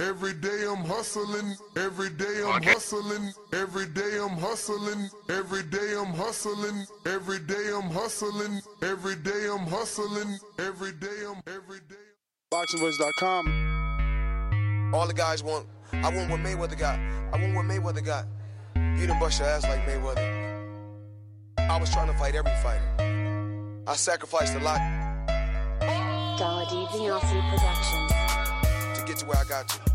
[0.00, 6.14] Every day I'm hustling, every day I'm hustling, every day I'm hustling, every day I'm
[6.14, 11.96] hustling, every day I'm hustling, every day I'm hustling, every day I'm every day.
[12.54, 14.94] BoxingVoice.com.
[14.94, 17.00] All the guys want, I want what Mayweather got.
[17.32, 18.26] I want what Mayweather got.
[18.76, 20.22] You done bust your ass like Mayweather.
[21.58, 23.82] I was trying to fight every fighter.
[23.88, 24.78] I sacrificed a lot
[26.38, 28.12] Dollar Vinyasa Productions.
[28.96, 29.87] to get to where I got to.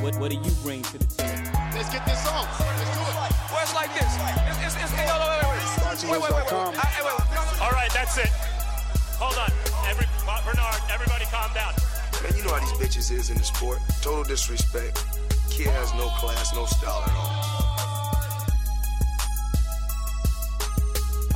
[0.00, 1.44] What, what, what do you bring to the table?
[1.76, 2.48] Let's get this on.
[2.48, 3.14] Let's do it.
[3.52, 4.08] Well, it's like this.
[4.48, 6.00] It's, it's, it's, hey, hold on, wait, wait, wait.
[6.08, 6.56] Wait, wait, wait, wait.
[6.56, 7.60] I- wait.
[7.60, 8.32] All right, that's it.
[9.20, 9.52] Hold on.
[9.92, 11.74] Every Bernard, everybody calm down.
[12.24, 13.78] Man, you know how these bitches is in the sport.
[14.00, 15.04] Total disrespect.
[15.50, 17.50] Kid has no class, no style at all.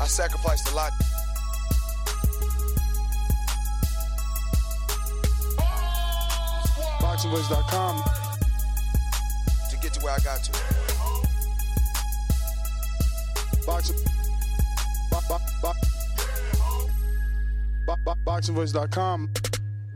[0.00, 0.92] I sacrificed a lot.
[7.04, 8.33] BoxingVoice.com.
[9.94, 10.52] to where I got to.
[13.66, 13.96] Boxing.
[15.10, 15.72] Bo- bo- bo-
[17.86, 19.30] bo- bo- BoxingVoice.com.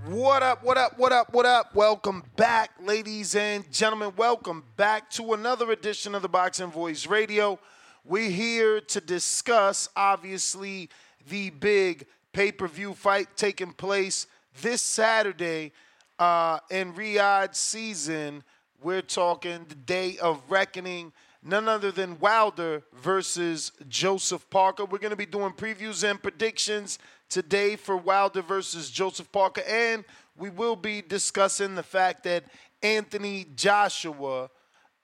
[0.07, 1.75] What up, what up, what up, what up?
[1.75, 4.13] Welcome back, ladies and gentlemen.
[4.17, 7.59] Welcome back to another edition of the Boxing Voice Radio.
[8.05, 10.89] We're here to discuss, obviously,
[11.29, 14.27] the big pay per view fight taking place
[14.63, 15.73] this Saturday
[16.19, 18.45] uh, in Riyadh season.
[18.81, 21.13] We're talking the day of reckoning,
[21.43, 24.85] none other than Wilder versus Joseph Parker.
[24.85, 30.05] We're going to be doing previews and predictions today for Wilder versus Joseph Parker, and
[30.37, 32.45] we will be discussing the fact that
[32.81, 34.49] Anthony Joshua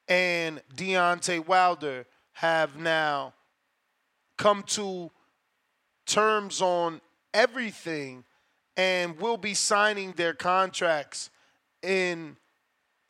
[0.06, 3.34] and Deontay Wilder have now
[4.38, 5.10] come to
[6.06, 7.00] terms on
[7.32, 8.22] everything
[8.76, 11.30] and will be signing their contracts
[11.82, 12.36] in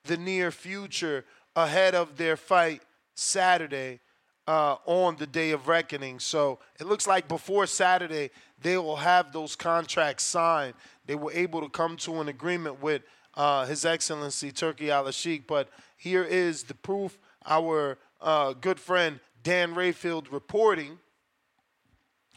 [0.04, 1.24] the near future
[1.56, 2.82] ahead of their fight
[3.14, 4.00] Saturday
[4.46, 6.18] uh, on the day of reckoning.
[6.18, 10.74] So it looks like before Saturday, they will have those contracts signed.
[11.06, 13.02] They were able to come to an agreement with
[13.34, 15.46] uh, His Excellency Turki Al Sheikh.
[15.46, 20.98] But here is the proof our uh, good friend Dan Rafael reporting,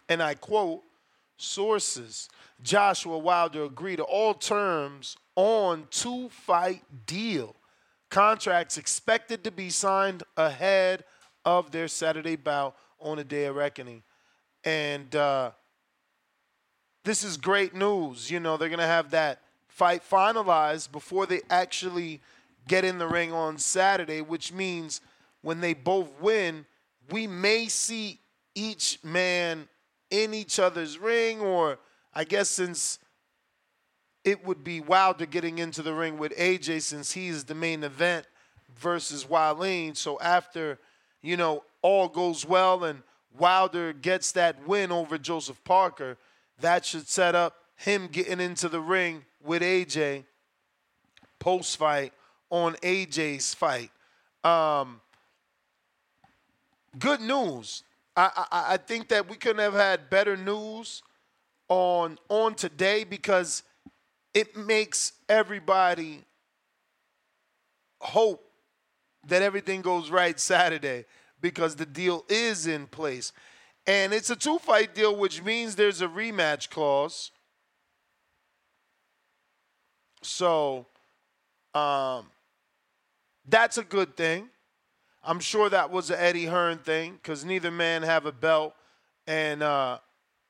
[0.09, 0.83] and I quote
[1.37, 2.29] sources
[2.61, 7.55] Joshua Wilder agreed to all terms on two fight deal.
[8.09, 11.03] Contracts expected to be signed ahead
[11.45, 14.03] of their Saturday bout on the day of reckoning.
[14.63, 15.51] And uh,
[17.03, 18.31] this is great news.
[18.31, 22.21] You know, they're going to have that fight finalized before they actually
[22.67, 25.01] get in the ring on Saturday, which means
[25.41, 26.65] when they both win,
[27.11, 28.19] we may see
[28.55, 29.67] each man
[30.09, 31.79] in each other's ring, or
[32.13, 32.99] I guess since
[34.27, 37.85] it would be Wilder getting into the ring with AJ since he is the main
[37.85, 38.25] event
[38.77, 39.95] versus Wallin.
[39.95, 40.79] So after,
[41.21, 43.03] you know, all goes well and
[43.39, 46.17] Wilder gets that win over Joseph Parker,
[46.59, 50.25] that should set up him getting into the ring with AJ
[51.39, 52.11] post fight
[52.49, 53.91] on AJ's fight.
[54.43, 54.99] Um,
[56.99, 57.83] good news.
[58.13, 61.01] I, I I think that we couldn't have had better news
[61.69, 63.63] on on today because
[64.33, 66.23] it makes everybody
[67.99, 68.43] hope
[69.27, 71.05] that everything goes right Saturday
[71.41, 73.33] because the deal is in place.
[73.85, 77.31] And it's a two fight deal, which means there's a rematch clause.
[80.21, 80.87] So
[81.73, 82.25] um,
[83.47, 84.49] that's a good thing.
[85.23, 88.73] I'm sure that was an Eddie Hearn thing because neither man have a belt,
[89.25, 89.99] and uh,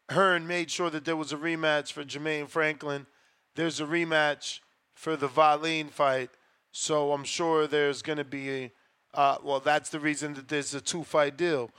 [0.09, 3.07] Hearn made sure that there was a rematch for Jermaine Franklin.
[3.57, 4.59] There's a rematch
[4.93, 6.29] for the Wallin fight,
[6.71, 8.71] so I'm sure there's going to be a,
[9.15, 11.71] Uh, well, that's the reason that there's a two fight deal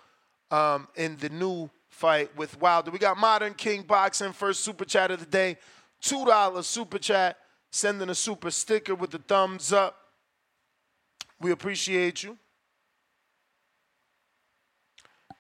[0.51, 2.91] um, in the new fight with Wilder.
[2.91, 5.57] We got Modern King Boxing, first super chat of the day.
[6.03, 7.37] $2 super chat,
[7.71, 9.97] sending a super sticker with the thumbs up.
[11.41, 12.37] We appreciate you.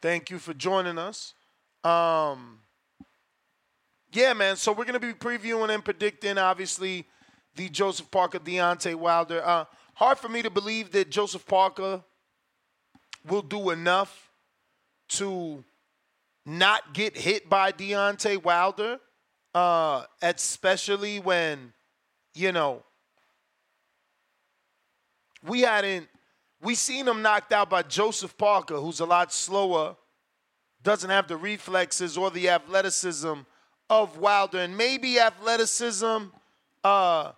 [0.00, 1.34] Thank you for joining us.
[1.82, 2.60] Um,
[4.12, 4.56] yeah, man.
[4.56, 7.06] So we're gonna be previewing and predicting, obviously,
[7.56, 9.44] the Joseph Parker Deontay Wilder.
[9.44, 9.64] Uh,
[9.94, 12.02] hard for me to believe that Joseph Parker
[13.26, 14.30] will do enough
[15.08, 15.64] to
[16.46, 19.00] not get hit by Deontay Wilder,
[19.54, 21.72] uh, especially when,
[22.34, 22.84] you know,
[25.42, 26.08] we hadn't
[26.60, 29.96] we seen him knocked out by Joseph Parker, who's a lot slower,
[30.82, 33.34] doesn't have the reflexes or the athleticism
[33.90, 36.24] of Wilder, and maybe athleticism
[36.84, 37.32] uh,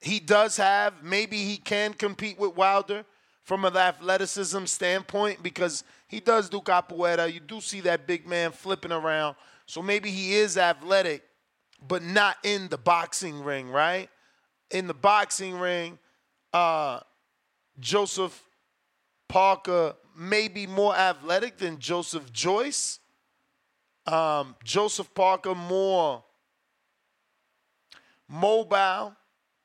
[0.00, 1.02] he does have.
[1.02, 3.04] Maybe he can compete with Wilder
[3.42, 7.32] from an athleticism standpoint because he does do capoeira.
[7.32, 9.36] You do see that big man flipping around.
[9.66, 11.22] So maybe he is athletic,
[11.86, 14.08] but not in the boxing ring, right?
[14.70, 15.98] In the boxing ring,
[16.52, 17.00] uh,
[17.78, 18.42] Joseph
[19.28, 23.00] Parker may be more athletic than Joseph Joyce.
[24.06, 26.22] Um, Joseph Parker more
[28.28, 29.14] mobile,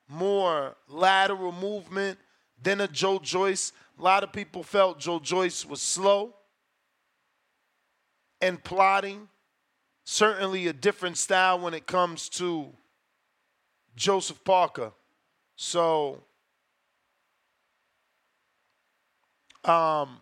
[0.08, 2.18] more lateral movement
[2.62, 3.72] than a Joe Joyce.
[4.00, 6.36] A lot of people felt Joe Joyce was slow
[8.42, 9.28] and plotting.
[10.04, 12.70] Certainly a different style when it comes to
[13.96, 14.92] Joseph Parker.
[15.56, 16.24] So
[19.64, 20.22] um,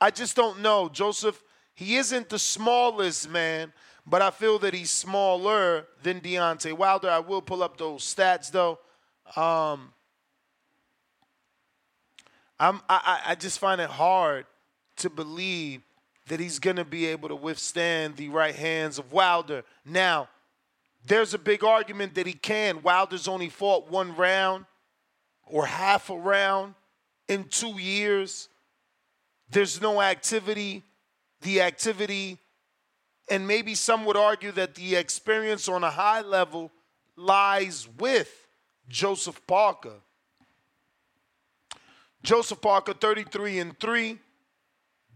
[0.00, 0.88] I just don't know.
[0.88, 1.42] Joseph,
[1.74, 3.72] he isn't the smallest man,
[4.06, 7.10] but I feel that he's smaller than Deontay Wilder.
[7.10, 8.78] I will pull up those stats though.
[9.36, 9.92] Um,
[12.58, 14.46] I'm, I, I just find it hard
[14.96, 15.82] to believe
[16.28, 19.64] that he's going to be able to withstand the right hands of Wilder.
[19.84, 20.28] Now,
[21.06, 22.82] there's a big argument that he can.
[22.82, 24.64] Wilder's only fought one round
[25.46, 26.74] or half a round
[27.28, 28.48] in two years.
[29.50, 30.82] There's no activity.
[31.44, 32.38] The activity,
[33.30, 36.72] and maybe some would argue that the experience on a high level
[37.16, 38.48] lies with
[38.88, 40.00] Joseph Parker.
[42.22, 44.18] Joseph Parker, 33 and 3,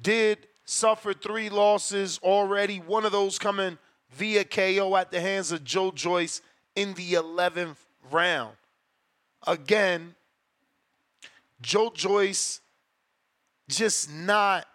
[0.00, 2.78] did suffer three losses already.
[2.78, 3.78] One of those coming
[4.10, 6.42] via KO at the hands of Joe Joyce
[6.76, 7.76] in the 11th
[8.10, 8.54] round.
[9.46, 10.14] Again,
[11.60, 12.60] Joe Joyce
[13.68, 14.67] just not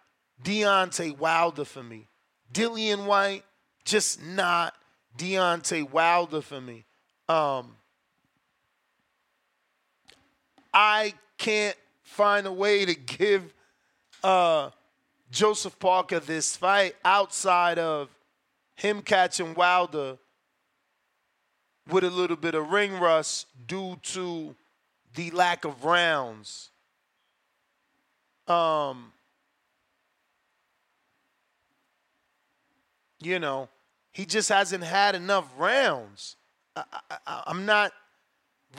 [0.43, 2.07] Deontay Wilder for me.
[2.51, 3.43] Dillian Whyte,
[3.85, 4.73] just not
[5.17, 6.85] Deontay Wilder for me.
[7.29, 7.75] Um,
[10.73, 13.53] I can't find a way to give
[14.23, 14.69] uh,
[15.31, 18.09] Joseph Parker this fight outside of
[18.75, 20.17] him catching Wilder
[21.89, 24.55] with a little bit of ring rust due to
[25.15, 26.71] the lack of rounds.
[28.47, 29.11] Um,
[33.25, 33.69] you know,
[34.11, 36.35] he just hasn't had enough rounds.
[36.75, 36.83] I,
[37.27, 37.91] I'm not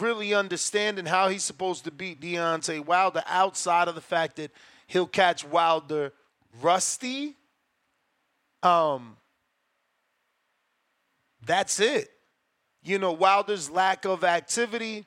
[0.01, 4.51] really understanding how he's supposed to beat Deontay Wilder outside of the fact that
[4.87, 6.13] he'll catch Wilder
[6.61, 7.37] rusty.
[8.63, 9.17] Um,
[11.45, 12.11] that's it.
[12.83, 15.07] You know, Wilder's lack of activity.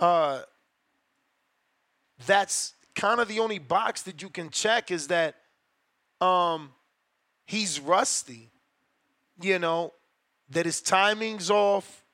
[0.00, 0.40] Uh,
[2.26, 5.36] that's kind of the only box that you can check is that
[6.22, 6.70] um,
[7.44, 8.50] he's rusty.
[9.40, 9.92] You know,
[10.50, 12.04] that his timing's off,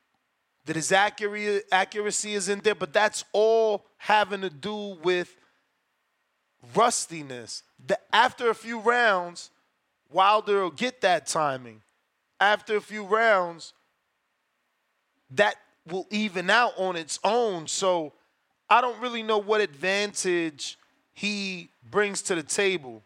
[0.64, 5.36] that his accuracy, isn't there, but that's all having to do with
[6.74, 7.62] rustiness.
[7.86, 9.50] The, after a few rounds,
[10.10, 11.82] Wilder will get that timing.
[12.40, 13.74] After a few rounds,
[15.32, 17.66] that will even out on its own.
[17.66, 18.12] So
[18.70, 20.78] I don't really know what advantage
[21.12, 23.02] he brings to the table.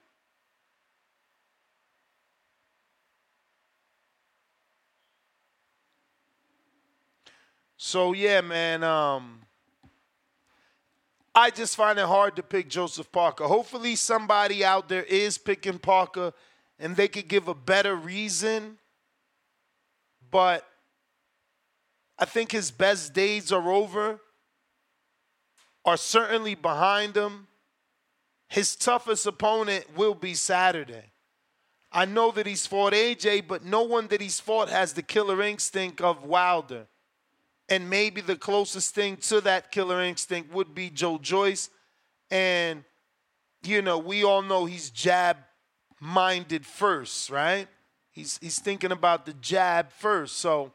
[7.84, 8.84] So yeah, man.
[8.84, 9.40] Um,
[11.34, 13.42] I just find it hard to pick Joseph Parker.
[13.42, 16.32] Hopefully, somebody out there is picking Parker,
[16.78, 18.78] and they could give a better reason.
[20.30, 20.64] But
[22.20, 24.20] I think his best days are over,
[25.84, 27.48] are certainly behind him.
[28.46, 31.10] His toughest opponent will be Saturday.
[31.90, 35.42] I know that he's fought AJ, but no one that he's fought has the killer
[35.42, 36.86] instinct of Wilder.
[37.72, 41.70] And maybe the closest thing to that killer instinct would be Joe Joyce.
[42.30, 42.84] And,
[43.62, 45.38] you know, we all know he's jab
[45.98, 47.66] minded first, right?
[48.10, 50.36] He's, he's thinking about the jab first.
[50.36, 50.74] So,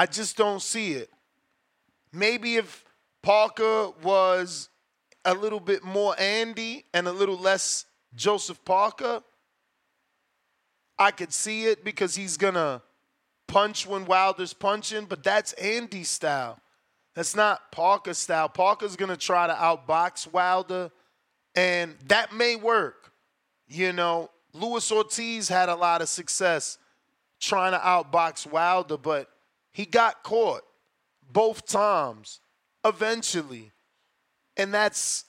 [0.00, 1.10] I just don't see it.
[2.10, 2.86] Maybe if
[3.22, 4.70] Parker was
[5.26, 9.22] a little bit more Andy and a little less Joseph Parker,
[10.98, 12.80] I could see it because he's going to
[13.46, 16.58] punch when Wilder's punching, but that's Andy's style.
[17.14, 18.48] That's not Parker's style.
[18.48, 20.90] Parker's going to try to outbox Wilder,
[21.54, 23.12] and that may work.
[23.68, 26.78] You know, Luis Ortiz had a lot of success
[27.38, 29.28] trying to outbox Wilder, but
[29.72, 30.62] he got caught
[31.32, 32.40] both times
[32.84, 33.70] eventually.
[34.56, 35.24] And that's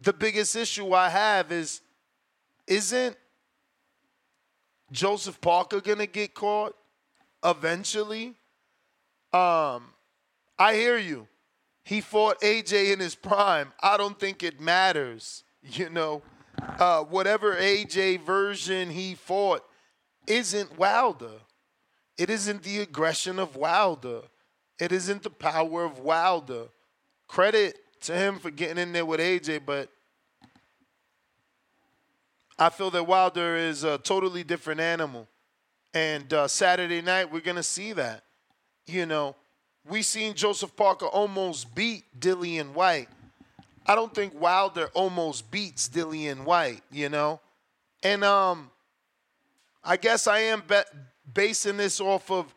[0.00, 1.80] the biggest issue I have is
[2.66, 3.16] isn't
[4.90, 6.74] Joseph Parker going to get caught
[7.44, 8.34] eventually?
[9.32, 9.90] Um
[10.58, 11.26] I hear you.
[11.84, 13.72] He fought AJ in his prime.
[13.82, 16.22] I don't think it matters, you know.
[16.78, 19.64] Uh, whatever AJ version he fought
[20.26, 21.40] isn't Wilder.
[22.16, 24.22] It isn't the aggression of Wilder.
[24.78, 26.66] It isn't the power of Wilder.
[27.26, 29.88] Credit to him for getting in there with AJ, but
[32.58, 35.26] I feel that Wilder is a totally different animal.
[35.92, 38.24] And uh, Saturday night, we're going to see that.
[38.86, 39.34] You know,
[39.88, 43.08] we seen Joseph Parker almost beat Dillian Whyte.
[43.86, 47.40] I don't think Wilder almost beats Dillian Whyte, you know?
[48.02, 48.70] And um,
[49.82, 50.86] I guess I am bet
[51.32, 52.54] basing this off of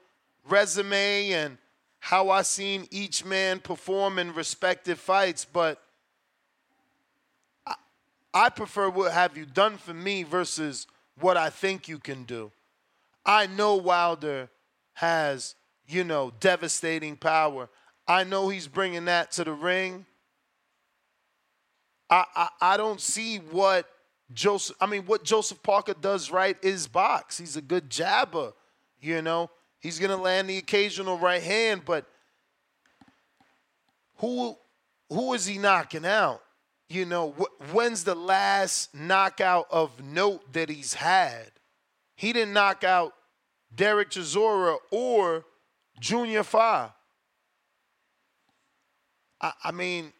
[0.49, 1.57] resume and
[1.99, 5.81] how I seen each man perform in respective fights, but
[7.65, 7.75] I,
[8.33, 10.87] I prefer what have you done for me versus
[11.19, 12.51] what I think you can do.
[13.25, 14.49] I know Wilder
[14.93, 15.55] has,
[15.87, 17.69] you know, devastating power.
[18.07, 20.05] I know he's bringing that to the ring.
[22.09, 23.89] I, I, I don't see what
[24.33, 27.37] Joseph, I mean, what Joseph Parker does right is box.
[27.37, 28.53] He's a good jabber,
[29.01, 29.49] you know.
[29.79, 32.05] He's going to land the occasional right hand, but
[34.17, 34.57] who
[35.09, 36.41] who is he knocking out?
[36.89, 41.51] You know, wh- when's the last knockout of note that he's had?
[42.15, 43.13] He didn't knock out
[43.73, 45.45] Derek Chisora or
[45.99, 46.93] Junior Fa.
[49.39, 50.13] I, I mean,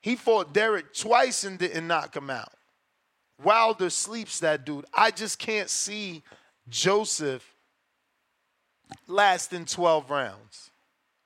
[0.00, 2.52] he fought Derek twice and didn't knock him out.
[3.42, 4.86] Wilder sleeps that dude.
[4.94, 6.22] I just can't see
[6.68, 7.51] Joseph
[9.06, 10.70] lasting 12 rounds.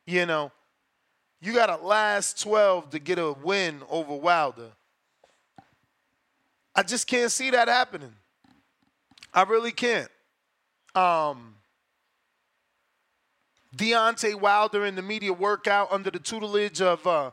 [0.07, 0.53] You know,
[1.41, 4.71] you got to last 12 to get a win over Wilder.
[6.75, 8.13] I just can't see that happening.
[9.33, 10.11] I really can't.
[10.95, 11.57] Um,
[13.77, 17.31] Deontay Wilder in the media workout under the tutelage of uh,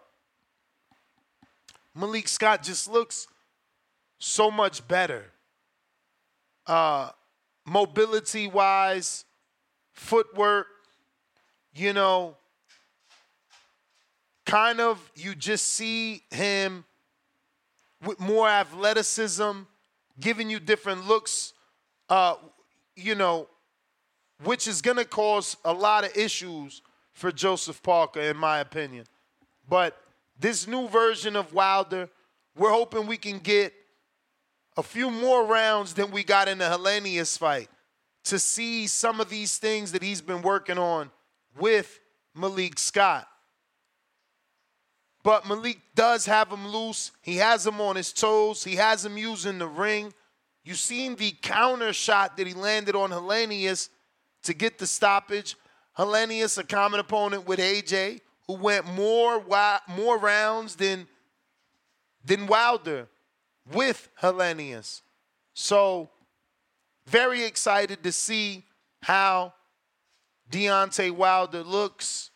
[1.95, 3.27] Malik Scott just looks
[4.17, 5.25] so much better.
[6.65, 7.09] Uh,
[7.65, 9.25] mobility wise,
[9.93, 10.67] footwork,
[11.73, 12.35] you know,
[14.45, 16.83] kind of you just see him
[18.05, 19.61] with more athleticism,
[20.19, 21.53] giving you different looks,
[22.09, 22.35] uh,
[22.95, 23.47] you know,
[24.43, 26.81] which is going to cause a lot of issues
[27.13, 29.05] for Joseph Parker, in my opinion.
[29.69, 29.97] But
[30.37, 32.09] this new version of Wilder,
[32.57, 33.73] we're hoping we can get
[34.75, 37.69] a few more rounds than we got in the Helenius fight
[38.25, 41.11] to see some of these things that he's been working on
[41.57, 41.99] with
[42.35, 43.27] Malik Scott.
[45.23, 47.11] But Malik does have him loose.
[47.21, 48.63] He has him on his toes.
[48.63, 50.13] He has him using the ring.
[50.65, 53.89] You've seen the counter shot that he landed on Helenius
[54.43, 55.55] to get the stoppage.
[55.97, 59.43] Helenius, a common opponent with AJ, who went more
[59.87, 61.07] more rounds than
[62.25, 63.07] than Wilder
[63.71, 65.01] with Helenius.
[65.53, 66.09] So
[67.07, 68.63] very excited to see
[69.01, 69.53] how
[70.49, 72.31] Deontay Wilder looks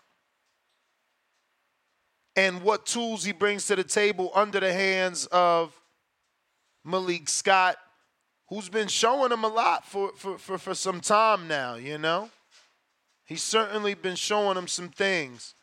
[2.35, 5.73] and what tools he brings to the table under the hands of
[6.83, 7.77] Malik Scott,
[8.47, 12.29] who's been showing him a lot for, for, for, for some time now, you know?
[13.25, 15.53] He's certainly been showing him some things.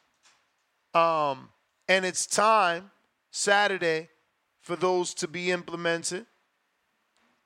[0.92, 1.49] Um,
[1.88, 2.90] and it's time
[3.30, 4.08] Saturday
[4.61, 6.26] for those to be implemented.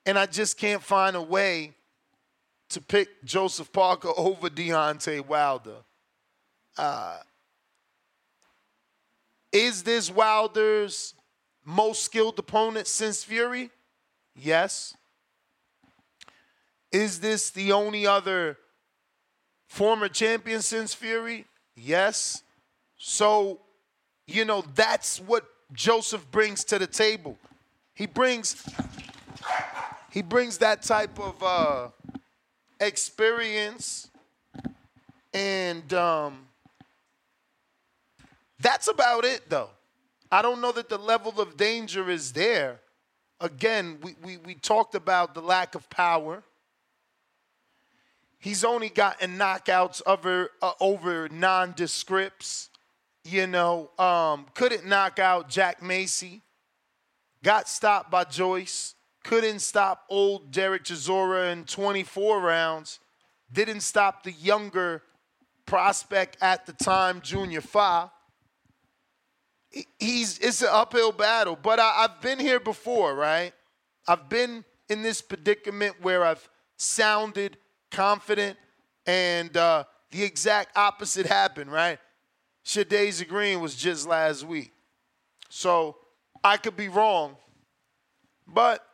[0.08, 1.74] And I just can't find a way
[2.70, 5.84] to pick Joseph Parker over Deontay Wilder.
[6.78, 7.18] Uh,
[9.52, 11.12] is this Wilder's
[11.62, 13.68] most skilled opponent since Fury?
[14.34, 14.94] Yes.
[16.90, 18.56] Is this the only other
[19.66, 21.44] former champion since Fury?
[21.76, 22.42] Yes.
[22.96, 23.60] So,
[24.26, 27.36] you know, that's what Joseph brings to the table.
[27.92, 28.64] He brings
[30.10, 31.88] he brings that type of uh,
[32.80, 34.08] experience
[35.34, 36.46] and um,
[38.60, 39.70] that's about it though.
[40.30, 42.80] I don't know that the level of danger is there.
[43.40, 46.42] Again, we, we, we talked about the lack of power.
[48.38, 52.68] He's only gotten knockouts over uh, over nondescripts.
[53.24, 56.42] You know, um, couldn't knock out Jack Massey.
[57.42, 58.94] Got stopped by Joyce.
[59.28, 62.98] Couldn't stop old Derek Chisora in 24 rounds.
[63.52, 65.02] Didn't stop the younger
[65.66, 68.10] prospect at the time, Junior Fa.
[69.98, 73.52] He's it's an uphill battle, but I, I've been here before, right?
[74.08, 77.58] I've been in this predicament where I've sounded
[77.90, 78.56] confident,
[79.04, 81.98] and uh, the exact opposite happened, right?
[82.64, 84.72] Shadasia Green was just last week.
[85.50, 85.98] So
[86.42, 87.36] I could be wrong,
[88.46, 88.87] but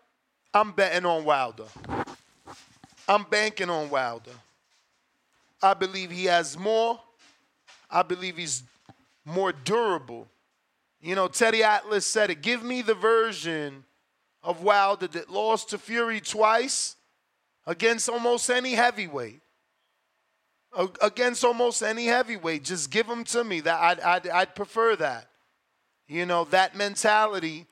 [0.54, 1.66] I'm betting on Wilder.
[3.08, 4.30] I'm banking on Wilder.
[5.60, 7.00] I believe he has more.
[7.90, 8.62] I believe he's
[9.24, 10.28] more durable.
[11.00, 12.40] You know, Teddy Atlas said it.
[12.40, 13.84] Give me the version
[14.42, 16.96] of Wilder that lost to Fury twice
[17.66, 19.40] against almost any heavyweight.
[21.00, 23.60] Against almost any heavyweight, just give them to me.
[23.60, 25.28] That I'd, I'd, I'd prefer that.
[26.08, 27.66] You know that mentality,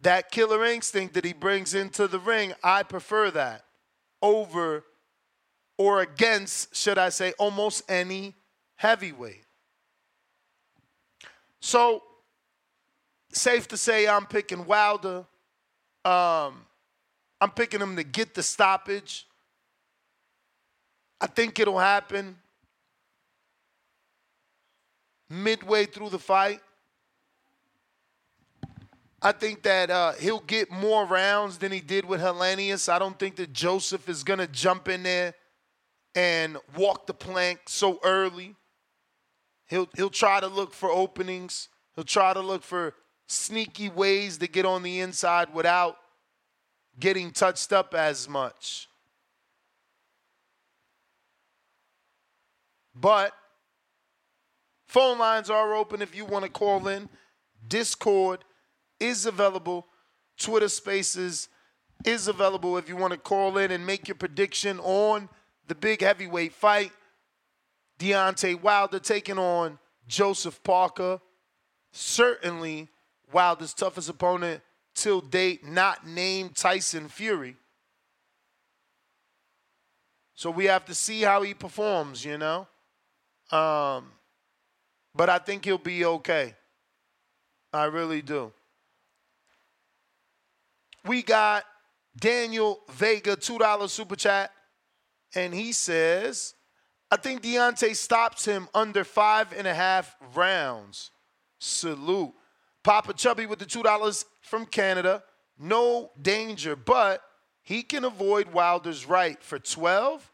[0.00, 2.52] that killer instinct that he brings into the ring.
[2.62, 3.64] I prefer that
[4.22, 4.84] over
[5.76, 8.34] or against, should I say, almost any
[8.76, 9.44] heavyweight.
[11.60, 12.02] So,
[13.32, 15.24] safe to say, I'm picking Wilder.
[16.04, 16.64] Um,
[17.40, 19.26] I'm picking him to get the stoppage.
[21.20, 22.36] I think it'll happen
[25.28, 26.60] midway through the fight.
[29.20, 32.88] I think that uh, he'll get more rounds than he did with Helenius.
[32.88, 35.34] I don't think that Joseph is going to jump in there
[36.14, 38.54] and walk the plank so early.
[39.66, 41.68] He'll, he'll try to look for openings.
[41.96, 42.94] He'll try to look for
[43.26, 45.96] sneaky ways to get on the inside without
[46.98, 48.88] getting touched up as much.
[52.94, 53.32] But
[54.86, 57.08] phone lines are open if you want to call in.
[57.66, 58.44] Discord
[59.00, 59.86] is available.
[60.38, 61.48] Twitter Spaces
[62.04, 65.28] is available if you want to call in and make your prediction on
[65.66, 66.92] the big heavyweight fight.
[67.98, 71.20] Deontay Wilder taking on Joseph Parker.
[71.92, 72.88] Certainly
[73.32, 74.62] Wilder's toughest opponent
[74.94, 77.56] till date not named Tyson Fury.
[80.34, 82.68] So we have to see how he performs, you know.
[83.50, 84.12] Um,
[85.14, 86.54] but I think he'll be okay.
[87.72, 88.52] I really do.
[91.04, 91.64] We got
[92.18, 94.50] Daniel Vega, $2 super chat.
[95.34, 96.54] And he says,
[97.10, 101.10] I think Deontay stops him under five and a half rounds.
[101.58, 102.32] Salute.
[102.82, 105.22] Papa Chubby with the $2 from Canada.
[105.58, 107.22] No danger, but
[107.62, 110.30] he can avoid Wilder's right for 12?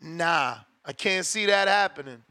[0.00, 2.22] Nah, I can't see that happening.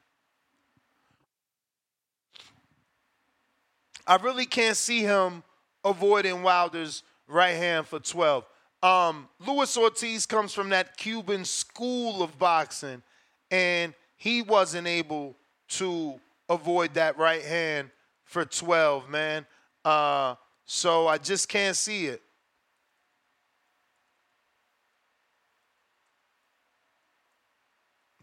[4.05, 5.43] I really can't see him
[5.83, 8.45] avoiding Wilder's right hand for 12.
[8.83, 13.01] Um, Luis Ortiz comes from that Cuban school of boxing,
[13.49, 15.35] and he wasn't able
[15.69, 17.89] to avoid that right hand
[18.25, 19.45] for 12, man.
[19.85, 22.21] Uh, so I just can't see it.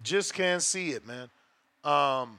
[0.03, 1.29] Just can't see it, man.
[1.85, 2.39] Um,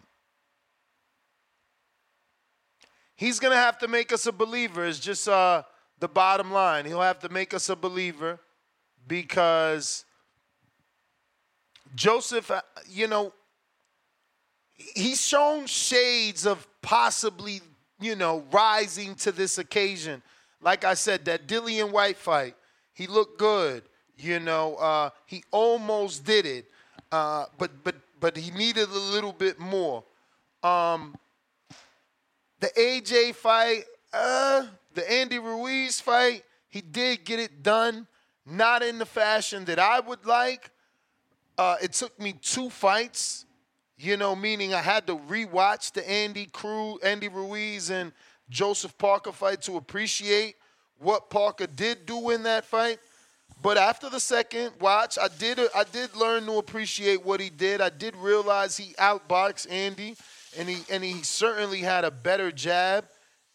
[3.15, 4.86] he's gonna have to make us a believer.
[4.86, 5.63] It's just uh,
[5.99, 6.85] the bottom line.
[6.85, 8.39] He'll have to make us a believer
[9.07, 10.05] because
[11.95, 13.33] Joseph, uh, you know,
[14.75, 17.62] he's shown shades of possibly,
[17.99, 20.21] you know, rising to this occasion.
[20.62, 22.55] Like I said, that Dillian Whyte fight,
[22.93, 23.83] he looked good.
[24.17, 26.65] You know, uh, he almost did it.
[27.12, 30.03] Uh, but but but he needed a little bit more.
[30.62, 31.15] Um,
[32.59, 38.08] the AJ fight, uh, the Andy Ruiz fight, he did get it done,
[38.45, 40.71] not in the fashion that I would like.
[41.58, 43.45] Uh, it took me two fights,
[43.97, 48.13] you know, meaning I had to rewatch the Andy Crew, Andy Ruiz and
[48.49, 50.56] Joseph Parker fight to appreciate
[50.97, 52.99] what Parker did do in that fight.
[53.62, 57.82] But after the second watch, I did I did learn to appreciate what he did.
[57.82, 60.15] I did realize he outboxed Andy,
[60.58, 63.06] and he and he certainly had a better jab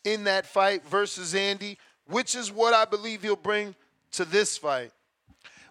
[0.04, 3.74] in that fight versus Andy, which is what I believe he'll bring
[4.12, 4.92] to this fight.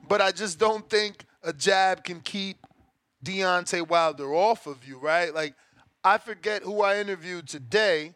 [0.07, 2.57] But I just don't think a jab can keep
[3.23, 5.33] Deontay Wilder off of you, right?
[5.33, 5.55] Like
[6.03, 8.13] I forget who I interviewed today.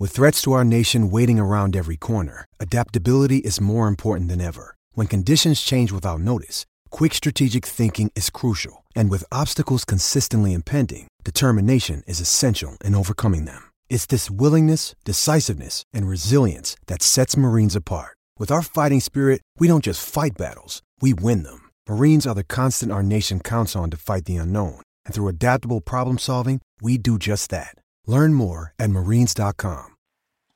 [0.00, 4.74] With threats to our nation waiting around every corner, adaptability is more important than ever.
[4.94, 8.84] When conditions change without notice, quick strategic thinking is crucial.
[8.96, 13.71] And with obstacles consistently impending, determination is essential in overcoming them.
[13.92, 18.16] It's this willingness, decisiveness, and resilience that sets Marines apart.
[18.38, 21.68] With our fighting spirit, we don't just fight battles, we win them.
[21.86, 24.80] Marines are the constant our nation counts on to fight the unknown.
[25.04, 27.74] And through adaptable problem solving, we do just that.
[28.06, 29.94] Learn more at marines.com.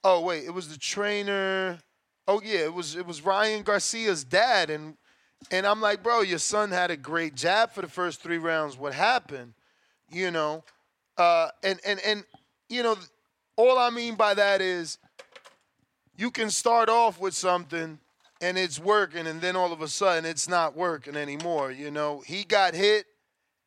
[0.03, 1.81] Oh wait, it was the trainer.
[2.27, 4.97] Oh yeah, it was it was Ryan Garcia's dad, and
[5.51, 8.79] and I'm like, bro, your son had a great jab for the first three rounds.
[8.79, 9.53] What happened?
[10.11, 10.65] You know,
[11.19, 12.25] uh, and and and
[12.69, 12.97] you know,
[13.57, 14.99] all I mean by that is
[16.17, 17.99] you can start off with something
[18.41, 21.73] and it's working, and then all of a sudden it's not working anymore.
[21.73, 23.07] You know, he got hit,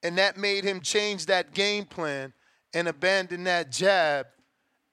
[0.03, 2.33] and that made him change that game plan
[2.73, 4.27] and abandon that jab,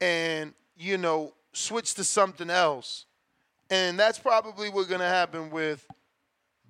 [0.01, 3.05] and you know, switch to something else.
[3.69, 5.87] And that's probably what's going to happen with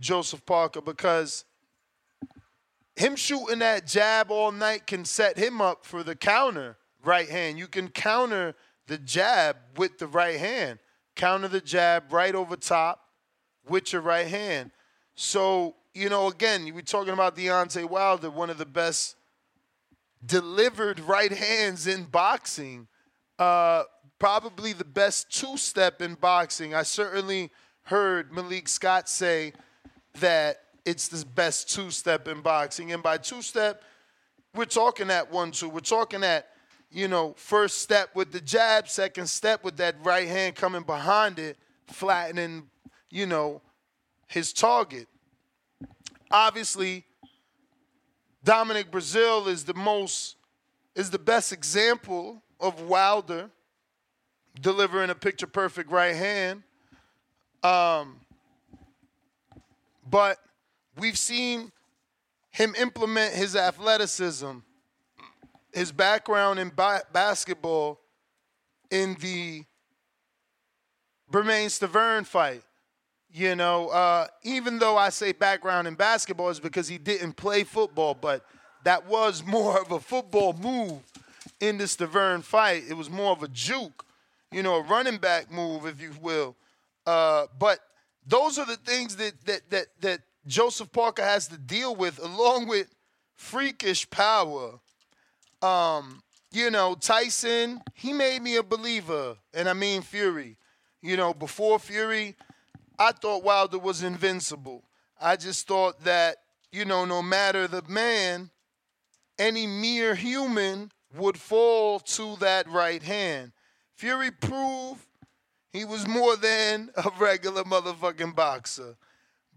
[0.01, 1.45] Joseph Parker because
[2.97, 7.59] him shooting that jab all night can set him up for the counter right hand.
[7.59, 8.55] You can counter
[8.87, 10.79] the jab with the right hand,
[11.15, 13.01] counter the jab right over top
[13.69, 14.71] with your right hand.
[15.15, 19.17] So, you know, again, we're talking about Deontay Wilder, one of the best
[20.25, 22.89] delivered right hands in boxing.
[23.39, 23.85] Uh,
[24.19, 26.75] probably the best two step in boxing.
[26.75, 27.51] I certainly
[27.83, 29.53] heard Malik Scott say
[30.21, 32.93] that it's the best two step in boxing.
[32.93, 33.83] And by two step,
[34.55, 35.69] we're talking at one, two.
[35.69, 36.47] We're talking at,
[36.91, 41.39] you know, first step with the jab, second step with that right hand coming behind
[41.39, 42.69] it, flattening,
[43.11, 43.61] you know,
[44.27, 45.07] his target.
[46.31, 47.05] Obviously,
[48.43, 50.37] Dominic Breazeale is the most,
[50.95, 53.51] is the best example of Wilder
[54.61, 56.63] delivering a picture perfect right hand.
[57.63, 58.21] Um,
[60.09, 60.39] but
[60.99, 61.73] we've seen
[62.51, 64.59] him implement his athleticism,
[65.77, 68.01] his background in ba- basketball
[68.91, 69.65] in the
[71.31, 72.63] Bermane Stiverne fight.
[73.33, 77.65] You know, uh, even though I say background in basketball is because he didn't play
[77.65, 78.45] football, but
[78.85, 81.01] that was more of a football move
[81.61, 82.85] in the Stavern fight.
[82.89, 84.07] It was more of a juke
[84.53, 86.57] you know, a running back move, if you will.
[87.05, 87.81] Uh, but
[88.27, 92.69] those are the things that that that that Joseph Parker has to deal with, along
[92.69, 92.95] with
[93.35, 94.81] freakish power.
[95.67, 100.57] Um, you know, Tyson, he made me a believer, and I mean Fury.
[101.03, 102.37] You know, before Fury,
[102.99, 104.85] I thought Wilder was invincible.
[105.21, 106.37] I just thought that,
[106.71, 108.51] you know, no matter the man,
[109.39, 113.53] any mere human would fall to that right hand.
[113.95, 115.05] Fury proved
[115.73, 118.97] he was more than a regular motherfucking boxer.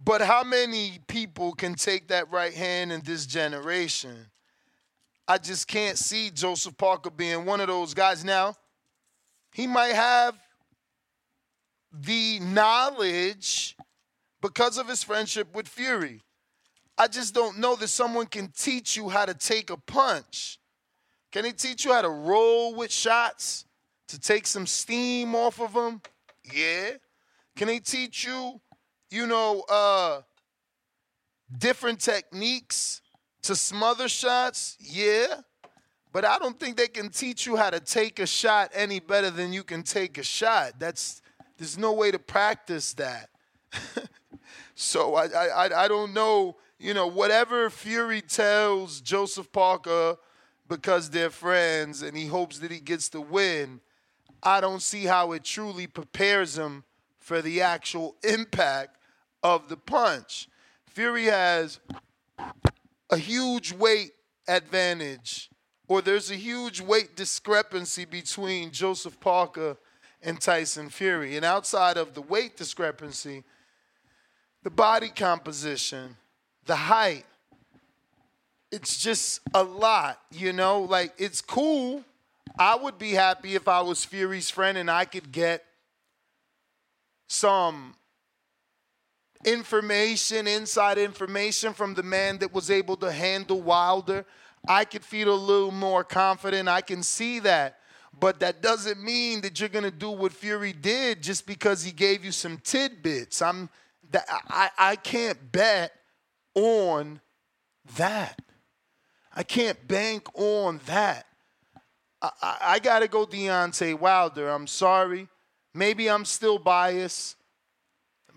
[0.03, 4.27] But how many people can take that right hand in this generation?
[5.29, 8.25] I just can't see Joseph Parker being one of those guys.
[8.25, 8.55] Now,
[9.53, 10.35] he might have
[11.93, 13.77] the knowledge
[14.41, 16.21] because of his friendship with Fury.
[16.97, 20.59] I just don't know that someone can teach you how to take a punch.
[21.31, 23.65] Can he teach you how to roll with shots?
[24.09, 26.01] to take some steam off of them?
[26.51, 26.91] Yeah.
[27.55, 28.59] Can they teach you,
[29.11, 30.21] you know, uh,
[31.57, 33.01] different techniques
[33.43, 34.77] to smother shots?
[34.79, 35.41] Yeah.
[36.11, 39.29] But I don't think they can teach you how to take a shot any better
[39.29, 40.73] than you can take a shot.
[40.79, 41.21] That's
[41.57, 43.29] there's no way to practice that.
[44.75, 50.15] so I, I I don't know, you know, whatever Fury tells Joseph Parker
[50.67, 53.81] because they're friends and he hopes that he gets the win
[54.41, 56.83] I don't see how it truly prepares him
[57.19, 58.97] for the actual impact
[59.43, 60.47] of the punch.
[60.85, 61.79] Fury has
[63.09, 64.11] a huge weight
[64.47, 65.49] advantage
[65.89, 69.75] or there's a huge weight discrepancy between Joseph Parker
[70.21, 71.35] and Tyson Fury.
[71.35, 73.43] And outside of the weight discrepancy,
[74.63, 76.15] the body composition,
[76.65, 77.25] the height,
[78.71, 80.81] it's just a lot, you know?
[80.81, 82.03] Like, it's cool.
[82.59, 85.65] I would be happy if I was Fury's friend and I could get
[87.27, 87.95] some
[89.45, 94.25] information, inside information from the man that was able to handle Wilder.
[94.67, 96.67] I could feel a little more confident.
[96.67, 97.79] I can see that.
[98.19, 102.25] But that doesn't mean that you're gonna do what Fury did just because he gave
[102.25, 103.41] you some tidbits.
[103.41, 103.69] I'm
[104.11, 105.93] that I, I can't bet
[106.55, 107.21] on
[107.95, 108.41] that.
[109.33, 111.27] I can't bank on that.
[112.21, 114.49] I, I, I gotta go Deontay Wilder.
[114.49, 115.29] I'm sorry.
[115.73, 117.37] Maybe I'm still biased,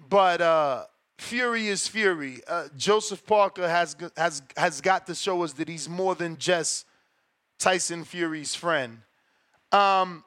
[0.09, 0.85] but uh,
[1.18, 2.40] Fury is Fury.
[2.48, 6.87] Uh, Joseph Parker has has has got to show us that he's more than just
[7.59, 8.98] Tyson Fury's friend.
[9.70, 10.25] Um,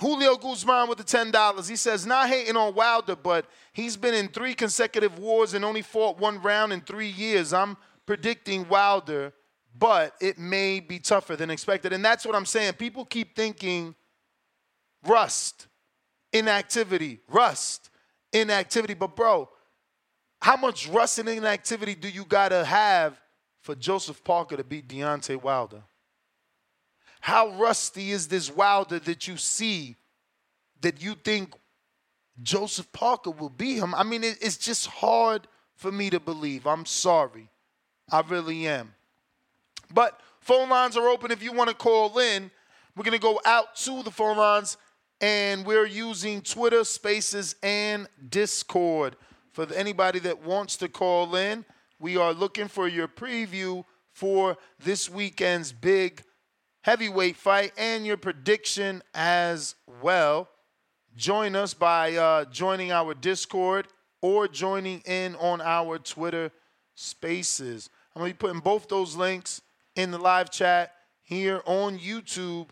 [0.00, 1.66] Julio Guzman with the ten dollars.
[1.66, 5.82] He says, not hating on Wilder, but he's been in three consecutive wars and only
[5.82, 7.52] fought one round in three years.
[7.52, 7.76] I'm
[8.06, 9.32] predicting Wilder,
[9.76, 11.92] but it may be tougher than expected.
[11.92, 12.74] And that's what I'm saying.
[12.74, 13.94] People keep thinking
[15.06, 15.66] rust,
[16.32, 17.90] inactivity, rust,
[18.32, 18.94] inactivity.
[18.94, 19.48] But bro,
[20.40, 23.20] how much rust and inactivity do you gotta have
[23.60, 25.82] for Joseph Parker to beat Deontay Wilder?
[27.20, 29.96] How rusty is this Wilder that you see
[30.80, 31.54] that you think
[32.42, 33.94] Joseph Parker will beat him?
[33.94, 36.66] I mean, it, it's just hard for me to believe.
[36.66, 37.48] I'm sorry.
[38.10, 38.94] I really am.
[39.92, 42.50] But phone lines are open if you want to call in.
[42.96, 44.76] We're going to go out to the phone lines,
[45.20, 49.16] and we're using Twitter, Spaces, and Discord.
[49.58, 51.64] For anybody that wants to call in,
[51.98, 56.22] we are looking for your preview for this weekend's big
[56.82, 60.48] heavyweight fight and your prediction as well.
[61.16, 63.88] Join us by uh, joining our Discord
[64.22, 66.52] or joining in on our Twitter
[66.94, 67.90] spaces.
[68.14, 69.60] I'm going to be putting both those links
[69.96, 70.92] in the live chat
[71.24, 72.68] here on YouTube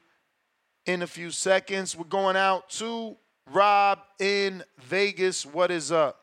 [0.85, 1.97] in a few seconds.
[1.97, 3.17] We're going out to
[3.51, 5.45] Rob in Vegas.
[5.45, 6.23] What is up?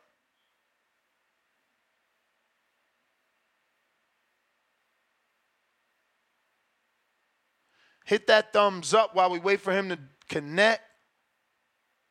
[8.05, 10.81] Hit that thumbs up while we wait for him to connect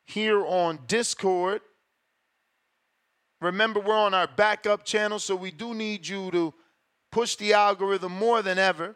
[0.05, 1.61] here on Discord.
[3.41, 6.53] Remember, we're on our backup channel, so we do need you to
[7.11, 8.95] push the algorithm more than ever.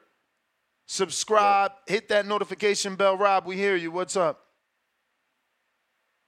[0.87, 3.17] Subscribe, hit that notification bell.
[3.17, 3.91] Rob, we hear you.
[3.91, 4.39] What's up?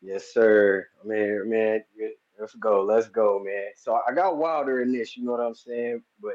[0.02, 0.88] Yes, sir.
[1.06, 1.84] Man, man,
[2.40, 2.84] let's go.
[2.84, 3.68] Let's go, man.
[3.76, 6.04] So I got Wilder in this, you know what I'm saying?
[6.22, 6.34] But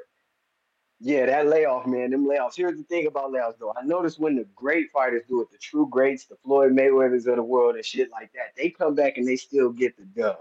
[1.01, 2.57] yeah, that layoff, man, them layoffs.
[2.57, 3.75] Here's the thing about layoffs, though.
[3.77, 7.37] I notice when the great fighters do it, the true greats, the Floyd Mayweathers of
[7.37, 10.37] the world and shit like that, they come back and they still get the dub.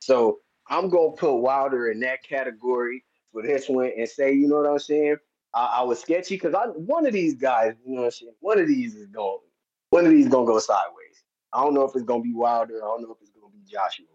[0.00, 4.56] So I'm gonna put Wilder in that category for this one and say, you know
[4.56, 5.16] what I'm saying?
[5.54, 8.34] I, I was sketchy because I one of these guys, you know what I'm saying?
[8.40, 9.38] One of these is going,
[9.90, 11.22] one of these gonna go sideways.
[11.52, 12.76] I don't know if it's gonna be Wilder.
[12.76, 14.06] I don't know if it's gonna be Joshua,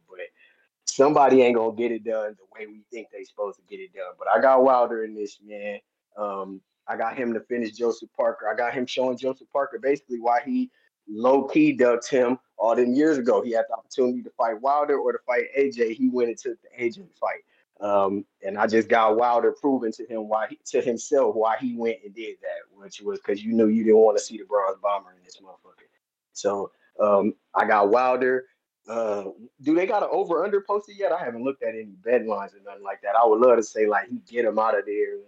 [0.96, 3.94] somebody ain't gonna get it done the way we think they supposed to get it
[3.94, 4.14] done.
[4.18, 5.80] But I got Wilder in this, man.
[6.18, 8.50] Um, I got him to finish Joseph Parker.
[8.52, 10.70] I got him showing Joseph Parker basically why he
[11.08, 13.42] low key ducked him all them years ago.
[13.42, 15.96] He had the opportunity to fight Wilder or to fight AJ.
[15.96, 17.42] He went and took the AJ fight.
[17.82, 21.76] Um, and I just got Wilder proving to him why he, to himself why he
[21.76, 24.46] went and did that, which was because you knew you didn't want to see the
[24.46, 25.88] bronze bomber in this motherfucker.
[26.34, 28.46] So um, I got Wilder.
[28.88, 29.26] Uh,
[29.62, 31.12] do they got an over under posted yet?
[31.12, 33.16] I haven't looked at any bed lines or nothing like that.
[33.16, 35.20] I would love to say like he get him out of there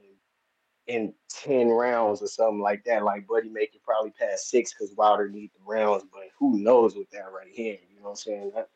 [0.88, 3.04] in 10 rounds or something like that.
[3.04, 6.96] Like Buddy make it probably past six because Wilder need the rounds, but who knows
[6.96, 7.80] with that right hand?
[7.90, 8.52] You know what I'm saying?
[8.56, 8.70] That,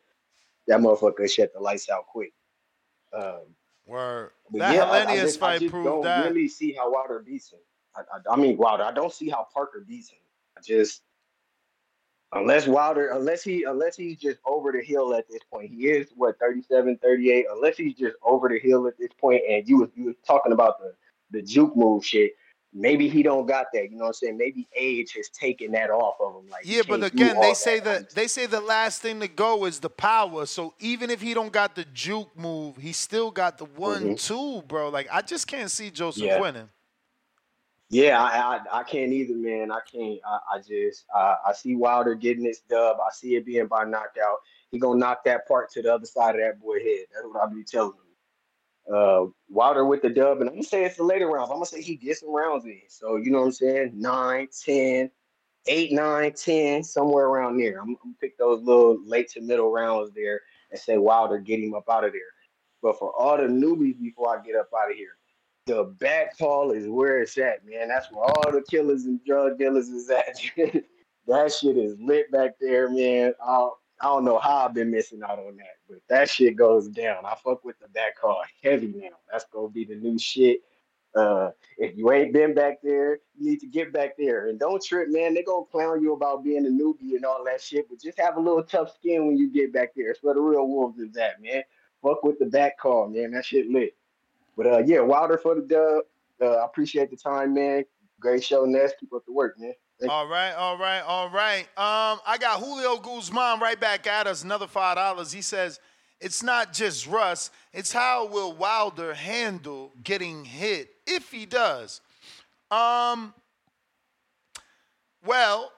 [0.66, 2.32] that motherfucker shut the lights out quick.
[3.12, 3.40] Um,
[4.50, 6.28] but That yeah, I, I Helenius just, I fight just proved don't that.
[6.28, 7.60] really see how Wilder beats him.
[7.94, 8.84] I, I, I mean Wilder.
[8.84, 10.18] I don't see how Parker beats him.
[10.56, 11.02] I just
[12.32, 15.70] unless Wilder, unless he, unless he's just over the hill at this point.
[15.70, 17.46] He is what 37, 38.
[17.52, 20.52] Unless he's just over the hill at this point, and you was you was talking
[20.52, 20.94] about the
[21.30, 22.32] the juke move shit.
[22.72, 23.90] Maybe he don't got that.
[23.90, 24.36] You know what I'm saying?
[24.38, 26.48] Maybe age has taken that off of him.
[26.48, 29.80] Like Yeah, but again, they say that they say the last thing to go is
[29.80, 30.46] the power.
[30.46, 34.24] So even if he don't got the juke move, he still got the one Mhm.
[34.24, 34.88] two, bro.
[34.88, 36.40] Like I just can't see Joseph Yeah.
[36.40, 36.68] winning.
[37.90, 39.72] Yeah, I, I I can't either, man.
[39.72, 40.20] I can't.
[40.24, 42.98] I, I just I, I see Wilder getting this dub.
[43.00, 44.38] I see it being by knockout.
[44.70, 47.06] He gonna knock that part to the other side of that boy head.
[47.12, 48.94] That's what I be telling him.
[48.94, 51.50] Uh, Wilder with the dub, and I'm gonna say it's the later rounds.
[51.50, 52.80] I'm gonna say he gets some rounds in.
[52.88, 53.92] So you know what I'm saying?
[53.94, 55.10] Nine, ten,
[55.66, 57.80] eight, nine, ten, somewhere around there.
[57.80, 61.60] I'm, I'm gonna pick those little late to middle rounds there and say Wilder get
[61.60, 62.22] him up out of there.
[62.82, 65.16] But for all the newbies, before I get up out of here,
[65.66, 67.88] the back call is where it's at, man.
[67.88, 70.40] That's where all the killers and drug dealers is at.
[71.26, 73.34] that shit is lit back there, man.
[73.44, 73.68] I,
[74.00, 77.26] I don't know how I've been missing out on that, but that shit goes down.
[77.26, 79.16] I fuck with the back call heavy now.
[79.30, 80.60] That's gonna be the new shit.
[81.14, 84.48] Uh, if you ain't been back there, you need to get back there.
[84.48, 85.34] And don't trip, man.
[85.34, 88.36] They gonna clown you about being a newbie and all that shit, but just have
[88.36, 90.10] a little tough skin when you get back there.
[90.10, 91.62] It's where the real wolves is at, man.
[92.02, 93.32] Fuck with the back call, man.
[93.32, 93.94] That shit lit.
[94.60, 96.02] But uh, yeah, Wilder for the dub.
[96.38, 97.82] Uh, I appreciate the time, man.
[98.20, 98.92] Great show, Ness.
[99.00, 99.72] Keep up the work, man.
[99.98, 100.12] Thank.
[100.12, 101.62] All right, all right, all right.
[101.78, 105.32] Um, I got Julio Guzman right back at us, another five dollars.
[105.32, 105.80] He says,
[106.20, 112.02] "It's not just Russ; it's how will Wilder handle getting hit if he does."
[112.70, 113.32] Um,
[115.24, 115.72] well,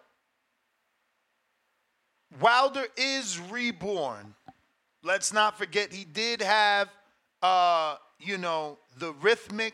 [2.41, 4.35] Wilder is reborn.
[5.05, 6.89] Let's not forget he did have,
[7.43, 9.73] uh, you know, the Rythmia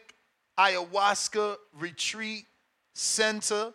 [0.58, 2.44] ayahuasca retreat
[2.94, 3.72] center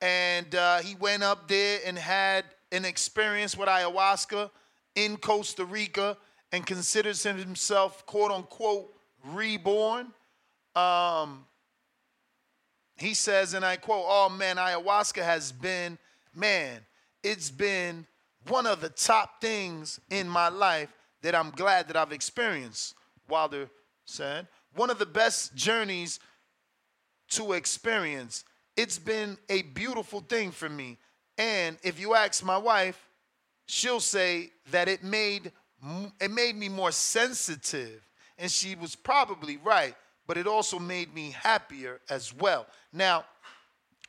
[0.00, 4.50] and uh, he went up there and had an experience with ayahuasca
[4.94, 6.16] in Costa Rica
[6.52, 8.92] and considers himself quote unquote
[9.24, 10.12] reborn.
[10.76, 11.46] Um,
[12.96, 15.98] he says, and I quote, Oh man, ayahuasca has been,
[16.34, 16.80] man,
[17.22, 18.06] it's been
[18.48, 20.90] one of the top things in my life
[21.22, 22.94] that I'm glad that I've experienced.
[23.28, 23.70] Wilder
[24.04, 26.20] said, one of the best journeys
[27.30, 28.44] to experience
[28.76, 30.98] it's been a beautiful thing for me.
[31.38, 33.08] And if you ask my wife,
[33.66, 35.52] she'll say that it made
[36.20, 38.00] it made me more sensitive.
[38.38, 39.94] And she was probably right,
[40.26, 42.66] but it also made me happier as well.
[42.92, 43.26] Now,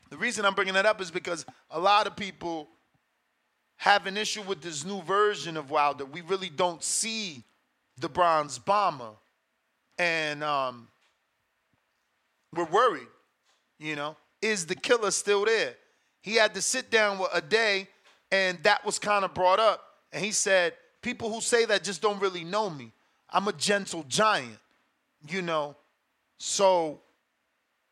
[0.08, 2.68] the reason I'm bringing that up is because a lot of people
[3.76, 6.06] have an issue with this new version of Wilder.
[6.06, 7.44] We really don't see
[7.98, 9.10] the bronze bomber.
[9.98, 10.88] And um,
[12.54, 13.08] we're worried,
[13.78, 15.74] you know is the killer still there?
[16.22, 17.88] He had to sit down with a day,
[18.30, 19.82] and that was kind of brought up.
[20.12, 22.92] And he said, People who say that just don't really know me.
[23.30, 24.58] I'm a gentle giant,
[25.28, 25.76] you know.
[26.38, 27.00] So,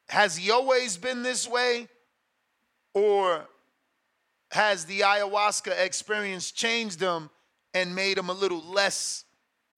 [0.08, 1.86] has he always been this way?
[2.92, 3.46] Or
[4.50, 7.30] has the ayahuasca experience changed him
[7.72, 9.23] and made him a little less?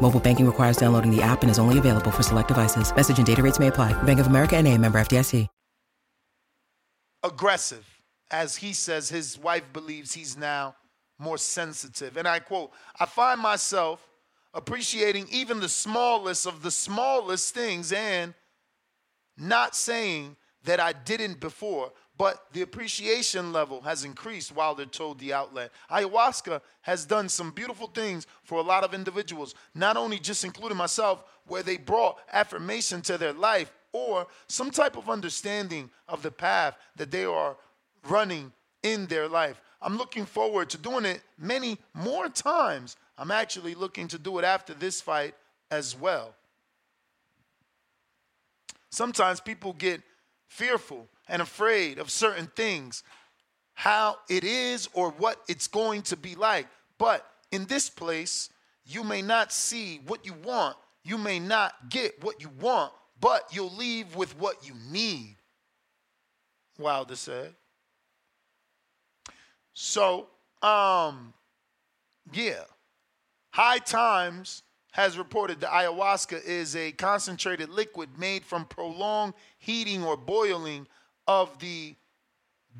[0.00, 2.94] Mobile banking requires downloading the app and is only available for select devices.
[2.94, 3.92] Message and data rates may apply.
[4.04, 5.46] Bank of America and a member FDIC.
[7.24, 7.84] Aggressive.
[8.30, 10.76] As he says, his wife believes he's now
[11.18, 12.16] more sensitive.
[12.16, 14.06] And I quote, I find myself
[14.54, 18.34] appreciating even the smallest of the smallest things and
[19.36, 25.32] not saying that I didn't before, but the appreciation level has increased, Wilder told the
[25.32, 25.70] outlet.
[25.88, 30.76] Ayahuasca has done some beautiful things for a lot of individuals, not only just including
[30.76, 36.30] myself, where they brought affirmation to their life or some type of understanding of the
[36.30, 37.56] path that they are
[38.08, 38.52] running
[38.82, 39.60] in their life.
[39.80, 42.96] I'm looking forward to doing it many more times.
[43.16, 45.34] I'm actually looking to do it after this fight
[45.70, 46.34] as well.
[48.90, 50.02] Sometimes people get
[50.48, 53.02] fearful and afraid of certain things,
[53.74, 56.66] how it is or what it's going to be like.
[56.98, 58.50] But in this place,
[58.84, 63.48] you may not see what you want, you may not get what you want, but
[63.52, 65.36] you'll leave with what you need.
[66.78, 67.54] Wilder said.
[69.74, 70.28] So,
[70.62, 71.32] um,
[72.32, 72.64] yeah.
[73.50, 74.62] High Times
[74.92, 80.86] has reported that ayahuasca is a concentrated liquid made from prolonged heating or boiling
[81.28, 81.94] of the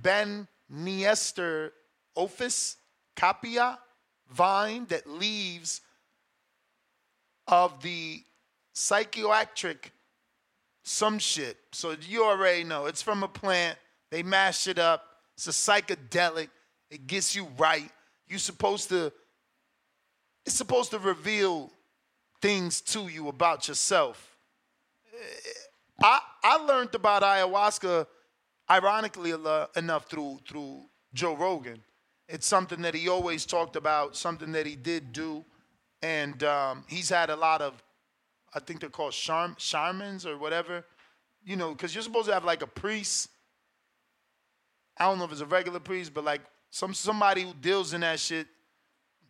[0.02, 1.72] Banister
[2.16, 2.76] ophis
[3.14, 3.78] capia
[4.30, 5.82] vine that leaves
[7.46, 8.22] of the
[8.72, 9.92] psychiatric
[10.82, 11.58] some shit.
[11.72, 13.78] So you already know it's from a plant.
[14.10, 15.04] They mash it up.
[15.34, 16.48] It's a psychedelic.
[16.90, 17.90] It gets you right.
[18.26, 19.12] You're supposed to,
[20.46, 21.70] it's supposed to reveal
[22.40, 24.36] things to you about yourself.
[26.02, 28.06] I, I learned about ayahuasca
[28.70, 29.34] ironically
[29.76, 31.82] enough through through Joe Rogan.
[32.28, 35.44] It's something that he always talked about, something that he did do,
[36.02, 37.82] and um, he's had a lot of,
[38.54, 39.56] I think they're called charm,
[40.26, 40.84] or whatever,
[41.42, 43.30] you know, because you're supposed to have like a priest.
[44.98, 48.02] I don't know if it's a regular priest, but like some somebody who deals in
[48.02, 48.46] that shit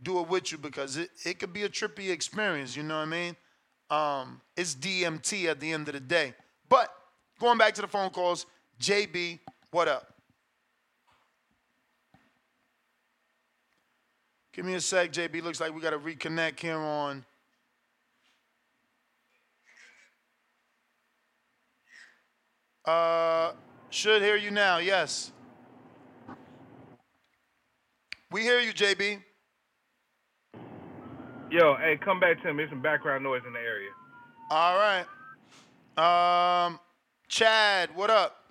[0.02, 3.06] do it with you because it, it could be a trippy experience, you know what
[3.08, 3.36] I mean?
[3.90, 6.34] Um, it's DMT at the end of the day.
[6.68, 6.92] But
[7.38, 8.46] going back to the phone calls,
[8.80, 10.14] JB, what up?
[14.52, 15.42] Give me a sec, JB.
[15.42, 17.24] Looks like we got to reconnect here on.
[22.84, 23.52] Uh,
[23.90, 24.78] should hear you now.
[24.78, 25.32] Yes.
[28.30, 29.22] We hear you, JB.
[31.50, 32.58] Yo, hey, come back to me.
[32.58, 33.90] There's some background noise in the area.
[34.50, 36.66] All right.
[36.66, 36.78] Um,
[37.28, 38.44] Chad, what up?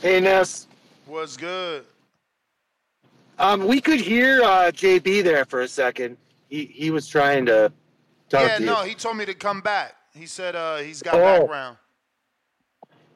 [0.00, 0.66] Hey, Ness.
[1.06, 1.84] What's good?
[3.38, 6.16] Um, we could hear uh, JB there for a second.
[6.48, 7.72] He he was trying to
[8.28, 8.66] talk yeah, to you.
[8.66, 9.94] no, he told me to come back.
[10.14, 11.40] He said uh, he's got Oh.
[11.40, 11.76] background.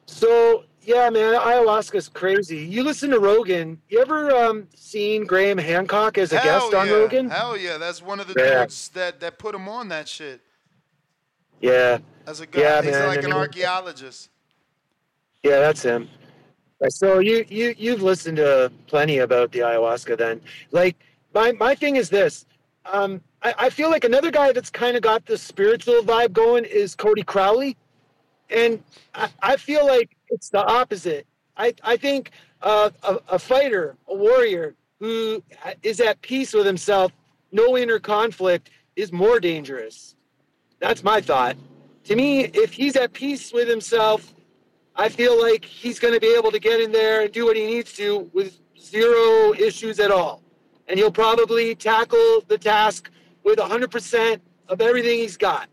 [0.05, 2.57] So yeah, man, ayahuasca's crazy.
[2.57, 3.81] You listen to Rogan.
[3.89, 6.89] You ever um, seen Graham Hancock as a Hell guest on.
[6.89, 7.29] Rogan?
[7.29, 8.59] Hell yeah, that's one of the Yeah.
[8.61, 10.41] dudes that, that put him on that shit.
[11.59, 11.97] Yeah.
[12.27, 14.29] As a guy, Yeah, he's man, like I an archaeologist.
[15.43, 16.07] Yeah, that's him.
[16.89, 20.41] So you you you've listened to plenty about the ayahuasca then.
[20.71, 20.95] Like
[21.33, 22.45] my my thing is this.
[22.85, 26.65] Um, I, I feel like another guy that's kind of got the spiritual vibe going
[26.65, 27.77] is Cody Crowley,
[28.49, 28.83] and
[29.13, 31.25] I, I feel like it's the opposite.
[31.57, 32.31] I I think
[32.61, 35.43] uh, a, a fighter, a warrior who
[35.83, 37.11] is at peace with himself,
[37.51, 40.15] no inner conflict, is more dangerous.
[40.79, 41.57] That's my thought.
[42.05, 44.34] To me, if he's at peace with himself,
[44.97, 47.57] I feel like he's going to be able to get in there and do what
[47.57, 50.41] he needs to with zero issues at all.
[50.87, 53.09] And he'll probably tackle the task
[53.43, 54.39] with 100%
[54.69, 55.67] of everything he's got.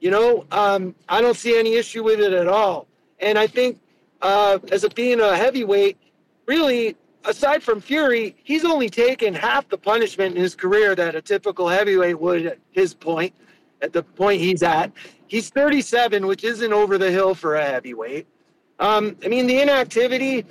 [0.00, 2.86] You know, um, I don't see any issue with it at all.
[3.20, 3.80] And I think,
[4.22, 5.98] uh, as a being a heavyweight,
[6.46, 11.22] really, aside from Fury, he's only taken half the punishment in his career that a
[11.22, 13.34] typical heavyweight would at his point,
[13.82, 14.92] at the point he's at.
[15.26, 18.26] He's 37, which isn't over the hill for a heavyweight.
[18.78, 20.44] Um, I mean, the inactivity,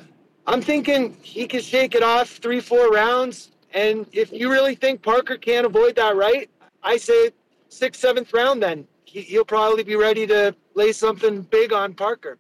[0.48, 3.52] I'm thinking he can shake it off three, four rounds.
[3.74, 6.50] And if you really think Parker can't avoid that right,
[6.84, 7.32] I say
[7.70, 8.88] sixth, seventh round then.
[9.06, 12.38] He, he'll probably be ready to lay something big on Parker.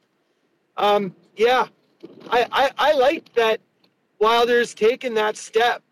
[0.78, 1.68] Um, yeah,
[2.30, 3.60] I, I, I like that
[4.20, 5.84] Wilder's taken that step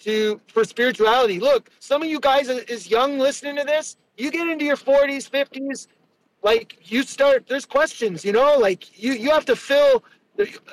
[0.00, 1.40] to for spirituality.
[1.40, 3.96] Look, some of you guys is young listening to this.
[4.16, 5.86] You get into your 40s, 50s,
[6.42, 7.46] like you start.
[7.48, 8.56] There's questions, you know.
[8.58, 10.04] Like you you have to fill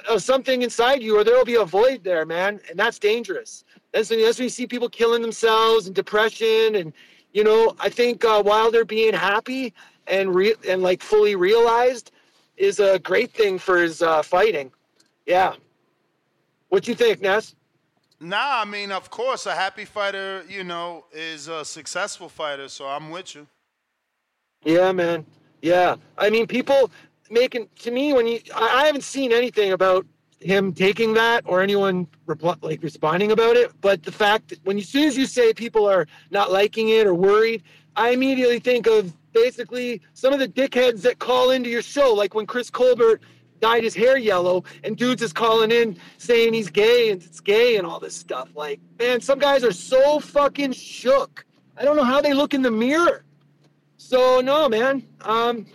[0.10, 3.64] uh, something inside you, or there will be a void there, man, and that's dangerous.
[3.92, 6.94] That's when, that's when you see people killing themselves and depression, and
[7.34, 7.76] you know.
[7.80, 9.74] I think uh, Wilder being happy
[10.08, 12.12] and re- and like fully realized
[12.58, 14.72] is a great thing for his uh, fighting.
[15.26, 15.56] Yeah.
[16.70, 17.56] What you think, Ness?
[18.20, 22.70] Nah, I mean, of course, a happy fighter, you know, is a successful fighter.
[22.70, 23.48] So I'm with you.
[24.64, 25.26] Yeah, man.
[25.66, 25.96] Yeah.
[26.20, 26.92] I mean, people
[27.32, 30.06] making to me when you I, haven't seen anything about
[30.40, 33.72] him taking that or anyone repl- like responding about it.
[33.82, 36.90] But the fact that when you, as soon as you say people are not liking
[36.90, 37.64] it or worried,
[37.96, 42.36] I immediately think of basically some of the dickheads that call into your show, like
[42.36, 43.22] when Chris Colbert
[43.60, 47.78] dyed his hair yellow and dudes is calling in saying he's gay and it's gay
[47.78, 48.50] and all this stuff.
[48.54, 51.44] Like, man, some guys are so fucking shook.
[51.76, 53.26] I don't know how they look in the mirror.
[54.06, 55.02] So no, man.
[55.22, 55.66] Um,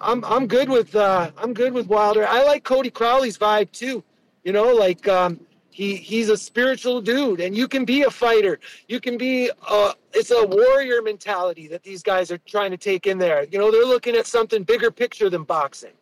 [0.00, 2.26] I'm I'm good with uh, I'm good with Wilder.
[2.26, 4.02] I like Cody Crowley's vibe too.
[4.42, 5.38] You know, like um,
[5.70, 8.58] he he's a spiritual dude, and you can be a fighter.
[8.88, 13.06] You can be uh, it's a warrior mentality that these guys are trying to take
[13.06, 13.44] in there.
[13.52, 15.92] You know, they're looking at something bigger picture than boxing.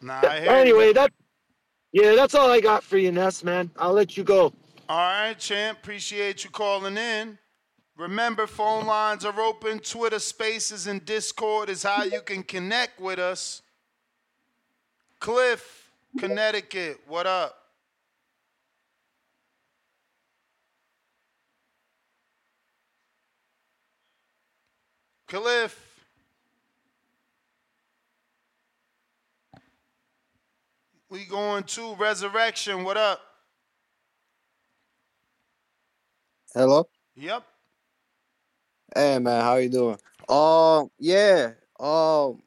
[0.00, 0.94] Nah, Anyway, you.
[0.94, 1.12] that
[1.92, 3.70] yeah, that's all I got for you, Ness, man.
[3.76, 4.52] I'll let you go.
[4.88, 5.78] All right, champ.
[5.78, 7.38] Appreciate you calling in.
[7.96, 9.78] Remember, phone lines are open.
[9.78, 13.62] Twitter Spaces and Discord is how you can connect with us.
[15.20, 17.56] Cliff, Connecticut, what up?
[25.28, 25.80] Cliff.
[31.08, 33.20] We going to Resurrection, what up?
[36.54, 36.88] Hello.
[37.14, 37.44] Yep.
[38.96, 39.98] Hey man, how you doing?
[40.28, 41.50] Uh, yeah.
[41.80, 42.40] Um,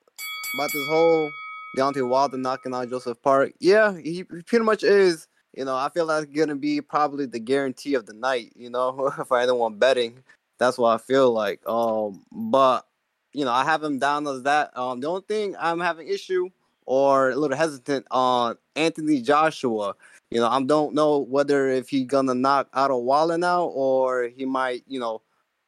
[0.54, 1.30] about this whole
[1.76, 3.52] Deontay Wilder knocking out Joseph Park.
[3.60, 5.28] Yeah, he he pretty much is.
[5.54, 8.54] You know, I feel that's gonna be probably the guarantee of the night.
[8.56, 10.24] You know, if I end anyone betting,
[10.58, 11.68] that's what I feel like.
[11.68, 12.86] Um, but
[13.34, 14.72] you know, I have him down as that.
[14.78, 16.48] Um, the only thing I'm having issue
[16.86, 19.96] or a little hesitant on Anthony Joshua.
[20.32, 24.30] You know, I don't know whether if he's gonna knock out a Wilder now or
[24.30, 25.22] he might, you know,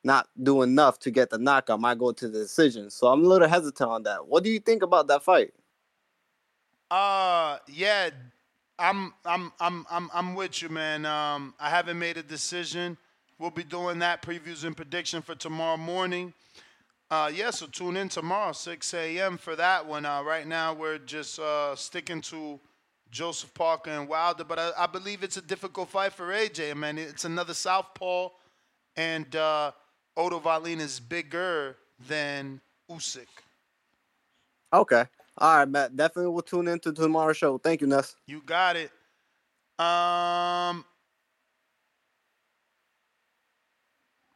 [0.04, 1.80] not do enough to get the knockout.
[1.80, 2.90] Might go to the decision.
[2.90, 4.28] So I'm a little hesitant on that.
[4.28, 5.54] What do you think about that fight?
[6.90, 8.10] Uh, yeah,
[8.78, 11.06] I'm, I'm, I'm, I'm, I'm with you, man.
[11.06, 12.98] Um, I haven't made a decision.
[13.38, 16.34] We'll be doing that previews and prediction for tomorrow morning.
[17.12, 19.38] Uh, yeah, so tune in tomorrow, 6 a.m.
[19.38, 20.06] for that one.
[20.06, 22.60] Uh, right now, we're just uh, sticking to
[23.10, 26.76] Joseph Parker and Wilder, but I, I believe it's a difficult fight for AJ.
[26.76, 28.30] Man, it's another southpaw,
[28.96, 29.72] and uh,
[30.20, 31.78] Otto Wallin is bigger
[32.10, 32.60] than
[32.92, 33.26] Usyk.
[34.74, 35.06] Okay.
[35.38, 35.96] All right, Matt.
[35.96, 37.58] Definitely will tune into tomorrow's show.
[37.58, 38.18] Thank you, Ness.
[38.28, 38.92] You got it.
[39.80, 40.84] Um,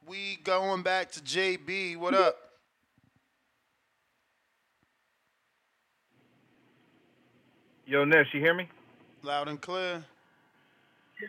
[0.08, 1.98] we going back to JB.
[1.98, 2.38] What up?
[7.86, 8.70] Yo, Ness, you hear me?
[9.22, 10.06] Loud and clear.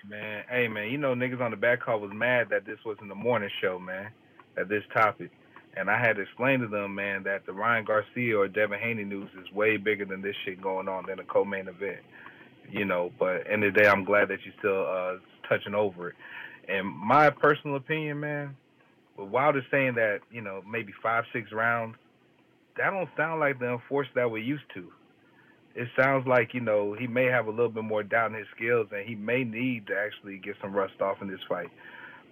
[0.08, 3.08] Man, hey man, you know niggas on the back call was mad that this wasn't
[3.08, 4.10] the morning show, man.
[4.56, 5.30] At this topic.
[5.76, 9.04] And I had to explain to them, man, that the Ryan Garcia or Devin Haney
[9.04, 12.00] news is way bigger than this shit going on than a co main event.
[12.70, 16.10] You know, but end of the day I'm glad that you're still uh touching over
[16.10, 16.14] it.
[16.68, 18.56] And my personal opinion, man,
[19.18, 21.96] with Wilder saying that, you know, maybe five, six rounds,
[22.76, 24.90] that don't sound like the enforcer that we're used to
[25.74, 28.46] it sounds like you know he may have a little bit more doubt in his
[28.54, 31.70] skills, and he may need to actually get some rust off in this fight.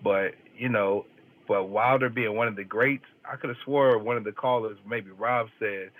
[0.02, 1.06] But you know,
[1.46, 4.78] but Wilder being one of the greats, I could have swore one of the callers,
[4.88, 5.90] maybe Rob said,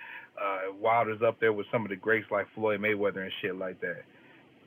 [0.41, 3.79] uh, Wilder's up there with some of the greats like Floyd Mayweather and shit like
[3.81, 4.03] that.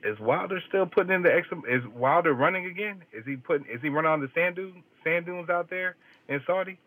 [0.03, 1.59] Is Wilder still putting in the extra?
[1.67, 3.03] Is Wilder running again?
[3.11, 3.65] Is he putting?
[3.67, 4.83] Is he running on the sand dunes?
[5.03, 5.95] Sand dunes out there
[6.29, 6.77] in Saudi?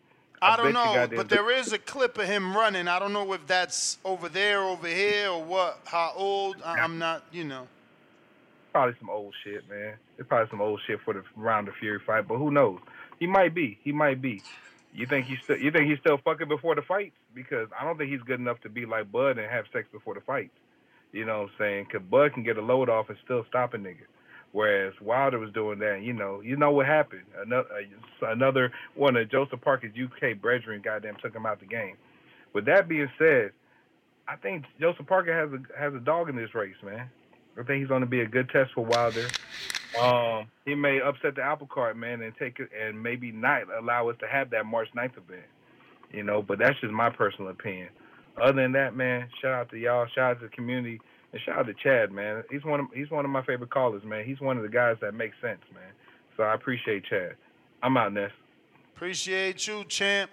[0.43, 2.89] I, don't know, but there is a clip of him running.
[2.89, 5.81] I don't know if that's over there, over here, or what.
[5.85, 6.57] How old?
[6.65, 7.69] I, I'm not, you know.
[8.73, 9.95] Probably some old shit, man.
[10.17, 12.79] It's probably some old shit for the round of Fury fight, but who knows?
[13.21, 13.79] He might be.
[13.85, 14.43] He might be.
[14.93, 15.59] You think he's still?
[15.59, 17.15] You think he's still fucking before the fights?
[17.35, 20.15] Because I don't think he's good enough to be like Bud and have sex before
[20.15, 20.57] the fights.
[21.13, 21.87] You know what I'm saying?
[21.87, 24.07] Because Bud can get a load off and still stop a nigga.
[24.53, 27.23] Whereas Wilder was doing that, you know, you know what happened.
[27.41, 27.69] Another,
[28.21, 31.97] uh, another one of Joseph Parker's UK brethren, goddamn, took him out the game.
[32.53, 33.53] With that being said,
[34.27, 37.11] I think Joseph Parker has a has a dog in this race, man.
[37.59, 39.29] I think he's going to be a good test for Wilder.
[39.99, 44.09] Um, he may upset the apple cart, man, and take it and maybe not allow
[44.09, 45.47] us to have that March 9th event.
[46.13, 47.89] You know, but that's just my personal opinion.
[48.41, 51.01] Other than that, man, shout out to y'all, shout out to the community,
[51.33, 52.43] and shout out to Chad, man.
[52.51, 54.25] He's one of he's one of my favorite callers, man.
[54.25, 55.93] He's one of the guys that makes sense, man.
[56.37, 57.37] So I appreciate Chad.
[57.83, 58.31] I'm out, Ness.
[58.95, 60.31] Appreciate you, champ.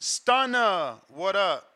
[0.00, 1.75] Stunner, what up?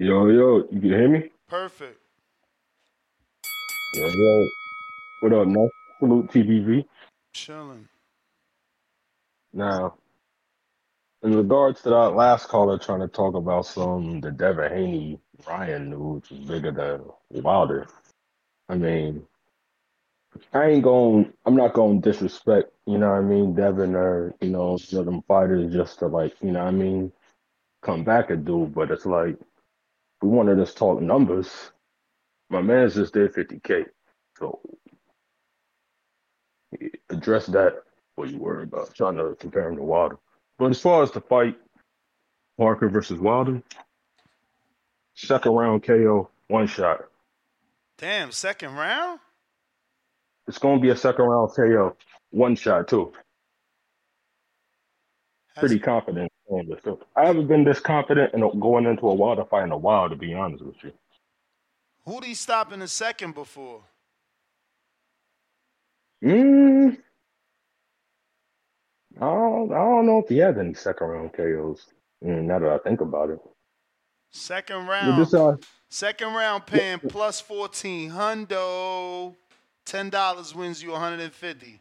[0.00, 1.28] Yo, yo, you can hear me?
[1.46, 2.00] Perfect.
[3.94, 4.50] Yo, yo.
[5.18, 5.68] What up, Ness?
[5.98, 6.86] Salute TBV.
[7.34, 7.86] Chilling.
[9.52, 9.98] Now,
[11.22, 15.90] in regards to that last caller trying to talk about some the Devin Haney Ryan
[15.90, 17.86] news is bigger than Wilder.
[18.70, 19.26] I mean,
[20.54, 21.30] I ain't going.
[21.44, 22.72] I'm not going to disrespect.
[22.86, 26.32] You know what I mean, Devin or you know some of fighters just to like
[26.40, 27.12] you know what I mean
[27.82, 28.64] come back and do.
[28.74, 29.36] But it's like
[30.22, 31.48] we wanted to just talk numbers.
[32.48, 33.86] My man's just did 50k,
[34.38, 34.60] so
[37.08, 37.82] address that.
[38.16, 40.18] What you worry about trying to compare him to Wilder.
[40.58, 41.56] But as far as the fight,
[42.58, 43.62] Parker versus Wilder,
[45.14, 47.04] second round KO, one shot.
[47.96, 49.20] Damn, second round?
[50.48, 51.96] It's going to be a second round KO,
[52.30, 53.12] one shot too.
[55.56, 56.80] Pretty confident on this.
[56.84, 60.08] So I haven't been this confident in going into a Wilder fight in a while,
[60.08, 60.92] to be honest with you.
[62.06, 63.82] Who'd he stop in the second before?
[66.24, 66.98] Mm,
[69.16, 71.86] I don't, I don't know if he has any second round KOs.
[72.24, 73.38] Mm, now that I think about it,
[74.32, 75.20] Second round.
[75.20, 75.56] this uh,
[75.88, 78.10] Second round paying plus 14.
[78.10, 79.34] Hundo.
[79.86, 81.80] $10 wins you 150.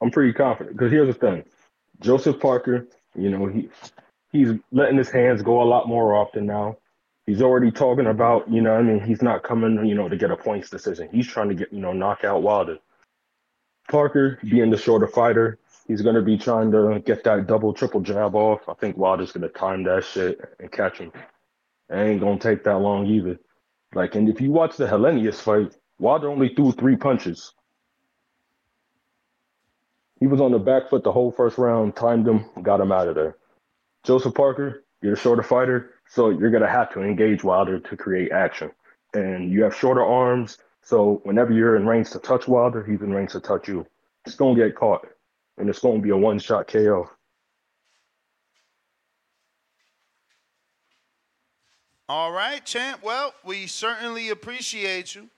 [0.00, 1.42] I'm pretty confident because here's the thing:
[2.00, 3.68] Joseph Parker, you know, he
[4.32, 6.76] he's letting his hands go a lot more often now.
[7.26, 10.30] He's already talking about, you know, I mean, he's not coming, you know, to get
[10.30, 11.08] a points decision.
[11.10, 12.78] He's trying to get, you know, knock out Wilder.
[13.90, 18.00] Parker, being the shorter fighter, he's going to be trying to get that double, triple
[18.00, 18.68] jab off.
[18.68, 21.12] I think Wilder's going to time that shit and catch him.
[21.88, 23.38] It ain't going to take that long either.
[23.94, 27.54] Like, and if you watch the Helenius fight, Wilder only threw three punches.
[30.20, 33.08] He was on the back foot the whole first round, timed him, got him out
[33.08, 33.36] of there.
[34.04, 37.96] Joseph Parker, you're a shorter fighter, so you're going to have to engage Wilder to
[37.96, 38.70] create action.
[39.12, 43.12] And you have shorter arms, so whenever you're in range to touch Wilder, he's in
[43.12, 43.86] range to touch you.
[44.26, 45.06] It's going to get caught,
[45.58, 47.10] and it's going to be a one shot KO.
[52.08, 53.02] All right, champ.
[53.02, 55.30] Well, we certainly appreciate you.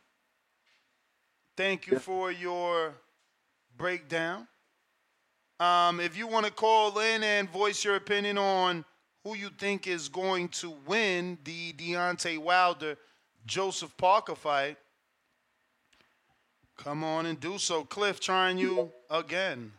[1.56, 2.94] Thank you for your
[3.78, 4.48] breakdown.
[5.58, 8.84] Um, if you want to call in and voice your opinion on
[9.24, 12.96] who you think is going to win the Deontay Wilder
[13.46, 14.76] Joseph Parker fight,
[16.76, 17.84] come on and do so.
[17.84, 19.72] Cliff, trying you again.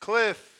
[0.00, 0.53] Cliff.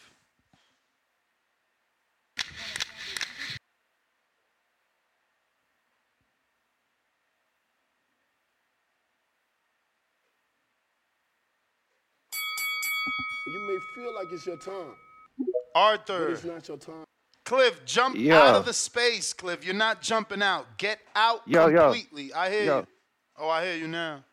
[13.55, 14.97] You may feel like it's your time,
[15.77, 16.25] Arthur.
[16.25, 17.05] but it's not your time.
[17.45, 18.35] Cliff, jump Yo.
[18.35, 19.65] out of the space, Cliff.
[19.65, 20.77] You're not jumping out.
[20.77, 21.93] Get out Yo, yo.
[21.93, 22.35] completely.
[22.35, 22.79] I hear Yo.
[22.79, 22.87] you.
[23.39, 24.25] Oh, I hear you now.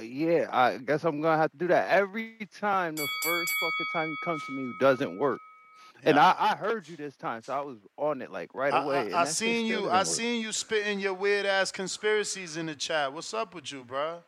[0.00, 2.96] Yeah, I guess I'm gonna have to do that every time.
[2.96, 5.38] The first fucking time you come to me doesn't work,
[6.02, 8.82] and I, I heard you this time, so I was on it like right I,
[8.82, 8.96] away.
[8.96, 9.88] I, and I seen you.
[9.88, 10.06] I work.
[10.08, 13.12] seen you spitting your weird ass conspiracies in the chat.
[13.12, 14.24] What's up with you, bro?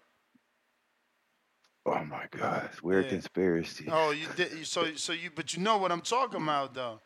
[1.85, 3.11] Oh my god, it's weird Yeah.
[3.13, 3.87] conspiracy.
[3.91, 4.53] Oh, you did.
[4.53, 7.01] you- So, so you, but you know what I'm talking about, though.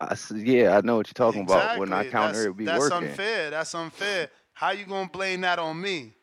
[0.00, 1.78] I yeah, I know what you're talking about.
[1.78, 2.10] When I Exactly.
[2.10, 3.00] counter, that's, it be that's working.
[3.00, 3.50] That's unfair.
[3.50, 4.28] That's unfair.
[4.52, 6.14] How you gonna blame that on me?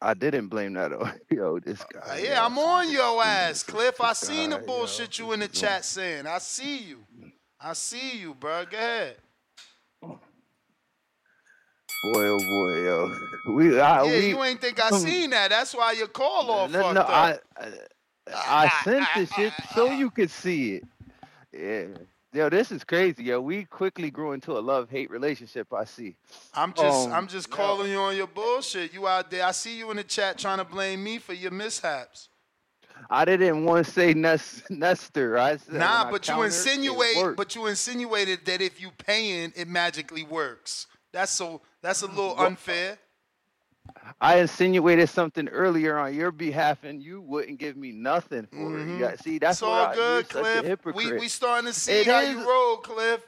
[0.00, 1.58] I didn't blame that on yo.
[1.58, 2.00] This guy.
[2.00, 4.00] Uh, yeah, I'm on your ass, Cliff.
[4.00, 6.26] I seen the bullshit you in the chat saying.
[6.26, 6.98] I see you.
[7.60, 8.64] I see you, bro.
[8.70, 9.16] Go ahead.
[12.02, 13.12] Boy, oh boy, yo.
[13.44, 15.50] We, I, yeah, we, you ain't think I um, seen that.
[15.50, 17.08] That's why your call all No, fucked no, up.
[17.08, 20.84] I, I, I sent the shit so you could see it.
[21.52, 21.86] Yeah.
[22.34, 23.40] Yo, this is crazy, yo.
[23.40, 26.14] We quickly grew into a love-hate relationship, I see.
[26.54, 28.92] I'm just Um, I'm just calling you on your bullshit.
[28.92, 29.46] You out there.
[29.46, 32.28] I see you in the chat trying to blame me for your mishaps.
[33.10, 35.38] I didn't want to say Nes- Nestor.
[35.38, 40.22] I said Nah, but you insinuate but you insinuated that if you paying, it magically
[40.22, 40.86] works.
[41.12, 42.98] That's so that's a little unfair.
[44.20, 48.96] I insinuated something earlier on your behalf, and you wouldn't give me nothing for Mhm.
[48.96, 49.00] it.
[49.00, 50.62] Yeah, see, that's it's all what I, good, such a Cliff.
[50.62, 51.20] We hypocrite.
[51.20, 53.20] we starting to see It how is- you roll, Cliff.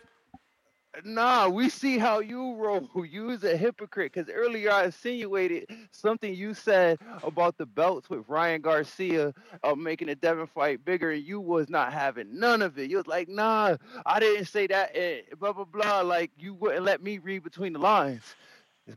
[1.05, 2.89] Nah, we see how you roll.
[3.09, 8.61] You's a hypocrite because earlier I insinuated something you said about the belts with Ryan
[8.61, 9.33] Garcia
[9.63, 12.91] of making the Devin fight bigger, and you was not having none of it.
[12.91, 16.01] You was like, nah, I didn't say that, and blah blah blah.
[16.01, 18.25] Like you wouldn't let me read between the lines.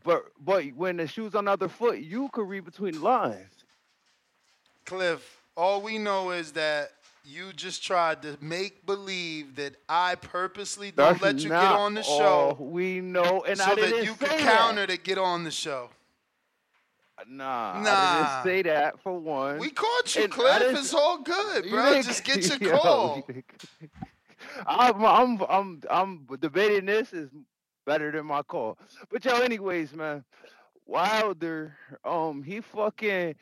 [0.02, 3.64] But but when the shoes on the other foot, you could read between the lines.
[4.84, 6.90] Cliff, all we know is that
[7.24, 11.94] you just tried to make believe that I purposely don't That's let you get on
[11.94, 15.50] the show we know, and so I that you could counter to get on the
[15.50, 15.90] show.
[17.28, 17.90] Nah, Nah.
[17.90, 19.58] I didn't say that for one.
[19.58, 20.76] We caught you, And Cliff.
[20.76, 22.02] It's all good, bro.
[22.02, 23.26] Just get your Yo, call.
[24.66, 27.30] I'm, I'm, I'm, I'm debating this is
[27.86, 28.78] better than my call.
[29.10, 30.24] But yo, anyways, man,
[30.86, 33.34] Wilder, um, he fucking,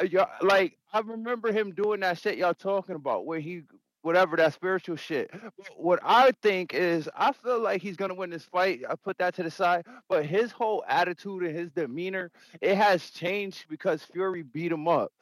[0.00, 3.62] uh, y'all- like, I remember him doing that shit y'all talking about, where he,
[4.02, 5.30] whatever that spiritual shit.
[5.76, 8.82] What I think is, I feel like he's gonna win this fight.
[8.88, 12.30] I put that to the side, but his whole attitude and his demeanor,
[12.60, 15.12] it has changed because Fury beat him up.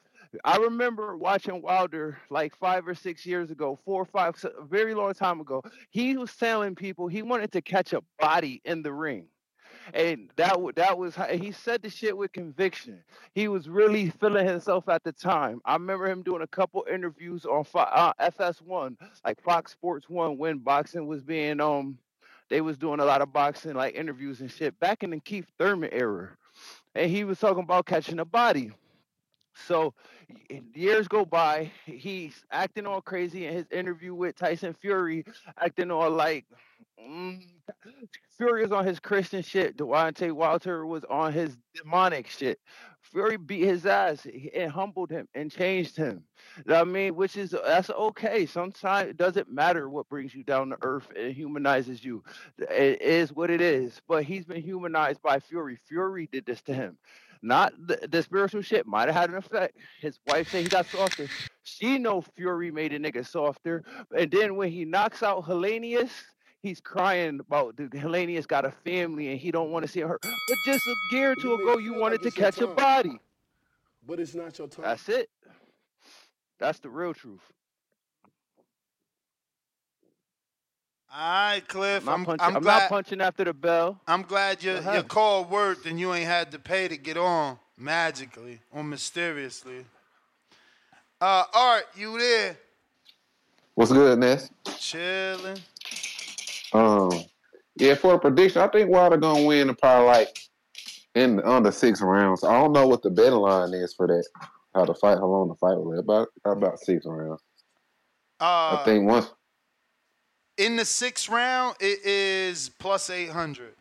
[0.43, 4.93] I remember watching Wilder like five or six years ago, four or five, a very
[4.93, 5.63] long time ago.
[5.89, 9.27] He was telling people he wanted to catch a body in the ring.
[9.93, 13.03] And that that was how, he said the shit with conviction.
[13.33, 15.61] He was really feeling himself at the time.
[15.65, 20.59] I remember him doing a couple interviews on uh, FS1, like Fox Sports One, when
[20.59, 21.97] boxing was being um
[22.49, 25.47] they was doing a lot of boxing like interviews and shit back in the Keith
[25.57, 26.29] Thurman era,
[26.95, 28.71] and he was talking about catching a body.
[29.65, 29.93] So
[30.73, 35.25] years go by, he's acting all crazy in his interview with Tyson Fury,
[35.59, 36.45] acting all like
[36.99, 37.41] mm,
[38.37, 39.77] Fury was on his Christian shit.
[39.77, 42.59] Deontay Wilder was on his demonic shit.
[43.01, 46.23] Fury beat his ass and humbled him and changed him.
[46.67, 48.45] I mean, which is that's okay.
[48.45, 52.23] Sometimes it doesn't matter what brings you down to earth and humanizes you.
[52.57, 54.01] It is what it is.
[54.07, 55.79] But he's been humanized by Fury.
[55.87, 56.97] Fury did this to him.
[57.41, 59.77] Not the, the spiritual shit might have had an effect.
[60.01, 61.27] His wife said he got softer.
[61.63, 63.83] She know Fury made a nigga softer.
[64.17, 66.11] And then when he knocks out Helenius,
[66.67, 70.19] he's crying about the Helenius got a family and he don't want to see her.
[70.21, 73.19] But just a year or two ago, you feel wanted like to catch a body.
[74.05, 74.85] But it's not your time.
[74.85, 75.29] That's it.
[76.59, 77.41] That's the real truth.
[81.13, 82.07] All right, Cliff.
[82.07, 82.79] I'm, I'm, not punching, I'm I'm glad.
[82.79, 84.01] not punching after the bell.
[84.07, 84.93] I'm glad your Go ahead.
[84.95, 89.85] your call worked and you ain't had to pay to get on magically or mysteriously.
[91.21, 92.57] Uh, Art, you there?
[93.75, 94.49] What's good, Ness?
[94.79, 95.57] Chilling.
[96.73, 97.11] Um,
[97.77, 100.39] yeah, for the prediction, I think Wilder gonna win in probably like
[101.15, 102.43] in under six rounds.
[102.43, 104.25] I don't know what the betting line is for that.
[104.75, 105.99] How the fight, how long the fight will be.
[105.99, 107.41] About about six rounds.
[108.39, 109.31] Uh, I think once.
[110.57, 113.73] in the sixth round, it is plus eight hundred.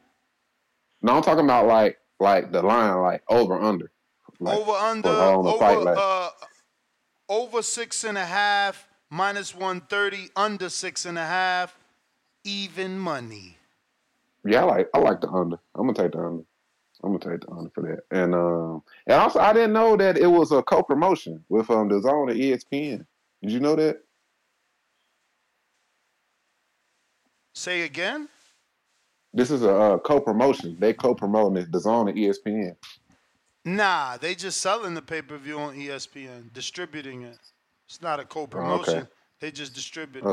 [1.03, 3.91] No, I'm talking about like like the line, like over under.
[4.39, 6.03] Like, over under for how long the over fight lasts.
[6.03, 6.31] uh
[7.29, 11.77] over six and a half minus one thirty under six and a half
[12.47, 13.59] even money.
[14.45, 15.59] Yeah, I like I like the under.
[15.75, 16.45] I'm gonna take the under.
[17.03, 18.17] I'm gonna take the under for that.
[18.17, 21.89] And um and also I didn't know that it was a co promotion with um
[21.89, 23.05] the zone and ESPN.
[23.43, 24.03] Did you know that?
[27.55, 28.29] Say again.
[29.35, 30.77] This is a uh, co promotion.
[30.79, 32.77] They co promoting it, the zone and ESPN.
[33.65, 37.39] Nah, they just selling the pay per view on ESPN, distributing it.
[37.89, 39.01] It's not a co promotion.
[39.01, 39.09] okay.
[39.41, 40.25] They just distribute.
[40.25, 40.27] it.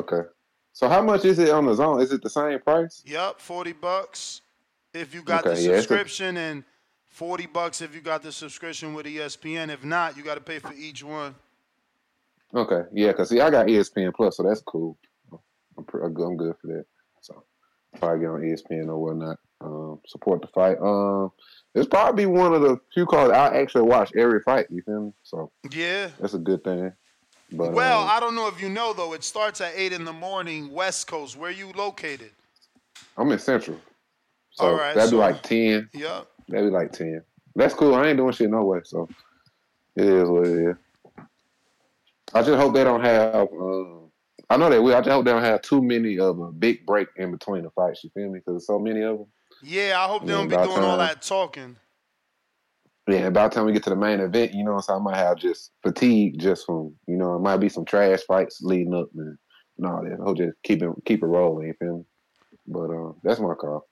[0.74, 2.01] So how much is it on the zone?
[2.01, 3.03] Is it the same price?
[3.05, 4.41] Yep, forty bucks
[4.93, 6.63] if you got Okay, the yeah, it's a- subscription, and
[7.05, 9.69] forty bucks if you got the subscription with ESPN.
[9.69, 11.36] If not, you got to pay for each one.
[12.55, 14.97] Okay, yeah, because see, I got ESPN Plus, so that's cool.
[15.78, 16.86] I'm, I'm good for that.
[17.21, 17.43] So
[17.99, 19.38] probably get on ESPN or whatnot.
[19.61, 20.78] Um, support the fight.
[20.82, 21.32] Um,
[21.74, 24.67] it's probably one of the few calls I actually watch every fight.
[24.69, 25.11] You feel me?
[25.24, 26.09] So Yeah.
[26.19, 26.91] that's a good thing.
[27.56, 29.14] But well, um, I don't know if you know though.
[29.14, 31.38] It starts at eight in the morning, West Coast.
[31.38, 32.32] Where you located?
[33.16, 33.80] I'm in Central,
[34.51, 35.89] so All right, that'd so- be like ten.
[35.93, 36.28] Yep.
[36.49, 37.24] That'd be like ten.
[37.56, 37.93] That's cool.
[37.93, 38.80] I ain't doing shit no way.
[38.84, 39.08] So
[39.95, 40.76] it is what it is.
[42.34, 43.47] I just hope they don't have.
[43.51, 44.10] Um,
[44.49, 44.95] I know they will.
[44.95, 47.70] I just hope they don't have too many of a big break in between the
[47.70, 48.04] fights.
[48.04, 48.39] You feel me?
[48.39, 49.28] Because there's so many of them.
[49.62, 51.78] Yeah, I hope they don't be doing all that talking.
[53.08, 55.18] Yeah, by the time we get to the main event, you know, so I might
[55.18, 59.10] have just fatigue just from, you know, it might be some trash fights leading up
[59.16, 59.38] and
[59.78, 60.18] and all that.
[60.26, 61.68] I'll just keep it keep it rolling.
[61.68, 62.04] You feel me?
[62.68, 63.88] But uh, that's my call.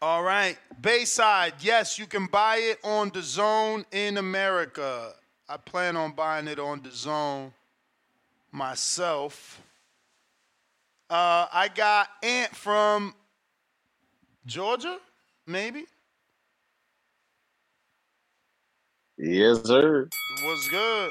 [0.00, 0.58] All right.
[0.80, 5.14] Bayside, yes, you can buy it on the zone in America.
[5.48, 7.52] I plan on buying it on the zone
[8.52, 9.60] myself.
[11.10, 13.14] Uh, I got Ant from
[14.46, 14.98] Georgia,
[15.46, 15.86] maybe.
[19.18, 20.08] Yes, sir.
[20.44, 21.10] What's good.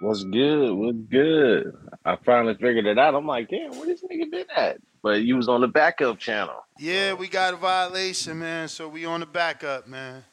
[0.00, 0.72] What's good?
[0.72, 1.72] What's good?
[2.04, 3.14] I finally figured it out.
[3.14, 4.78] I'm like, damn, where this nigga been at?
[5.02, 6.56] But you was on the backup channel.
[6.78, 8.68] Yeah, we got a violation, man.
[8.68, 10.24] So we on the backup, man.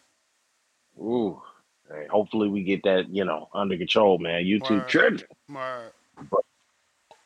[0.98, 1.42] Ooh.
[1.90, 4.44] Hey, hopefully we get that, you know, under control, man.
[4.44, 5.28] YouTube tripping.
[6.30, 6.42] But,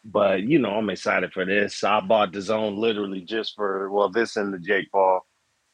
[0.03, 1.83] but you know, I'm excited for this.
[1.83, 5.25] I bought the zone literally just for well, this and the Jake Paul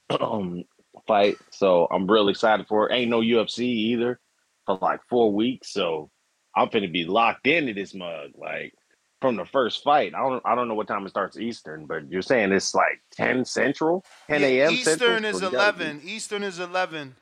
[0.20, 0.64] um,
[1.08, 1.38] fight.
[1.52, 2.94] So I'm really excited for it.
[2.96, 4.20] Ain't no UFC either
[4.66, 5.72] for like four weeks.
[5.74, 6.10] So
[6.56, 8.32] I'm finna be locked into this mug.
[8.36, 8.74] Like
[9.22, 10.14] from the first fight.
[10.16, 13.02] I don't I don't know what time it starts Eastern, but you're saying it's like
[13.12, 14.04] 10 Central?
[14.30, 14.74] 10 Yeah, a.m.
[14.74, 15.18] Eastern Central?
[15.18, 16.02] is So you gotta be- 11.
[16.04, 17.16] Eastern is 11.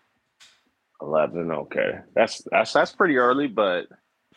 [1.01, 3.85] 11 okay that's that's that's pretty early but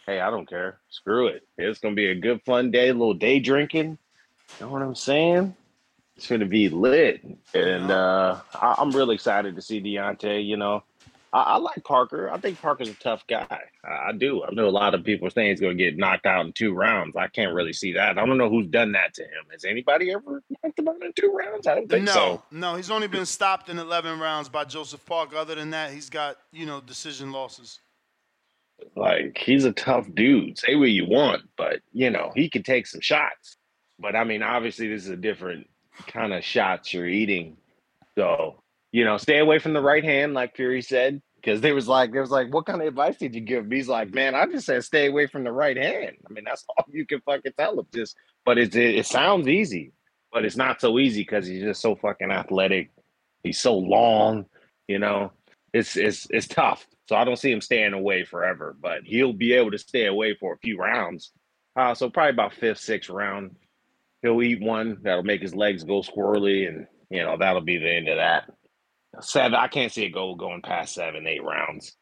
[0.06, 3.14] hey i don't care screw it it's gonna be a good fun day a little
[3.14, 3.98] day drinking
[4.60, 5.56] you know what i'm saying
[6.22, 7.20] it's gonna be lit
[7.52, 10.46] and uh I, i'm really excited to see Deontay.
[10.46, 10.84] you know
[11.32, 12.30] I, I like Parker.
[12.30, 13.62] I think Parker's a tough guy.
[13.84, 14.44] I, I do.
[14.44, 16.52] I know a lot of people are saying he's going to get knocked out in
[16.52, 17.16] two rounds.
[17.16, 18.18] I can't really see that.
[18.18, 19.46] I don't know who's done that to him.
[19.50, 21.66] Has anybody ever knocked him out in two rounds?
[21.66, 22.42] I don't think no, so.
[22.50, 25.36] no, he's only been stopped in 11 rounds by Joseph Parker.
[25.36, 27.80] Other than that, he's got you know decision losses.
[28.94, 30.58] Like he's a tough dude.
[30.58, 33.56] Say what you want, but you know he can take some shots.
[33.98, 35.66] But I mean, obviously, this is a different
[36.06, 37.56] kind of shots you're eating.
[38.16, 41.88] So you know, stay away from the right hand, like Fury said, because there was
[41.88, 43.70] like, there was like, what kind of advice did you give?
[43.70, 46.16] He's like, man, I just said stay away from the right hand.
[46.28, 47.86] I mean, that's all you can fucking tell him.
[47.92, 49.92] Just, but it, it sounds easy,
[50.30, 52.90] but it's not so easy because he's just so fucking athletic.
[53.42, 54.46] He's so long,
[54.86, 55.32] you know.
[55.72, 56.86] It's it's it's tough.
[57.08, 60.36] So I don't see him staying away forever, but he'll be able to stay away
[60.38, 61.32] for a few rounds.
[61.74, 63.56] Uh, so probably about fifth, sixth round,
[64.22, 67.90] he'll eat one that'll make his legs go squirrely, and you know that'll be the
[67.90, 68.50] end of that.
[69.20, 71.94] Seven, I can't see a goal going past seven, eight rounds.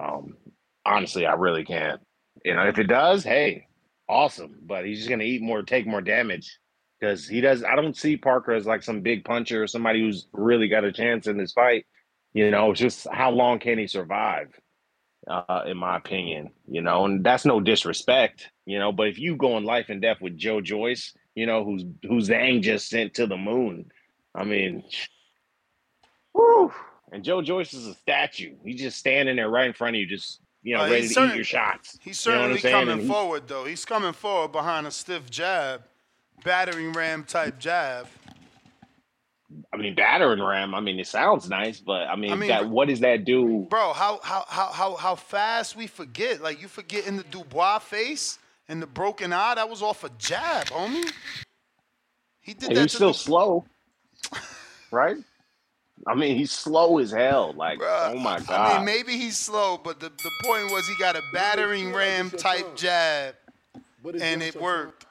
[0.00, 0.36] Um,
[0.84, 2.00] honestly, I really can't.
[2.44, 3.66] You know, if it does, hey,
[4.08, 4.56] awesome.
[4.62, 6.58] But he's just gonna eat more, take more damage
[6.98, 7.62] because he does.
[7.62, 10.92] I don't see Parker as like some big puncher or somebody who's really got a
[10.92, 11.86] chance in this fight.
[12.32, 14.48] You know, just how long can he survive?
[15.28, 18.92] Uh, in my opinion, you know, and that's no disrespect, you know.
[18.92, 22.28] But if you go in life and death with Joe Joyce, you know, who's who's
[22.28, 23.92] Zhang just sent to the moon,
[24.34, 24.82] I mean,
[26.32, 26.72] whew.
[27.12, 28.56] and Joe Joyce is a statue.
[28.64, 31.30] He's just standing there right in front of you, just you know, ready to certain-
[31.30, 31.98] eat your shots.
[32.02, 33.64] He's You know certainly coming he- forward, though.
[33.64, 35.82] He's coming forward behind a stiff jab,
[36.42, 38.08] battering ram type jab.
[39.72, 40.74] I mean, battering ram.
[40.74, 43.66] I mean, it sounds nice, but I mean, I mean, that what does that do?
[43.70, 46.40] Bro, how how how how how fast we forget?
[46.42, 50.10] Like you forget in the Dubois face and the broken eye, that was off a
[50.18, 51.10] jab, homie.
[52.40, 53.64] He did And that he's still Du- slow,
[54.90, 55.16] right?
[56.06, 57.52] I mean, he's slow as hell.
[57.56, 58.50] Like, oh my god.
[58.50, 62.30] I mean, maybe he's slow, but the, the point was he got a battering ram
[62.30, 63.34] type jab,
[64.20, 65.06] and it worked.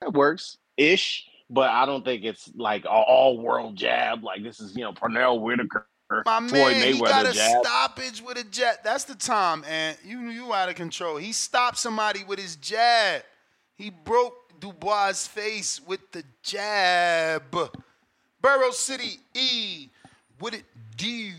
[0.00, 4.22] That works ish, but I don't think it's like an all world jab.
[4.22, 7.64] Like this is you know Pernell Whitaker, My Floyd man, he got a jab.
[7.64, 8.76] stoppage with a jab.
[8.82, 11.16] That's the time, and you you out of control.
[11.16, 13.22] He stopped somebody with his jab.
[13.76, 17.44] He broke Dubois' face with the jab.
[18.42, 19.88] Burrow City E,
[20.38, 20.64] what it
[20.96, 21.32] do?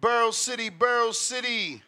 [0.00, 1.80] Burrow City, Burrow City.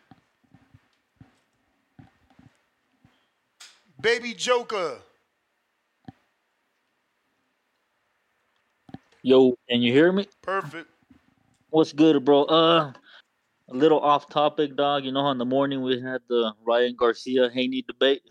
[4.00, 4.98] Baby Joker.
[9.26, 10.24] Yo, can you hear me?
[10.40, 10.88] Perfect.
[11.70, 12.44] What's good, bro?
[12.44, 12.92] Uh,
[13.68, 15.04] a little off topic, dog.
[15.04, 18.22] You know, how in the morning we had the Ryan Garcia Haney debate.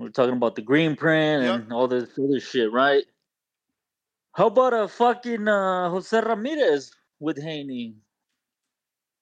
[0.00, 3.04] We are talking about the green print and all this other shit, right?
[4.32, 7.94] How about a fucking uh, Jose Ramirez with Haney?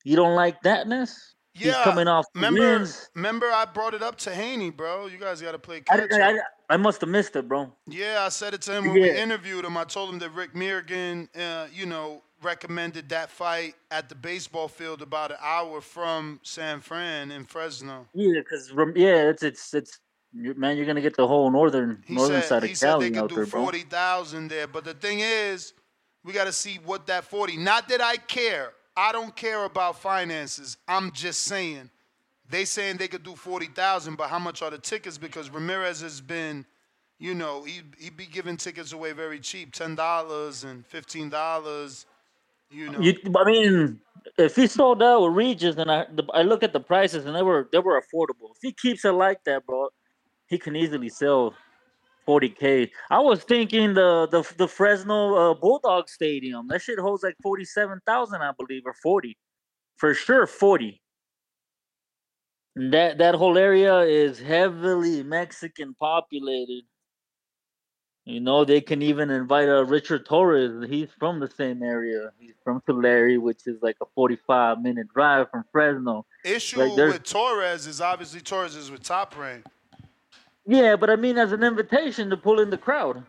[0.02, 1.10] You don't like thatness?
[1.10, 3.08] He's Yeah, coming off Remember, wins.
[3.14, 5.06] remember, I brought it up to Haney, bro.
[5.06, 6.32] You guys got to play catch I.
[6.32, 6.38] I,
[6.70, 7.72] I must have missed it, bro.
[7.86, 9.76] Yeah, I said it to him when we interviewed him.
[9.76, 14.68] I told him that Rick Mirigian, uh, you know, recommended that fight at the baseball
[14.68, 18.06] field about an hour from San Fran in Fresno.
[18.14, 20.00] Yeah, because yeah, it's it's it's
[20.32, 23.10] man, you're gonna get the whole northern He northern said side he of said they
[23.10, 23.62] Cali could out do there, bro.
[23.62, 25.72] forty thousand there, but the thing is,
[26.24, 27.56] we got to see what that forty.
[27.56, 28.72] Not that I care.
[28.96, 30.76] I don't care about finances.
[30.88, 31.90] I'm just saying.
[32.50, 35.18] They saying they could do forty thousand, but how much are the tickets?
[35.18, 36.66] Because Ramirez has been,
[37.18, 42.06] you know, he he be giving tickets away very cheap, ten dollars and fifteen dollars.
[42.70, 44.00] You know, You, I mean,
[44.38, 47.36] if he sold out with Regis, and I the, I look at the prices and
[47.36, 48.50] they were they were affordable.
[48.52, 49.88] If he keeps it like that, bro,
[50.48, 51.54] he can easily sell
[52.26, 52.90] 40k.
[53.10, 56.66] I was thinking the the the Fresno uh, Bulldog Stadium.
[56.68, 59.36] That shit holds like 47,000, I believe, or 40,
[59.96, 61.00] for sure 40.
[62.76, 66.84] That that whole area is heavily Mexican populated.
[68.24, 70.88] You know, they can even invite uh, Richard Torrez.
[70.88, 72.30] He's from the same area.
[72.38, 76.24] He's from Tulare, which is like a 45 minute drive from Fresno.
[76.42, 79.66] issue Like, with Torrez is obviously Torrez is with Top Rank.
[80.66, 83.22] Yeah, but I mean, as an invitation to pull in the crowd.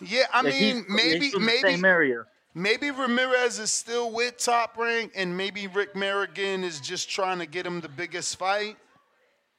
[0.00, 2.26] Yeah, I Like, he's- mean, he's maybe from the maybe same area.
[2.54, 7.46] Maybe Ramirez is still with Top Rank, and maybe Rick Mirigian is just trying to
[7.46, 8.76] get him the biggest fight.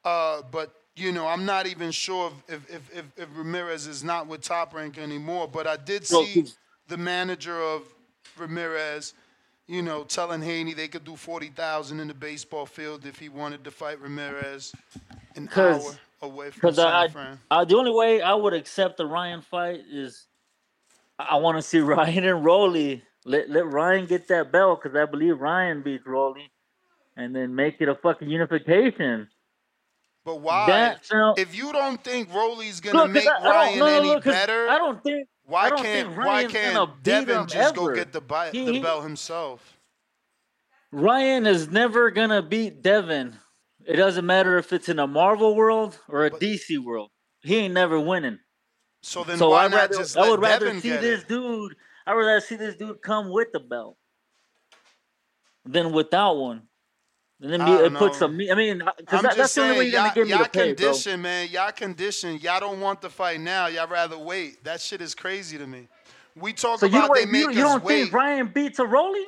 [0.05, 4.03] Uh, but you know, I'm not even sure if if, if, if, if Ramirez is
[4.03, 5.47] not with Top Rank anymore.
[5.47, 6.45] But I did Well, see
[6.88, 7.81] the manager of
[8.38, 9.13] Ramirez,
[9.65, 13.27] you know, telling Haney they could do forty thousand in the baseball field if he
[13.29, 14.71] wanted to fight Ramirez
[15.36, 17.39] an hour Because away from because San I, Fran.
[17.51, 20.28] I the only way I would accept the Ryan fight is
[21.19, 23.03] I want to see Ryan and Rolly.
[23.26, 26.51] Let let Ryan get that belt because I believe Ryan beats Rolly,
[27.15, 29.28] and then make it a fucking unification.
[30.26, 30.65] But why?
[30.67, 34.07] That sound- if you don't think Rolly's gonna Look, make I- I Ryan no, any
[34.07, 35.28] look, better, I don't think.
[35.45, 39.03] why don't can't think why can't Devin just go get the bi- He- the belt
[39.03, 39.78] himself?
[40.91, 43.38] Ryan is never gonna beat Devin.
[43.86, 47.09] It doesn't matter if it's in a Marvel world or a DC world.
[47.41, 48.39] He ain't never winning.
[49.01, 51.27] So then so why I'd not rather, just I would rather Devin see this it?
[51.27, 51.75] dude.
[52.07, 53.97] I'd rather see this dude come with the belt
[55.65, 56.63] than without one.
[57.41, 58.39] And then I don't it puts some.
[58.49, 60.43] I mean, because that, that's just the only way you're gonna y'all, get me y'all
[60.45, 60.86] to pay, bro.
[60.88, 61.49] condition, man.
[61.51, 62.38] Y'all condition.
[62.38, 63.67] Y'all don't want the fight now.
[63.67, 64.63] Y'all rather wait.
[64.63, 65.89] That shit is crazy to me.
[66.36, 68.03] We talk So about don't, they you, make you us don't wait.
[68.03, 69.25] think Ryan beats a Rolly?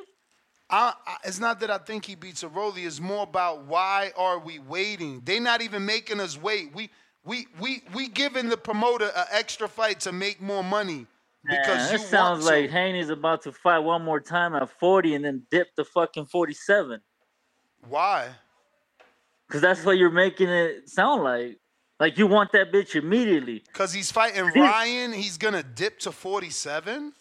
[0.68, 2.84] I, I, it's not that I think he beats a Rolly.
[2.84, 5.22] It's more about why are we waiting?
[5.24, 6.74] They're not even making us wait.
[6.74, 6.90] We
[7.24, 11.06] we we we giving the promoter an extra fight to make more money
[11.48, 15.24] because you it sounds like Haney's about to fight one more time at 40 and
[15.24, 17.00] then dip to fucking 47.
[17.88, 18.28] Why?
[19.46, 21.58] Because that's what you're making it sound like.
[21.98, 23.62] Like you want that bitch immediately.
[23.66, 27.14] Because he's fighting Ryan, he's gonna dip to forty-seven.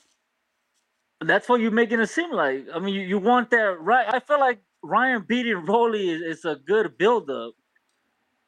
[1.22, 2.66] That's what you're making it seem like.
[2.74, 4.05] I mean, you, you want that right.
[4.13, 7.53] I feel like Ryan beating Rolly is, is a good build up.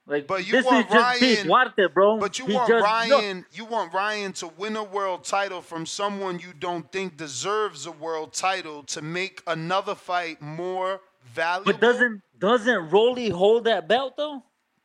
[0.05, 2.18] Like, But you this want is just Ryan- Duarte, bro.
[2.18, 5.86] But you He want just- Ryan, you want Ryan to win a world title from
[5.86, 11.01] someone you don't think deserves a world title to make another fight more
[11.34, 11.74] valuable.
[11.74, 14.43] But doesn't doesn't Rolly hold that belt though?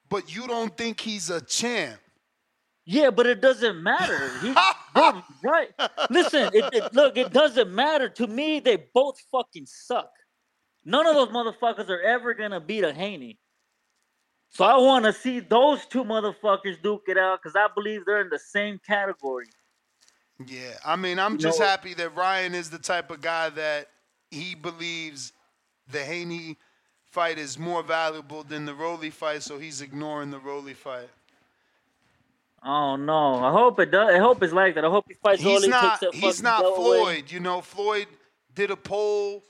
[0.09, 2.01] But you don't think he's a champ.
[2.85, 4.29] Yeah, but it doesn't matter.
[4.41, 4.53] He,
[4.95, 5.69] bro, right?
[6.11, 8.59] Listen, it, it, look, it doesn't matter to me.
[8.61, 10.11] They both fucking suck.
[10.85, 13.39] None of those motherfuckers are ever gonna beat a Haney.
[14.51, 18.21] So I want to see those two motherfuckers duke it out because I believe they're
[18.21, 19.47] in the same category.
[20.45, 23.49] Yeah, I mean, I'm You just know- happy that Ryan is the type of guy
[23.51, 23.89] that
[24.31, 25.33] he believes
[25.89, 26.59] the Haney
[27.05, 31.09] fight is more valuable than the Rolly fight, so he's ignoring the Rolly fight.
[32.65, 33.37] Oh no!
[33.45, 34.15] I hope it does.
[34.15, 34.85] I hope it's like that.
[34.85, 36.01] I hope he fights He's Rolly, not.
[36.01, 36.75] takes that He's not away.
[36.77, 37.25] Floyd.
[37.33, 38.07] You know, Floyd
[38.55, 39.45] did a poll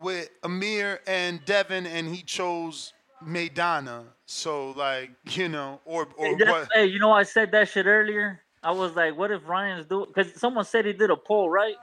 [0.00, 2.92] with Amir and Devin, and he chose
[3.24, 4.04] Maidana.
[4.26, 6.68] So, like, you know, or or Hey, what?
[6.74, 8.40] hey, you know I said that shit earlier.
[8.64, 10.06] I was like, what if Ryan's doing?
[10.12, 11.76] Because someone said he did a poll, right?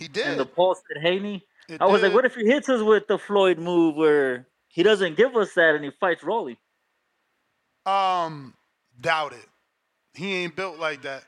[0.00, 0.26] He did.
[0.26, 1.44] And the poll said Haney.
[1.68, 4.82] It I was like, what if he hits us with the Floyd move where he
[4.82, 6.58] doesn't give us that and he fights Rolly?
[7.86, 8.54] Um,
[9.00, 9.46] doubt it.
[10.18, 11.24] He ain't built like that.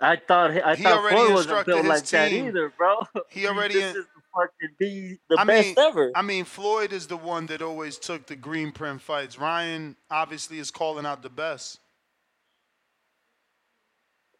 [0.00, 2.96] I thought I He thought already Floyd wasn't built his like that either, bro.
[3.28, 6.12] He already this in- is fucking be the I best mean, ever.
[6.14, 9.38] I mean, Floyd is the one that always took the green print fights.
[9.38, 11.80] Ryan obviously is calling out the best.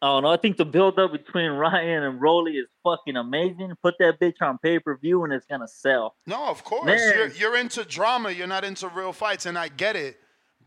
[0.03, 0.31] I don't know.
[0.31, 3.75] I think the build up between Ryan and Rolly is fucking amazing.
[3.83, 6.17] Put that bitch on pay per view and it's gonna sell.
[6.27, 6.87] No, of course.
[7.15, 8.31] You're you're into drama.
[8.31, 10.19] You're not into real fights, and I get it.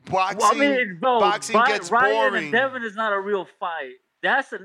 [0.06, 2.43] Boxing, Well, I mean, boxing Ry- gets Ryan boring.
[2.45, 3.93] and Devin is not a real fight.
[4.22, 4.60] That's a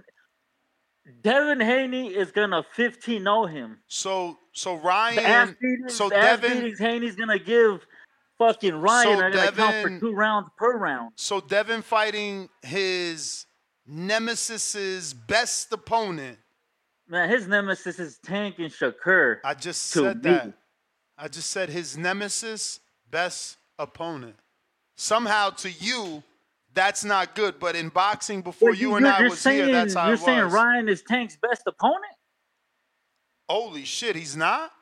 [1.23, 3.79] Devin Haney is gonna 15 0 him.
[3.89, 7.87] So so Ryan, beatings, so Devin, Haney's gonna give
[8.37, 11.13] fucking Ryan So are gonna count for two rounds per round.
[11.17, 13.47] so Devin fighting his
[13.87, 16.39] nemesis's best opponent.
[17.09, 19.39] Man, his nemesis is Tank and Shakur.
[19.45, 20.31] I just said me.
[20.31, 20.53] that.
[21.17, 22.81] I just said his nemesis,
[23.11, 24.37] best opponent.
[25.01, 26.25] Somehow to you,
[26.75, 27.61] that's not good.
[27.61, 30.21] But in boxing, before But you and I was saying, here, that's how You're it
[30.21, 30.53] saying was.
[30.53, 32.03] Ryan is Tank's best opponent?
[33.49, 34.73] Holy shit, he's not,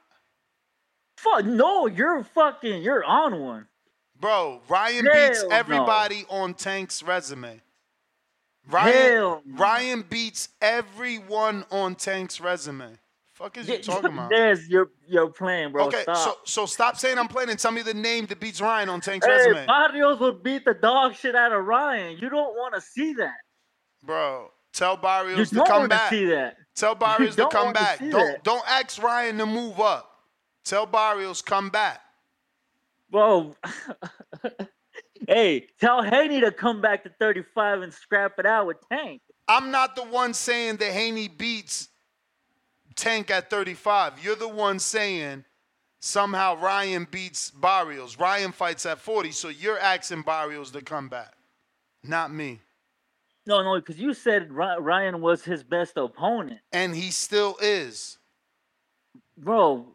[1.19, 3.69] Fuck no, you're fucking you're on one.
[4.21, 4.61] bro.
[4.69, 5.49] Ryan Hell beats no.
[5.51, 7.61] everybody on Tank's resume.
[8.69, 12.99] Ryan, Hell Ryan beats everyone on Tank's resume.
[13.37, 14.31] Fuck is you talking about?
[14.31, 15.89] There's your your plan, bro.
[15.89, 16.17] okay, Stop.
[16.17, 19.03] so so stop saying I'm playing and tell me the name that beats Ryan on
[19.03, 22.17] Tank's Hey, resume, Barrios would beat the dog shit out of Ryan.
[22.19, 23.35] You don't want to see that.
[24.03, 24.51] bro.
[24.73, 26.11] Tell Barrios You to don't come want to back.
[26.11, 26.57] see that.
[26.75, 27.99] Tell Barrios to come back.
[27.99, 28.43] see Don't that.
[28.45, 30.11] don't ask Ryan to move up.
[30.65, 32.01] Tell Barrios come back.
[33.11, 33.55] Bro,
[35.29, 39.21] hey, tell Haney to come back to 35 and scrap it out with Tank.
[39.49, 41.89] I'm not the one saying that Haney beats
[42.97, 44.25] Tank at 35.
[44.25, 45.45] You're the one saying
[46.01, 48.19] somehow Ryan beats Barrios.
[48.19, 51.35] Ryan fights at 40, so you're asking Barrios to come back,
[52.03, 52.61] not me.
[53.47, 56.61] No, no, because you said Ryan was his best opponent.
[56.73, 58.19] And he still is.
[59.39, 59.87] Bro,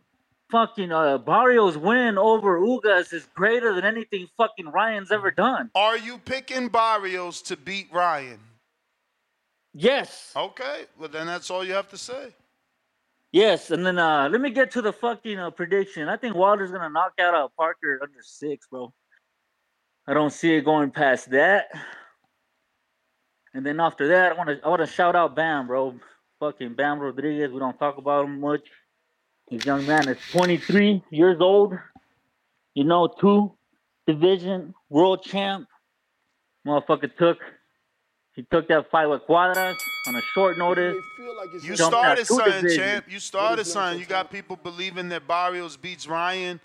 [0.52, 5.70] fucking uh, Barrios win over Ugas is greater than anything fucking Ryan's ever done.
[5.76, 8.39] Are you picking Barrios to beat Ryan?
[9.74, 10.32] Yes.
[10.36, 10.86] Okay.
[10.97, 12.34] Well, then that's all you have to say.
[13.32, 16.09] Yes, and then uh let me get to the fucking uh, prediction.
[16.09, 18.93] I think Wilder's gonna knock out uh, Parker under six, bro.
[20.05, 21.69] I don't see it going past that.
[23.53, 25.95] And then after that, I want to I want to shout out Bam, bro.
[26.39, 27.51] Fucking Bam Rodriguez.
[27.51, 28.67] We don't talk about him much.
[29.49, 31.73] This young man is 23 years old.
[32.73, 33.53] You know, two
[34.07, 35.67] division world champ.
[36.67, 37.38] Motherfucker took
[38.34, 39.77] he took that fight with Cuadras
[40.08, 40.97] on a short notice.
[41.64, 43.06] You started two something, champ.
[43.10, 43.99] You started something.
[43.99, 46.60] You got people believing that Barrios beats Ryan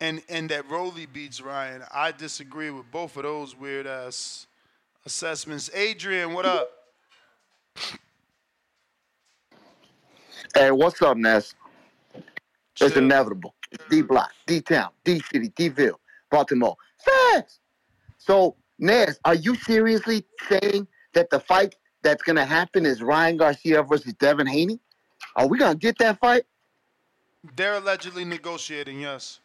[0.00, 1.82] and, and that Rolly beats Ryan.
[1.92, 4.46] I disagree with both of those weird ass
[5.04, 5.70] assessments.
[5.74, 6.70] Adrian, what up?
[10.54, 11.54] Hey, what's up, Ness?
[12.80, 13.54] It's inevitable.
[13.90, 15.98] D Block, D Town, D City, D Ville,
[16.30, 16.76] Baltimore.
[16.98, 17.60] Facts.
[18.18, 21.74] So, Ness, are you seriously saying that the fight
[22.06, 24.78] that's gonna happen is Ryan Garcia versus Devin Haney?
[25.34, 26.44] Are we gonna get that fight?
[27.56, 29.40] They're allegedly negotiating, yes.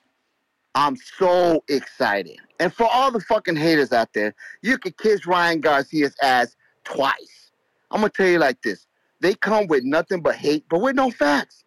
[0.76, 2.38] I'm so excited.
[2.60, 7.52] And for all the fucking haters out there, you could kiss Ryan Garcia's ass twice.
[7.90, 8.86] I'm gonna tell you like this.
[9.22, 11.64] They come with nothing but hate, but with no facts.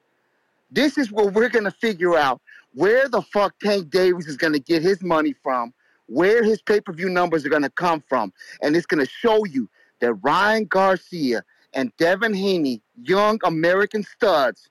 [0.70, 2.40] This is where we're gonna figure out
[2.72, 5.74] where the fuck Tank Davis is gonna get his money from,
[6.06, 8.32] where his pay-per-view numbers are gonna come from,
[8.62, 9.68] and it's gonna show you
[10.00, 11.42] that Ryan Garcia
[11.72, 14.68] and Devin Haney, young American studs,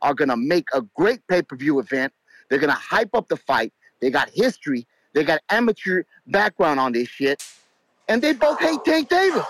[0.00, 2.12] are gonna make a great pay-per-view event.
[2.48, 3.72] They're gonna hype up the fight.
[4.00, 4.86] They got history.
[5.14, 7.44] They got amateur background on this shit,
[8.08, 9.44] and they both hate Tank Davis.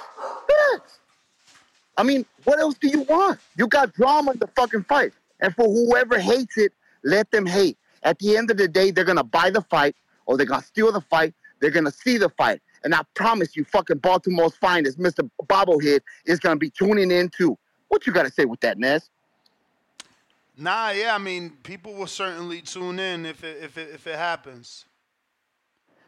[1.97, 3.39] I mean, what else do you want?
[3.57, 5.13] You got drama in the fucking fight.
[5.41, 6.73] And for whoever hates it,
[7.05, 7.77] let them hate.
[8.03, 9.95] At the end of the day, they're gonna buy the fight
[10.27, 11.35] or they're gonna steal the fight.
[11.61, 12.61] They're gonna see the fight.
[12.85, 15.29] And I promise you, fucking Baltimore's finest, Mr.
[15.47, 17.57] Bobblehead, is gonna be tuning in too.
[17.89, 19.11] What you gotta say with that, Ness?
[20.57, 24.17] Nah, yeah, I mean, people will certainly tune in if it if it if it
[24.17, 24.85] happens.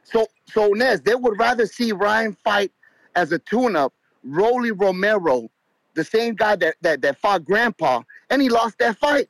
[0.02, 2.72] So so Ness, they would rather see Ryan fight
[3.16, 3.92] as a tune-up,
[4.24, 5.48] Rolly Romero,
[5.94, 9.28] the same guy that, that that fought Grandpa, and he lost that fight.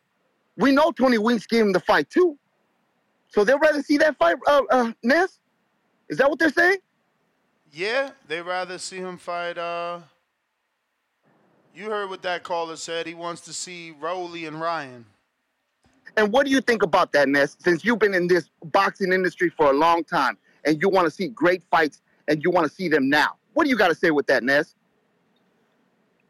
[0.56, 2.38] We know Tony Weeks gave him the fight too.
[3.28, 5.40] So they'd rather see that fight, uh, uh, Ness?
[6.08, 6.78] Is that what they're saying?
[7.74, 9.58] Yeah, they rather see him fight.
[9.58, 9.98] Uh,
[11.74, 13.04] you heard what that caller said.
[13.04, 15.04] He wants to see Rolly and Ryan.
[16.16, 17.56] And what do you think about that, Ness?
[17.58, 21.10] Since you've been in this boxing industry for a long time, and you want to
[21.10, 23.94] see great fights, and you want to see them now, what do you got to
[23.96, 24.76] say with that, Ness?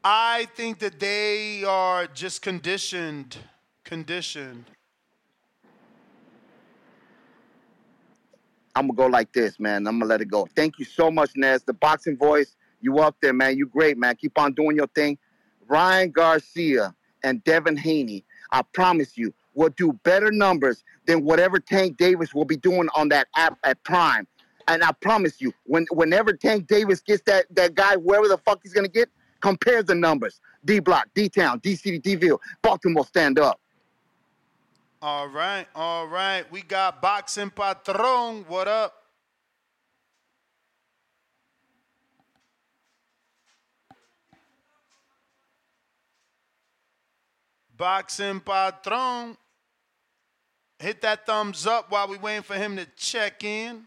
[0.02, 3.36] I think that they are just conditioned,
[3.84, 4.64] conditioned.
[8.76, 9.86] I'm gonna go like this, man.
[9.86, 10.46] I'm gonna let it go.
[10.56, 11.62] Thank you so much, Ness.
[11.62, 13.56] The boxing voice, you up there, man.
[13.56, 14.16] You great, man.
[14.16, 15.16] Keep on doing your thing.
[15.68, 21.96] Ryan Garcia and Devin Haney, I promise you, will do better numbers than whatever Tank
[21.96, 24.26] Davis will be doing on that app at Prime.
[24.66, 28.60] And I promise you, when whenever Tank Davis gets that that guy, wherever the fuck
[28.62, 29.08] he's gonna get,
[29.40, 30.40] compare the numbers.
[30.64, 33.60] D Block, D Town, D City, D Ville, Baltimore, stand up.
[35.06, 36.50] All right, all right.
[36.50, 38.42] We got Boxing Patron.
[38.48, 38.94] What up?
[47.76, 49.36] Boxing Patron.
[50.78, 53.82] Hit that thumbs up while we waiting for him to check in.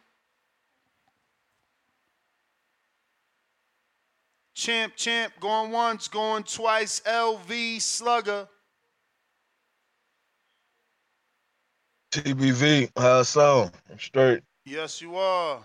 [4.54, 7.00] Champ, champ, going once, going twice.
[7.08, 8.48] LV Slugger.
[12.12, 13.72] TBV, how it sound?
[13.92, 14.42] I'm straight.
[14.66, 15.60] Yes, you are.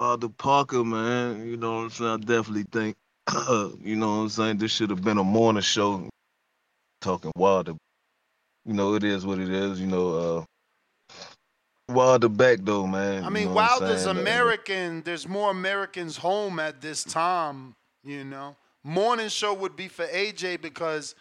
[0.00, 2.10] Uh, the Parker, man, you know what I'm saying?
[2.10, 2.96] I definitely think,
[3.82, 4.58] you know what I'm saying?
[4.58, 6.08] This should have been a morning show.
[7.00, 7.74] Talking Wilder.
[8.64, 9.80] You know, it is what it is.
[9.80, 10.46] You know,
[11.10, 11.14] uh,
[11.92, 13.22] Wilder back, though, man.
[13.22, 14.16] I you mean, know Wilder's saying?
[14.16, 15.02] Uh, American.
[15.02, 17.74] There's more Americans home at this time,
[18.04, 18.56] you know.
[18.84, 21.14] Morning show would be for AJ because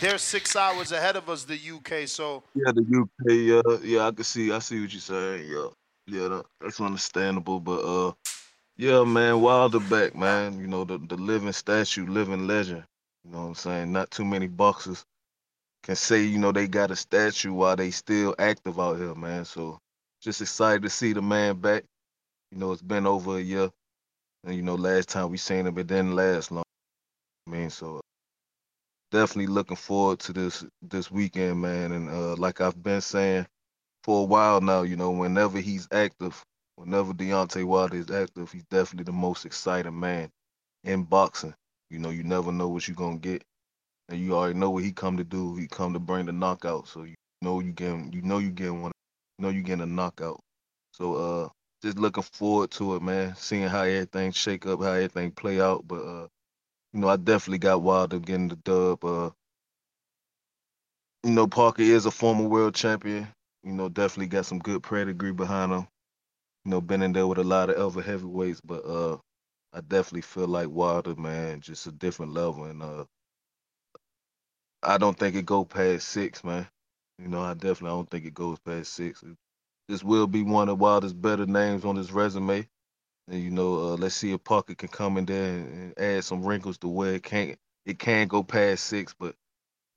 [0.00, 2.08] they're six hours ahead of us, the UK.
[2.08, 5.68] So Yeah, the UK, yeah, yeah, I can see, I see what you're saying, yeah,
[6.06, 8.12] yeah, that, that's understandable, but uh,
[8.76, 12.84] yeah, man, Wilder back, man, you know, the the living statue, living legend,
[13.24, 13.92] you know what I'm saying?
[13.92, 15.04] Not too many boxers
[15.86, 19.44] can say, you know, they got a statue while they still active out here, man.
[19.44, 19.78] So
[20.20, 21.84] just excited to see the man back.
[22.50, 23.70] You know, it's been over a year,
[24.44, 26.64] and you know, last time we seen him, it didn't last long.
[27.46, 28.00] I mean, so
[29.10, 31.92] definitely looking forward to this this weekend, man.
[31.92, 33.46] And uh, like I've been saying
[34.04, 36.42] for a while now, you know, whenever he's active,
[36.76, 40.30] whenever Deontay Wilder is active, he's definitely the most exciting man
[40.84, 41.54] in boxing.
[41.90, 43.44] You know, you never know what you're gonna get,
[44.08, 45.56] and you already know what he come to do.
[45.56, 48.82] He come to bring the knockout, so you know you getting, you know you getting
[48.82, 48.92] one,
[49.38, 50.40] you know you getting a knockout.
[50.92, 51.48] So uh,
[51.82, 53.34] just looking forward to it, man.
[53.36, 55.86] Seeing how everything shake up, how everything play out.
[55.86, 56.28] But uh,
[56.96, 59.04] you know, I definitely got Wilder getting the dub.
[59.04, 59.30] Uh,
[61.24, 63.28] you know, Parker is a former world champion.
[63.62, 65.88] You know, definitely got some good pedigree behind him.
[66.64, 69.18] You know, been in there with a lot of other heavyweights, but uh,
[69.74, 73.04] I definitely feel like Wilder, man, just a different level, and uh,
[74.82, 76.66] I don't think it go past six, man.
[77.18, 79.22] You know, I definitely don't think it goes past six.
[79.88, 82.66] This will be one of Wilder's better names on his resume,
[83.28, 86.44] and you know, uh, let's see if Parker can come in there and, add some
[86.44, 89.34] wrinkles to where it can't it can go past six, but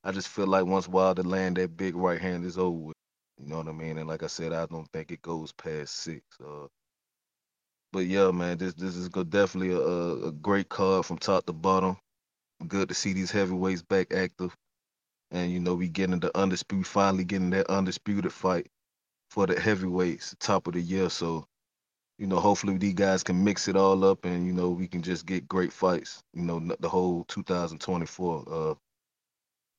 [0.03, 2.95] I just feel like once Wilder land that big right hand is over with.
[3.39, 3.97] You know what I mean?
[3.97, 6.23] And like I said, I don't think it goes past six.
[6.43, 6.67] Uh,
[7.91, 11.97] but yeah, man, this this is definitely a, a great card from top to bottom.
[12.67, 14.55] Good to see these heavyweights back active,
[15.31, 18.67] and you know we getting the undisputed, finally getting that undisputed fight
[19.31, 21.09] for the heavyweights, top of the year.
[21.09, 21.45] So,
[22.19, 25.01] you know, hopefully these guys can mix it all up, and you know we can
[25.01, 26.21] just get great fights.
[26.33, 28.43] You know, the whole 2024.
[28.47, 28.75] Uh,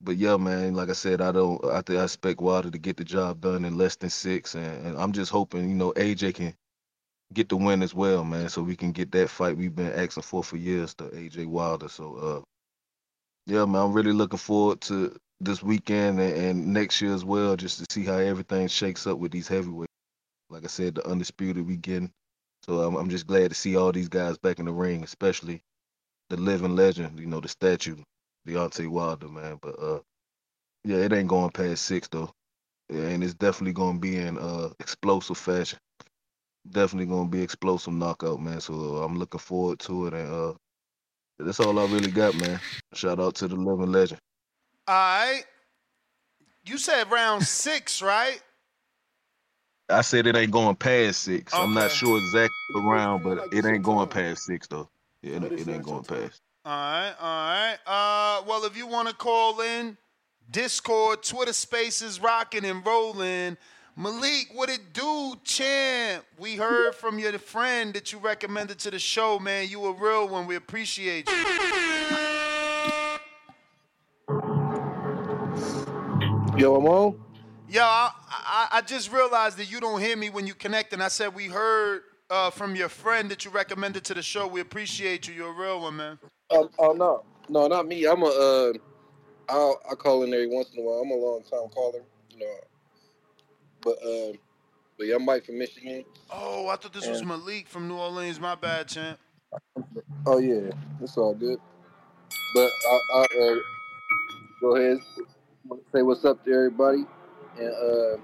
[0.01, 1.63] but yeah, man, like I said, I don't.
[1.67, 4.87] I think I expect Wilder to get the job done in less than six, and,
[4.87, 6.55] and I'm just hoping, you know, AJ can
[7.35, 10.23] get the win as well, man, so we can get that fight we've been asking
[10.23, 11.89] for for years to AJ Wilder.
[11.89, 12.41] So, uh,
[13.47, 17.57] yeah, man, I'm really looking forward to this weekend and, and next year as well,
[17.57, 19.93] just to see how everything shakes up with these heavyweights.
[20.49, 22.13] Like I said, the undisputed we getting.
[22.71, 25.61] So I'm, I'm just glad to see all these guys back in the ring, especially
[26.29, 27.97] the living legend, you know, the statue,
[28.47, 29.59] Deontay Wilder, man.
[29.61, 29.99] But uh,
[30.85, 32.31] yeah, it ain't going past six though,
[32.89, 35.81] and it's definitely gonna be in uh explosive fashion.
[36.71, 38.61] Definitely gonna be explosive knockout, man.
[38.61, 40.53] So uh, I'm looking forward to it, and uh,
[41.41, 42.61] that's all I really got, man.
[42.95, 44.21] Shout out to the living legend.
[44.87, 45.43] All right.
[46.65, 48.41] You said round six, right?
[49.91, 51.53] I said it ain't going past six.
[51.55, 54.89] I'm not sure exactly the round, but it ain't going past six though.
[55.23, 56.41] Yeah, it, it ain't going past.
[56.65, 57.79] All right, all right.
[57.87, 59.97] Uh, well, if you want to call in,
[60.51, 63.57] Discord, Twitter Spaces, rocking and rolling.
[63.97, 66.25] Malik, what it do, champ?
[66.39, 69.69] We heard from your friend that you recommended to the show, man.
[69.69, 70.47] You a real one.
[70.47, 71.37] We appreciate you.
[76.57, 77.21] Yo, I'm on.
[77.71, 81.01] Yo, I, I, I just realized that you don't hear me when you connect, and
[81.01, 84.49] I said we heard uh, from your friend that you recommended to the show.
[84.49, 85.35] We appreciate you.
[85.35, 86.19] You're a real one, man.
[86.51, 88.07] Oh, oh no, no, not me.
[88.07, 88.27] I'm a.
[88.27, 88.73] Uh,
[89.49, 91.01] I'll, I call in every once in a while.
[91.01, 92.03] I'm a long time caller,
[92.33, 92.55] you know.
[93.83, 94.39] But um,
[94.99, 96.05] but yeah, I'm Mike from Michigan.
[96.29, 98.41] Oh, I thought this was And- Malik from New Orleans.
[98.41, 99.17] My bad, champ.
[100.27, 101.61] Oh yeah, it's all good.
[102.55, 103.55] But I, I uh,
[104.61, 104.99] go ahead,
[105.95, 107.07] say what's up to everybody,
[107.61, 108.17] and uh,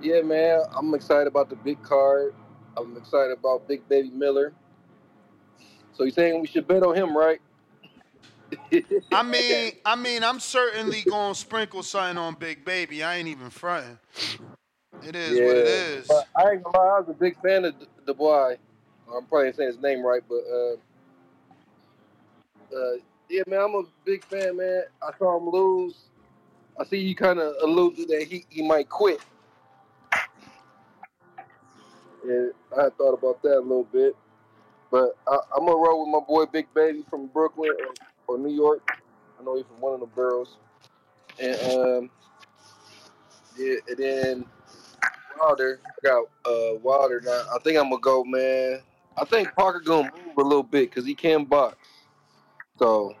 [0.00, 2.34] yeah, man, I'm excited about the big card.
[2.76, 4.52] I'm excited about Big Baby Miller.
[5.92, 7.40] So you're saying we should bet on him, right?
[9.12, 13.02] I mean, I mean, I'm certainly gonna sprinkle something on Big Baby.
[13.02, 13.98] I ain't even fronting.
[15.02, 16.08] It is what it is.
[16.08, 17.74] But I ain't gonna lie, I was a big fan of
[18.06, 18.56] the boy.
[19.14, 20.74] I'm probably saying his name right, but uh,
[22.76, 22.92] uh,
[23.28, 24.82] yeah, man, I'm a big fan, man.
[25.02, 25.94] I saw him lose.
[26.80, 29.20] I see you kind of alluded that he, he might quit.
[32.24, 34.16] And I had thought about that a little bit,
[34.90, 37.72] but I, I'm gonna roll with my boy Big Baby from Brooklyn
[38.26, 38.80] or, or New York.
[39.38, 40.56] I know he's from one of the boroughs,
[41.38, 42.10] and um,
[43.58, 44.44] yeah, and then
[45.38, 45.80] Wilder.
[45.84, 47.44] I got uh Wilder now.
[47.54, 48.80] I think I'm gonna go, man.
[49.18, 51.76] I think Parker gonna move a little bit because he can box.
[52.78, 53.14] So,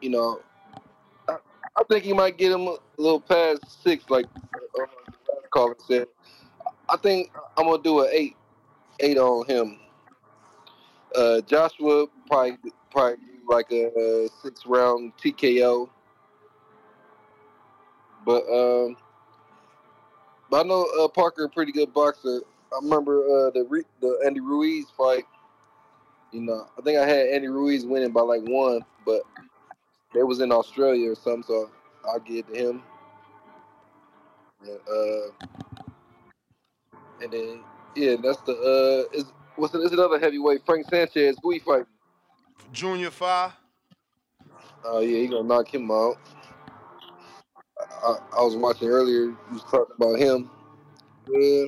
[0.00, 0.40] you know,
[1.78, 4.26] I, think he might get him a little past six, like
[5.54, 6.06] uh, said.
[6.88, 8.36] I think I'm gonna do an eight,
[9.00, 9.78] eight on him.
[11.14, 12.58] Uh, Joshua probably
[12.90, 13.16] probably
[13.48, 15.88] like a, uh six round TKO.
[18.24, 18.96] But um,
[20.50, 22.40] but I know uh, Parker a pretty good boxer.
[22.72, 25.24] I remember uh, the the Andy Ruiz fight.
[26.32, 29.22] You know, I think I had Andy Ruiz winning by like one, but
[30.14, 31.70] they was in Australia or something, so
[32.04, 32.82] I'll give it to him.
[34.62, 35.46] And, uh,
[37.22, 37.60] and then
[37.94, 39.26] yeah, that's the uh, is
[39.56, 41.36] what's the, is another heavyweight Frank Sanchez?
[41.42, 41.86] Who he fight?
[42.72, 43.54] Junior Fa.
[44.84, 46.16] Oh yeah, he gonna knock him out.
[47.80, 49.24] I, I was watching earlier.
[49.24, 50.50] You was talking about him.
[51.28, 51.64] Yeah,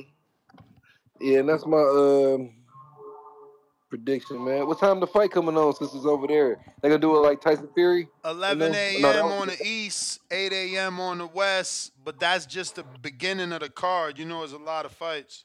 [1.19, 2.53] yeah, and that's my um,
[3.91, 4.65] prediction, man.
[4.65, 6.57] What time the fight coming on since it's over there?
[6.81, 8.07] They gonna do it like Tyson Fury?
[8.23, 9.01] 11 a.m.
[9.01, 10.99] no, on the east, 8 a.m.
[11.01, 14.17] on the west, but that's just the beginning of the card.
[14.17, 15.43] You know, there's a lot of fights.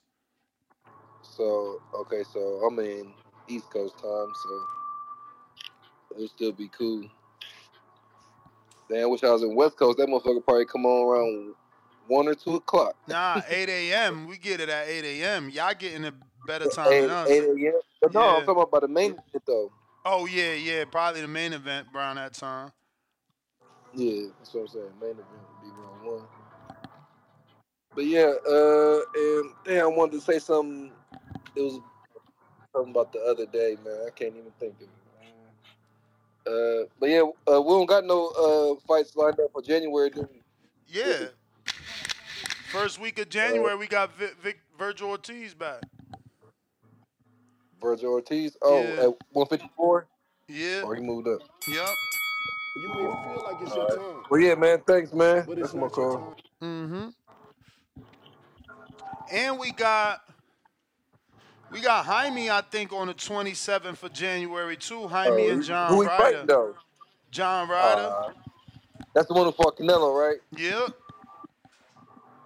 [1.23, 3.12] So okay, so I'm in
[3.48, 4.60] East Coast time, so
[6.14, 7.05] it'll still be cool.
[8.89, 9.98] Damn, I wish I was in West Coast.
[9.98, 11.55] That motherfucker probably come on around
[12.06, 12.94] one or two o'clock.
[13.09, 14.28] Nah, 8 a.m.
[14.28, 15.51] We get it at 8 a.m.
[15.51, 16.12] Y'all getting a
[16.47, 17.31] better time Eight, than us.
[17.31, 17.81] eight a.m.
[18.01, 18.36] But no, Yeah.
[18.36, 19.73] I'm talking about the main event though.
[20.05, 22.70] Oh yeah, yeah, probably the main event around that time.
[23.94, 24.85] Yeah, that's what I'm saying.
[25.01, 26.28] Main event would be round one.
[27.94, 30.93] But yeah, uh, and damn, I wanted to say something.
[31.55, 31.81] It was
[32.74, 34.05] something about the other day, man.
[34.06, 34.89] I can't even think of it.
[36.47, 40.10] Uh, but yeah, uh, we don't got no uh fights lined up for January.
[40.10, 40.43] Do we?
[40.86, 41.28] Yeah.
[42.70, 45.82] First week of January, we got Vic, Vic, Vergil Ortiz back.
[47.81, 48.57] Vergil Ortiz.
[48.62, 49.03] Oh, Yeah.
[49.05, 50.07] at 154.
[50.48, 50.82] Yeah.
[50.82, 51.40] Or he moved up.
[51.69, 51.89] Yep.
[52.77, 54.23] You may feel like it's your time.
[54.31, 54.82] Well, yeah, man.
[54.86, 55.44] Thanks, man.
[55.47, 56.36] But That's my call.
[56.62, 57.09] Mm-hmm.
[59.32, 60.20] And we got
[61.73, 65.09] we got Jaime, I think, on the 27th of January too.
[65.09, 66.23] Jaime Uh, and John who he Ryder.
[66.23, 66.74] fighting though?
[67.32, 68.03] John Ryder.
[68.03, 68.31] Uh,
[69.15, 70.39] that's the one who fought Canelo, right?
[70.57, 70.90] yep.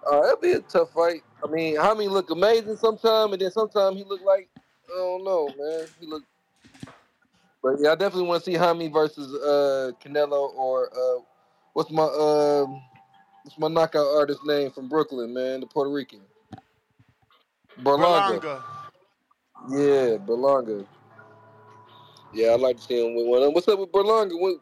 [0.09, 1.21] Uh, that'd be a tough fight.
[1.43, 4.49] I mean, Jaime look amazing sometimes, and then sometimes he look like
[4.93, 5.87] I don't know, man.
[5.99, 6.23] He look.
[7.63, 11.21] But yeah, I definitely want to see Jaime versus uh, Canelo or uh,
[11.73, 12.81] what's my um,
[13.43, 16.21] what's my knockout artist name from Brooklyn, man, the Puerto Rican.
[17.83, 18.41] Berlanga.
[18.41, 18.63] Berlanga.
[19.69, 20.85] Yeah, Berlanga.
[22.33, 23.39] Yeah, I'd like to see him with one.
[23.39, 23.53] of them.
[23.53, 24.39] What's up with Berlanga?
[24.39, 24.57] What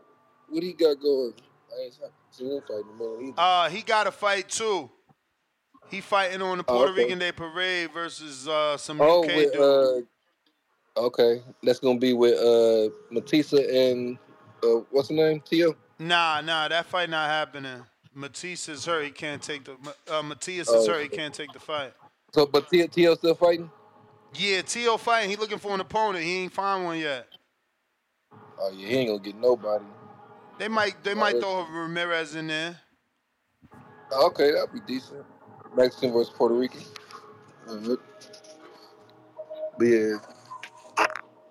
[0.49, 1.34] what he got going?
[1.72, 1.93] I ain't
[2.31, 2.84] seen him fight
[3.22, 3.34] either.
[3.38, 4.89] Uh, he got a fight too.
[5.89, 7.03] He fighting on the Oh, Puerto okay.
[7.03, 9.61] Rican Day Parade versus uh, some Oh, UK with dude.
[9.61, 10.01] uh,
[11.00, 14.18] okay, that's gonna be with uh Matissa and
[14.64, 15.42] uh what's the name?
[15.42, 15.76] Tio.
[16.00, 17.84] Nah, nah, that fight not happening.
[18.14, 19.06] Matias is hurt.
[19.06, 19.76] He can't take the.
[20.12, 21.04] Uh, Matias is Oh, hurt.
[21.04, 21.94] He can't take the fight.
[22.34, 23.70] So, but Tio, Tio still fighting?
[24.34, 25.30] Yeah, Tio fighting.
[25.30, 26.24] He looking for an opponent.
[26.24, 27.28] He ain't find one yet.
[28.60, 29.86] Oh yeah, he ain't gonna get nobody.
[30.58, 31.04] They might.
[31.04, 32.78] They might Oh, throw Ramirez in there.
[34.12, 35.26] Okay, that'd be decent.
[35.76, 36.82] Mexican versus Puerto Rican.
[39.78, 40.18] But yeah,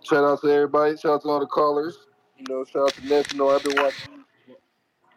[0.09, 0.97] shout out to everybody.
[0.97, 1.99] Shout out to all the callers.
[2.39, 3.33] You know, shout out to Ness.
[3.33, 4.25] You know, I've been watching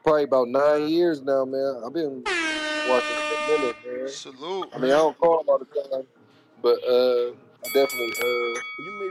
[0.04, 1.82] probably about nine years now, man.
[1.86, 4.08] I've been watching for a minute, man.
[4.08, 4.70] Salute.
[4.74, 6.08] I mean, I don't call all the time,
[6.62, 7.32] but uh,
[7.64, 8.14] I definitely.
[8.22, 8.60] Uh,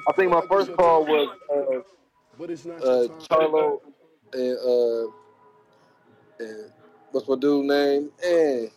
[0.09, 1.81] I think my first call was uh,
[2.39, 3.09] But it's not uh.
[3.31, 3.81] Charlo
[4.33, 5.13] and uh,
[6.41, 6.73] and
[7.13, 8.11] what's my dude name?
[8.25, 8.71] And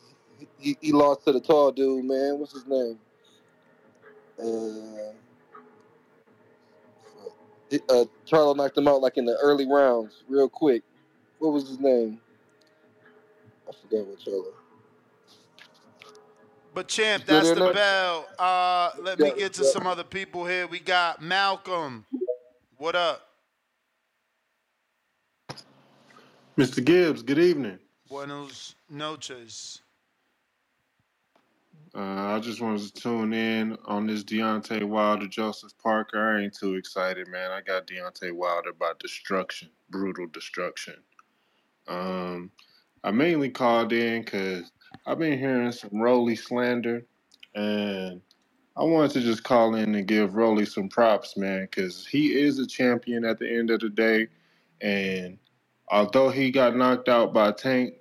[0.60, 2.40] he, he lost to the tall dude, man.
[2.40, 3.00] What's his name?
[4.40, 5.23] Uh, he-
[7.90, 10.84] uh, Charlo knocked him out like in the early rounds, real quick.
[11.40, 12.20] What was his name?
[13.68, 14.46] I forgot what Charlo.
[16.74, 17.74] But champ, that's the Ness?
[17.74, 18.28] bell.
[18.40, 19.70] Uh, let me get to yeah.
[19.70, 20.66] some other people here.
[20.66, 22.06] We got Malcolm.
[22.78, 23.30] What up?
[26.58, 26.84] Mr.
[26.84, 27.80] Gibbs, good evening.
[28.10, 29.83] Buenos noches.
[31.96, 36.38] Uh, I just wanted to tune in on this Deontay Wilder Joseph Parker.
[36.38, 37.52] I ain't too excited, man.
[37.52, 40.96] I got Deontay Wilder by destruction, brutal destruction.
[41.88, 42.50] Um,
[43.04, 44.72] I mainly called in because
[45.06, 47.06] I've been hearing some Rolly slander,
[47.54, 48.22] and
[48.76, 52.58] I wanted to just call in and give Rolly some props, man, because he is
[52.58, 54.30] a champion at the end of the day.
[54.82, 55.38] And
[55.92, 57.94] although he got knocked out by Tank,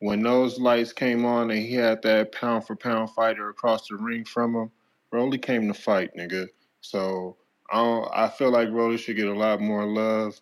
[0.00, 3.96] when those lights came on and he had that pound for pound fighter across the
[3.96, 4.70] ring from him,
[5.10, 6.48] Rolly came to fight, nigga.
[6.80, 7.36] So
[7.70, 7.80] I
[8.12, 10.40] I feel like Rolly should get a lot more love.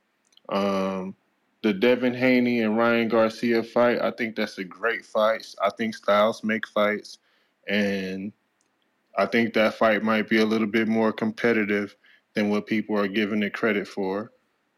[0.48, 1.14] Um,
[1.62, 5.46] the Devin Haney and Ryan Garcia fight, I think that's a great fight.
[5.62, 7.18] I think styles make fights,
[7.68, 8.32] and
[9.16, 11.96] I think that fight might be a little bit more competitive
[12.34, 14.32] than what people are giving it credit for.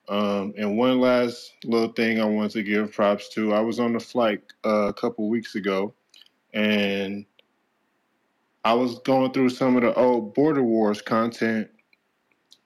[0.08, 3.52] Um, and one last little thing I want to give props to.
[3.52, 5.92] I was on the flight uh, a couple weeks ago,
[6.54, 7.26] and
[8.64, 11.68] I was going through some of the old Border Wars content,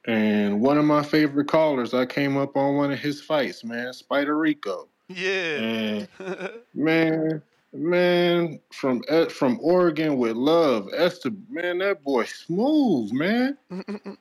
[0.07, 3.93] and one of my favorite callers, I came up on one of his fights, man,
[3.93, 4.89] Spider Rico.
[5.09, 5.57] Yeah.
[5.57, 6.09] And
[6.75, 7.43] man,
[7.73, 13.57] man, from eh, from Oregon with love, Esther, man, that boy smooth, man.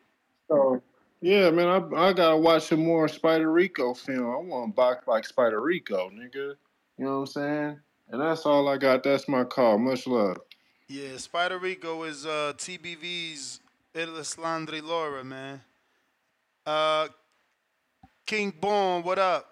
[0.49, 0.81] So
[1.21, 4.29] yeah, man, I I gotta watch some more Spider Rico film.
[4.29, 6.55] I want to box like Spider Rico, nigga.
[6.97, 7.79] You know what I'm saying?
[8.09, 9.03] And that's all I got.
[9.03, 9.77] That's my call.
[9.77, 10.37] Much love.
[10.87, 13.59] Yeah, Spider Rico is uh, TBV's
[13.93, 15.61] Illis Landry Laura, man.
[16.65, 17.07] Uh,
[18.25, 19.45] King Born, what up?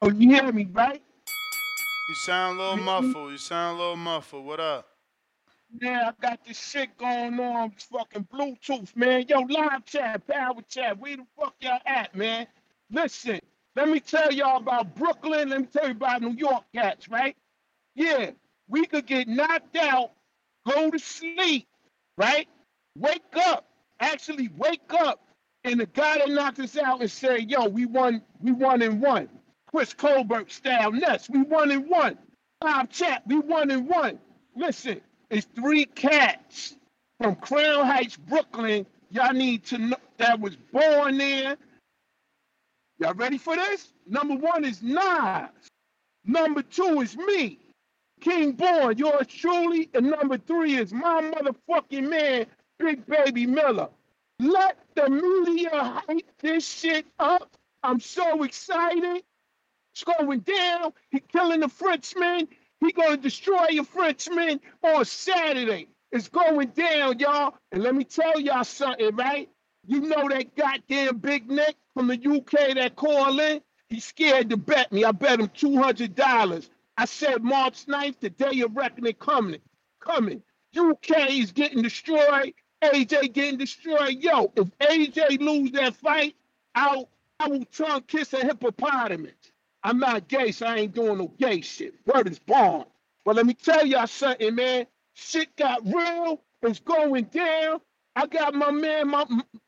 [0.00, 1.02] Oh, you hear me, right?
[2.08, 3.32] You sound a little muffled.
[3.32, 4.44] You sound a little muffled.
[4.44, 4.91] What up?
[5.80, 9.26] Yeah, I got this shit going on, fucking Bluetooth, man.
[9.28, 12.46] Yo, live chat, power chat, where the fuck y'all at, man?
[12.90, 13.40] Listen,
[13.76, 15.50] let me tell y'all about Brooklyn.
[15.50, 17.36] Let me tell you about New York cats, right?
[17.94, 18.32] Yeah,
[18.68, 20.12] we could get knocked out,
[20.68, 21.68] go to sleep,
[22.18, 22.48] right?
[22.98, 23.66] Wake up,
[24.00, 25.20] actually wake up,
[25.64, 29.00] and the guy that knocked us out and say, "Yo, we won, we won and
[29.02, 29.28] one."
[29.68, 32.18] Chris Colbert style Nets, we won and one.
[32.62, 34.18] Live chat, we won and one.
[34.56, 35.00] Listen,
[35.32, 36.76] it's three cats
[37.18, 38.84] from Crown Heights, Brooklyn.
[39.10, 41.56] Y'all need to know that was born there.
[42.98, 43.88] Y'all ready for this?
[44.06, 45.48] Number one is Nas.
[46.26, 47.58] Number two is me,
[48.20, 49.88] King Born, yours truly.
[49.94, 52.46] And number three is my motherfucking man,
[52.78, 53.88] Big Baby Miller.
[54.38, 57.56] Let the media hype this shit up.
[57.82, 59.22] I'm so excited.
[59.94, 60.92] It's going down.
[61.10, 62.48] He killing the Frenchman.
[62.84, 65.88] He gonna destroy your Frenchman on Saturday.
[66.12, 67.56] It's going down, y'all.
[67.72, 69.48] And let me tell y'all something, right?
[69.86, 73.62] You know that goddamn big Nick from the UK that called in?
[73.88, 75.04] He's scared to bet me.
[75.04, 76.70] I bet him $200.
[76.98, 79.60] I said March 9th, the day of reckoning coming.
[80.00, 80.42] Coming.
[80.76, 82.54] UK is getting destroyed.
[82.84, 84.16] AJ getting destroyed.
[84.20, 86.36] Yo, if AJ lose that fight,
[86.74, 87.08] I'll,
[87.40, 89.51] I will tongue kiss a hippopotamus.
[89.84, 91.94] I'm not gay, so I ain't doing no gay shit.
[92.06, 92.84] Word is born.
[93.24, 94.86] But let me tell y'all something, man.
[95.14, 96.42] Shit got real.
[96.62, 97.80] It's going down.
[98.14, 99.24] I got my man, my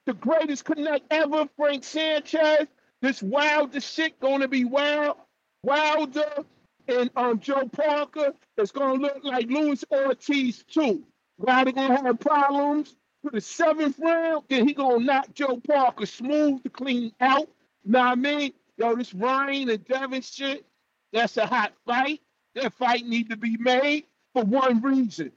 [0.07, 2.67] the greatest connect ever, Frank Sanchez.
[3.01, 5.17] This wilder shit gonna be wild.
[5.63, 6.45] Wilder
[6.89, 8.33] and um Joe Parker.
[8.59, 11.05] It's gonna look like Luis Ortiz too.
[11.39, 14.45] Wilder gonna have problems for the seventh round.
[14.49, 17.49] Then he gonna knock Joe Parker smooth to clean out.
[17.85, 18.53] What I mean?
[18.77, 20.65] Yo, this Ryan and Devin shit,
[21.13, 22.21] that's a hot fight.
[22.55, 25.33] That fight need to be made for one reason.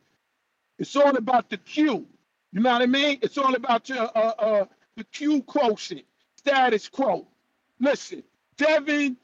[0.79, 2.07] It's all about the Q.
[2.51, 3.19] You know what I mean?
[3.21, 4.65] It's all about your uh, uh,
[4.95, 6.03] the Q quotient,
[6.37, 7.27] status quo.
[7.79, 8.23] Listen,
[8.57, 9.17] Devin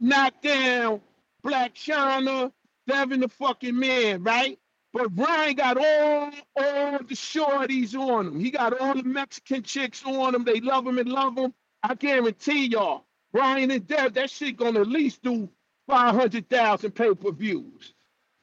[0.00, 1.00] knocked down
[1.42, 2.52] Black China,
[2.86, 4.58] Devin the fucking man, right?
[4.92, 8.40] But Ryan got all all the shorties on him.
[8.40, 10.44] He got all the Mexican chicks on him.
[10.44, 11.54] They love him and love him.
[11.82, 15.48] I guarantee y'all, Ryan and Dev, that shit gonna at least do
[15.88, 17.94] 500,000 pay-per-views.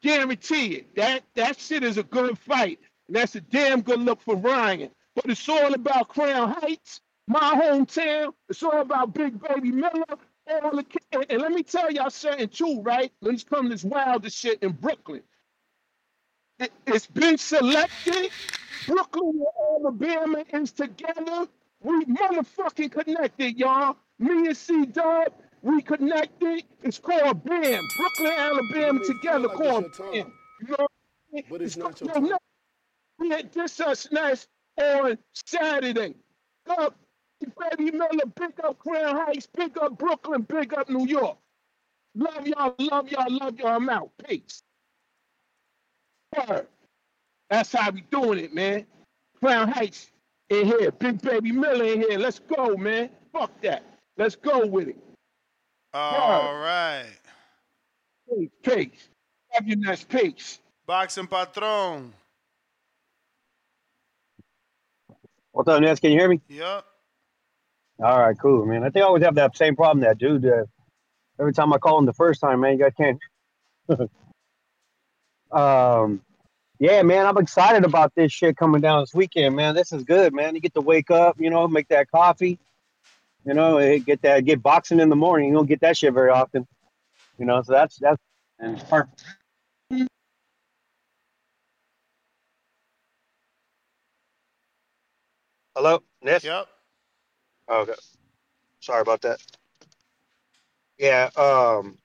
[0.01, 0.95] Guarantee it.
[0.95, 2.79] That that shit is a good fight.
[3.07, 4.91] And that's a damn good look for Ryan.
[5.15, 8.33] But it's all about Crown Heights, my hometown.
[8.49, 10.05] It's all about Big Baby Miller.
[10.47, 13.11] All the, and, and let me tell y'all something too, right?
[13.21, 15.23] Let's come this wilder shit in Brooklyn.
[16.59, 18.29] It, it's been selected.
[18.87, 19.45] Brooklyn and
[19.85, 21.47] Alabama is together.
[21.81, 23.97] We motherfucking connected, y'all.
[24.19, 26.63] Me and C Dub, we connected.
[26.83, 27.83] It's called BAM.
[27.97, 30.33] Brooklyn, Alabama together called BAM.
[30.61, 30.91] You know what
[31.31, 31.43] I mean?
[31.49, 32.23] But it's not your time.
[32.25, 32.37] no.
[33.21, 34.47] Yeah, this us nice
[34.79, 36.15] on Saturday.
[36.67, 36.95] Up,
[37.41, 41.37] Baby Miller, big up Crown Heights, big up Brooklyn, big up New York.
[42.15, 43.75] Love y'all, love y'all, love y'all.
[43.75, 44.11] I'm out.
[44.27, 44.63] Peace.
[46.35, 46.67] Word.
[47.49, 48.85] That's how we doing it, man.
[49.41, 50.11] Crown Heights
[50.49, 52.17] in here, Big Baby Miller in here.
[52.17, 53.09] Let's go, man.
[53.33, 53.83] Fuck that.
[54.17, 54.97] Let's go with it.
[55.93, 57.05] All right.
[58.29, 59.09] Peace, peace.
[59.53, 60.59] Love you, nice peace.
[60.85, 62.13] Boxing Patron.
[65.51, 65.99] What's up, Ness?
[65.99, 66.41] Can you hear me?
[66.49, 66.85] Yep.
[68.03, 68.83] All right, cool, man.
[68.83, 70.45] I think I always have that same problem, that dude.
[70.45, 70.65] Uh,
[71.39, 73.19] every time I call him the first time, man, you guys can't.
[75.51, 76.21] um,
[76.79, 79.75] yeah, man, I'm excited about this shit coming down this weekend, man.
[79.75, 80.55] This is good, man.
[80.55, 82.59] You get to wake up, you know, make that coffee,
[83.45, 85.49] you know, eh, get that, get boxing in the morning.
[85.49, 86.67] You don't get that shit very often,
[87.37, 87.61] you know.
[87.63, 88.21] So that's that's
[88.59, 89.23] and it's perfect.
[95.75, 96.43] Hello, Ness.
[96.43, 96.67] Yep.
[97.71, 97.93] Okay.
[98.81, 99.41] Sorry about that.
[100.97, 101.97] Yeah, um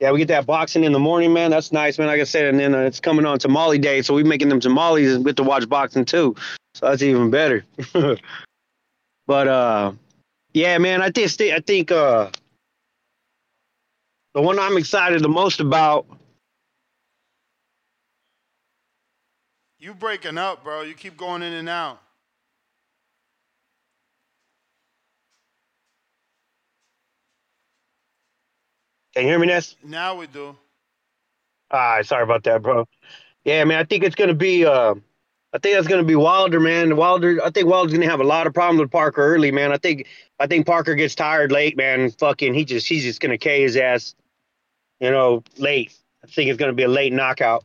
[0.00, 1.50] Yeah, we get that boxing in the morning, man.
[1.50, 2.08] That's nice, man.
[2.08, 4.60] Like I said, and then uh, it's coming on tamale day, so we making them
[4.60, 6.34] tamales and we get to watch boxing too.
[6.74, 7.64] So that's even better.
[9.26, 9.92] but uh
[10.54, 12.30] yeah, man, I think I think uh
[14.34, 16.06] the one I'm excited the most about
[19.78, 20.82] You breaking up, bro.
[20.82, 22.00] You keep going in and out.
[29.14, 29.76] Can you hear me, Ness?
[29.84, 30.56] Now we do.
[31.70, 32.86] All right, sorry about that, bro.
[33.44, 34.94] Yeah, man, I think it's gonna be uh,
[35.52, 36.96] I think that's going to be Wilder, man.
[36.96, 39.72] Wilder, I think Wilder's going to have a lot of problems with Parker early, man.
[39.72, 40.06] I think,
[40.38, 42.10] I think Parker gets tired late, man.
[42.12, 44.14] Fucking, he just, he's just going to K his ass,
[45.00, 45.92] you know, late.
[46.22, 47.64] I think it's going to be a late knockout.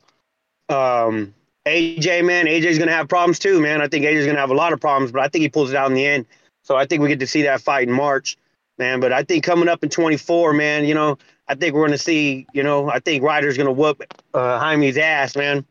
[0.69, 1.33] Um,
[1.67, 3.81] AJ, man, AJ's going to have problems too, man.
[3.81, 5.69] I think AJ's going to have a lot of problems, but I think he pulls
[5.69, 6.25] it out in the end.
[6.63, 8.37] So I think we get to see that fight in March,
[8.79, 8.99] man.
[8.99, 11.97] But I think coming up in 24, man, you know, I think we're going to
[11.97, 14.01] see, you know, I think Ryder's going to whoop
[14.33, 15.65] uh, Jaime's ass, man.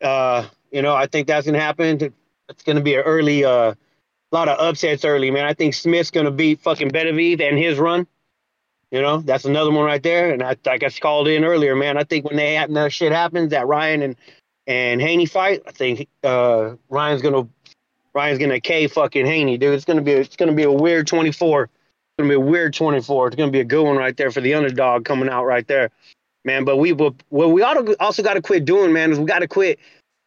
[0.00, 0.46] Uh,
[0.76, 2.12] you know, I think that's to happen.
[2.50, 3.76] It's to be an early, uh, a
[4.30, 5.46] lot of upsets early, man.
[5.46, 8.06] I think Smith's to beat fucking Benavidez and his run.
[8.90, 10.34] You know, that's another one right there.
[10.34, 13.52] And I, like I called in earlier, man, I think when they that shit happens,
[13.52, 14.16] that Ryan and
[14.66, 17.48] and Haney fight, I think uh, Ryan's gonna
[18.12, 19.72] Ryan's gonna K fucking Haney, dude.
[19.72, 21.62] It's gonna be it's gonna be a weird 24.
[21.62, 21.72] It's
[22.18, 23.28] gonna be a weird 24.
[23.28, 25.88] It's gonna be a good one right there for the underdog coming out right there,
[26.44, 26.66] man.
[26.66, 29.78] But we what we also got to quit doing, man, is we got to quit,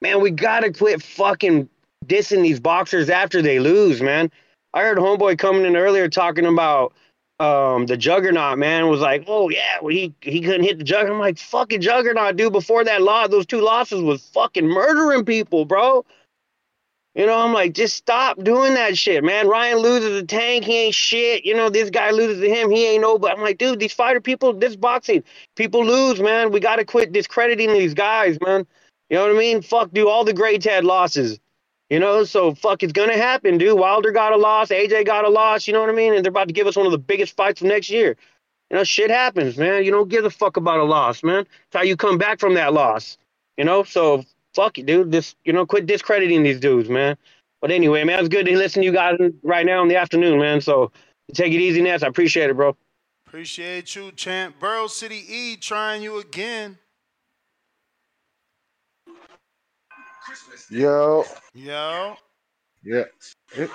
[0.01, 0.21] man.
[0.21, 1.69] We got to quit fucking
[2.05, 4.31] dissing these boxers after they lose, man.
[4.73, 6.93] I heard homeboy coming in earlier talking about
[7.39, 11.15] um the juggernaut man was like oh yeah well, he he couldn't hit the juggernaut
[11.15, 15.63] i'm like fucking juggernaut dude before that loss those two losses was fucking murdering people
[15.63, 16.03] bro
[17.15, 20.77] you know i'm like just stop doing that shit man ryan loses a tank he
[20.85, 23.57] ain't shit you know this guy loses to him he ain't no but i'm like
[23.57, 25.23] dude these fighter people this boxing
[25.55, 28.67] people lose man we gotta quit discrediting these guys man
[29.09, 31.39] you know what i mean fuck dude all the greats had losses
[31.89, 33.77] you know, so fuck, it's gonna happen, dude.
[33.77, 35.65] Wilder got a loss, AJ got a loss.
[35.65, 36.13] You know what I mean?
[36.13, 38.15] And they're about to give us one of the biggest fights of next year.
[38.69, 39.83] You know, shit happens, man.
[39.83, 41.39] You don't give a fuck about a loss, man.
[41.41, 43.17] It's how you come back from that loss.
[43.57, 44.23] You know, so
[44.53, 45.11] fuck it, dude.
[45.11, 47.17] Just you know, quit discrediting these dudes, man.
[47.59, 50.39] But anyway, man, it's good to listen to you guys right now in the afternoon,
[50.39, 50.61] man.
[50.61, 50.91] So
[51.33, 52.03] take it easy, Ness.
[52.03, 52.77] I appreciate it, bro.
[53.25, 54.59] Appreciate you, champ.
[54.59, 56.77] Borough City E trying you again.
[60.69, 61.25] Yo.
[61.53, 62.15] Yo.
[62.83, 63.05] Yeah.
[63.55, 63.71] It,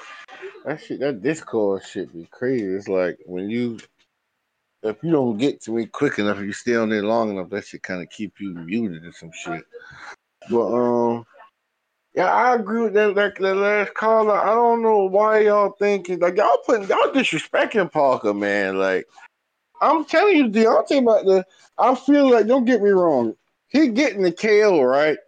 [0.65, 2.67] that shit, that Discord shit be crazy.
[2.67, 3.79] It's like when you,
[4.83, 7.51] if you don't get to me quick enough, if you stay on there long enough,
[7.51, 9.65] that shit kind of keep you muted and some shit.
[10.51, 11.27] But um,
[12.15, 13.15] yeah, I agree with that.
[13.17, 14.39] That, that last caller.
[14.39, 18.79] I don't know why y'all thinking like y'all putting y'all disrespecting Parker, man.
[18.79, 19.07] Like
[19.81, 21.45] I'm telling you, Deontay about the.
[21.77, 23.35] I feel like don't get me wrong.
[23.69, 25.19] He getting the KO right.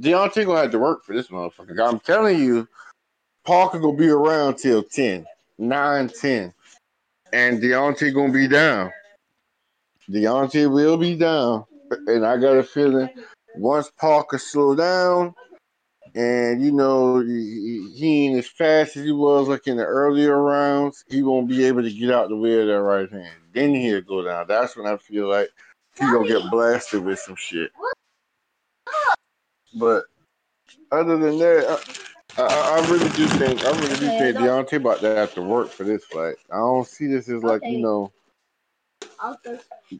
[0.00, 1.78] Deontay gonna have to work for this motherfucker.
[1.86, 2.68] I'm telling you,
[3.44, 5.26] Parker gonna be around till 10,
[5.58, 6.54] 9, 10.
[7.32, 8.90] And Deontay gonna be down.
[10.10, 11.64] Deontay will be down.
[12.06, 13.08] And I got a feeling
[13.56, 15.34] once Parker slow down,
[16.14, 20.40] and you know he, he ain't as fast as he was like in the earlier
[20.40, 23.36] rounds, he won't be able to get out the way of that right hand.
[23.52, 24.46] Then he'll go down.
[24.48, 25.50] That's when I feel like
[25.98, 27.70] he gonna get blasted with some shit.
[29.74, 30.04] But
[30.92, 31.80] other than that,
[32.38, 35.42] I, I, I really do think I really do think Deontay about to have to
[35.42, 36.36] work for this fight.
[36.52, 38.12] I don't see this as like you know,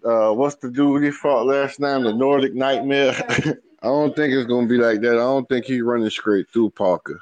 [0.05, 2.03] uh, what's the dude he fought last night?
[2.03, 3.15] The Nordic Nightmare.
[3.83, 5.13] I don't think it's gonna be like that.
[5.13, 7.21] I don't think he's running straight through Parker.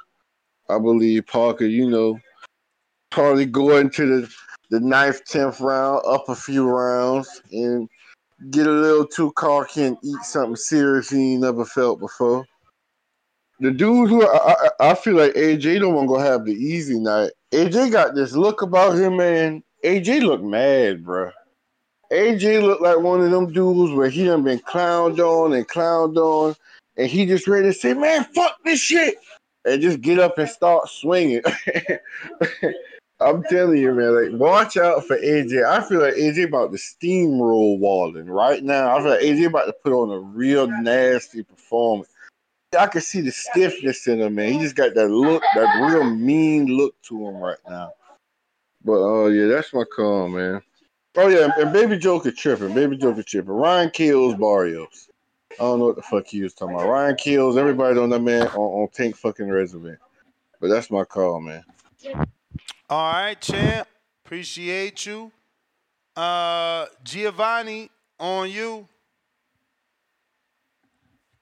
[0.69, 2.19] I believe Parker, you know,
[3.09, 4.33] probably go into the
[4.69, 7.87] the ninth, tenth round, up a few rounds, and
[8.49, 12.45] get a little too cocky and eat something serious he ain't never felt before.
[13.59, 16.53] The dude who I, I, I feel like AJ don't want to go have the
[16.53, 17.31] easy night.
[17.51, 19.63] AJ got this look about him, man.
[19.85, 21.31] AJ look mad, bro.
[22.11, 26.17] AJ look like one of them dudes where he done been clowned on and clowned
[26.17, 26.55] on,
[26.97, 29.15] and he just ready to say, "Man, fuck this shit,"
[29.65, 31.41] and just get up and start swinging.
[33.19, 35.65] I'm telling you, man, like watch out for AJ.
[35.65, 38.95] I feel like AJ about to steamroll Wallin right now.
[38.95, 42.09] I feel like AJ about to put on a real nasty performance.
[42.77, 44.51] I can see the stiffness in him, man.
[44.51, 47.93] He just got that look, that real mean look to him right now.
[48.83, 50.61] But oh yeah, that's my call, man.
[51.15, 52.73] Oh yeah, and Baby Joker tripping.
[52.73, 53.53] Baby Joker tripping.
[53.53, 55.09] Ryan kills Barrios.
[55.51, 56.89] I don't know what the fuck he was talking about.
[56.89, 59.95] Ryan kills everybody on that man on, on Tank fucking resume.
[60.59, 61.63] But that's my call, man.
[62.89, 63.87] All right, champ.
[64.25, 65.31] Appreciate you.
[66.15, 67.89] Uh Giovanni,
[68.19, 68.87] on you.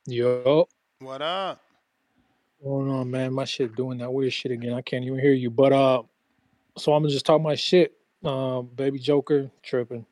[0.05, 0.67] Yo.
[0.99, 1.61] What up?
[2.63, 3.33] Going on, man?
[3.33, 4.73] My shit doing that weird shit again.
[4.73, 5.49] I can't even hear you.
[5.49, 6.03] But uh,
[6.77, 7.93] so I'm gonna just talk my shit.
[8.23, 10.05] Um, Baby Joker tripping.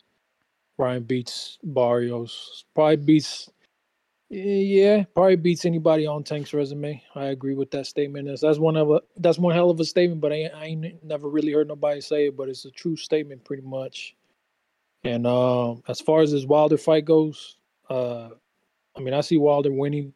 [0.79, 2.65] Ryan beats Barrios.
[2.73, 3.51] Probably beats.
[4.29, 7.01] Yeah, probably beats anybody on Tank's resume.
[7.15, 8.27] I agree with that statement.
[8.27, 11.03] That's, that's one of a that's one hell of a statement, but I, I ain't
[11.03, 12.37] never really heard nobody say it.
[12.37, 14.15] But it's a true statement, pretty much.
[15.03, 17.57] And um, as far as this Wilder fight goes,
[17.89, 18.29] uh,
[18.95, 20.13] I mean, I see Wilder winning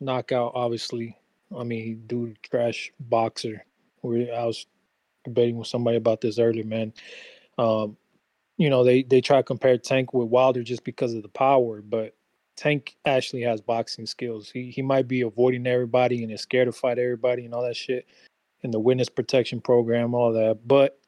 [0.00, 1.16] knockout, obviously.
[1.56, 3.64] I mean, dude, trash boxer.
[4.04, 4.66] I was
[5.24, 6.92] debating with somebody about this earlier, man.
[7.56, 7.96] Um,
[8.58, 11.80] you know, they they try to compare Tank with Wilder just because of the power,
[11.80, 12.14] but
[12.56, 14.50] Tank actually has boxing skills.
[14.50, 17.76] He he might be avoiding everybody and is scared to fight everybody and all that
[17.76, 18.06] shit,
[18.62, 20.66] and the witness protection program, all that.
[20.66, 20.98] But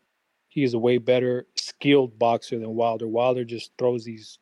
[0.49, 3.07] he is a way better skilled boxer than Wilder.
[3.07, 4.39] Wilder just throws these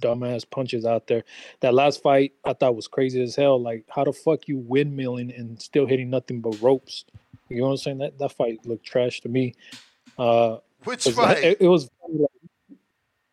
[0.00, 1.24] dumbass punches out there.
[1.60, 3.60] That last fight I thought was crazy as hell.
[3.60, 7.04] Like how the fuck you windmilling and still hitting nothing but ropes?
[7.48, 7.98] You know what I'm saying?
[7.98, 9.54] That that fight looked trash to me.
[10.18, 11.38] Uh, Which fight?
[11.44, 12.30] It, it was like,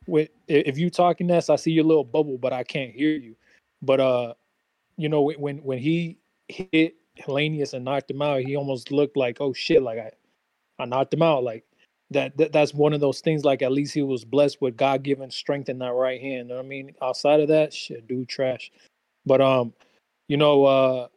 [0.09, 3.35] with if you talking this, I see your little bubble, but I can't hear you.
[3.81, 4.33] But uh,
[4.97, 6.17] you know when when he
[6.47, 10.11] hit Helenius and knocked him out, he almost looked like oh shit, like I
[10.79, 11.43] I knocked him out.
[11.43, 11.65] Like
[12.11, 13.43] that, that that's one of those things.
[13.43, 16.49] Like at least he was blessed with God given strength in that right hand.
[16.49, 18.71] You know what I mean, outside of that, shit, dude, trash.
[19.25, 19.73] But um,
[20.27, 21.07] you know, uh,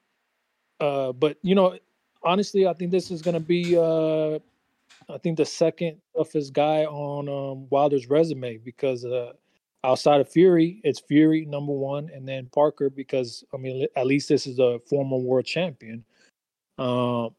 [0.81, 1.79] uh, but you know,
[2.23, 4.39] honestly, I think this is gonna be uh,
[5.13, 9.33] I think the second toughest guy on um Wilder's resume because uh,
[9.85, 14.29] outside of Fury, it's Fury number one, and then Parker because I mean at least
[14.29, 16.05] this is a former world champion.
[16.79, 17.31] Um,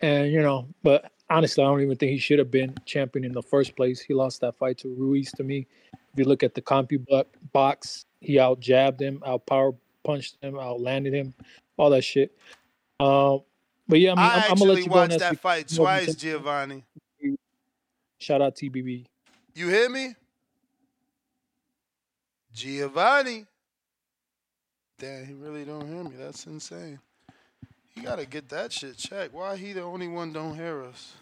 [0.00, 3.32] and you know, but honestly, I don't even think he should have been champion in
[3.32, 4.00] the first place.
[4.00, 5.66] He lost that fight to Ruiz to me.
[5.92, 9.72] If you look at the CompuBox box, he out jabbed him, out power
[10.04, 11.34] punched him, out landed him,
[11.76, 12.36] all that shit.
[12.98, 13.42] Um,
[13.88, 15.84] but yeah, I mean, I I'm gonna let you go watched that fight You know,
[15.84, 16.84] twice, Giovanni.
[18.20, 19.06] Shout out TBB.
[19.54, 20.14] You hear me?
[22.52, 23.46] Giovanni.
[24.98, 26.12] Damn, he really don't hear me.
[26.18, 27.00] That's insane.
[27.94, 29.32] He gotta get that shit checked.
[29.32, 31.14] Why he the only one don't hear us?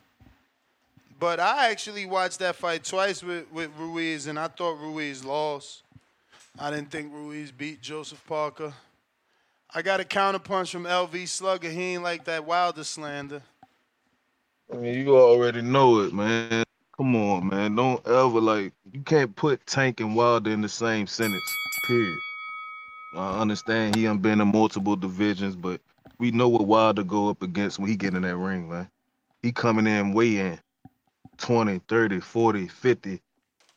[1.21, 5.85] But I actually watched that fight twice with, with Ruiz, and I thought Ruiz lost.
[6.59, 8.73] I didn't think Ruiz beat Joseph Parker.
[9.73, 11.71] I got a counterpunch from LV Slugger.
[11.71, 13.43] He ain't like that Wilder slander.
[14.73, 16.65] I mean, you already know it, man.
[16.99, 17.77] Come on, man.
[17.77, 21.59] Don't ever like you can't put Tank and Wilder in the same sentence.
[21.83, 22.23] Period.
[23.15, 25.81] I understand he done been in multiple divisions, but
[26.19, 28.91] we know what Wilder go up against when he get in that ring, man.
[29.43, 30.61] He coming in in
[31.39, 33.21] 20, 30, 40, 50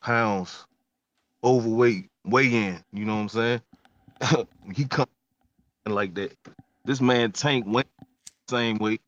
[0.01, 0.65] pounds
[1.43, 2.83] overweight, weigh in.
[2.93, 4.47] You know what I'm saying?
[4.75, 5.07] he come
[5.87, 6.35] like that.
[6.85, 7.87] This man Tank went
[8.49, 9.01] same weight,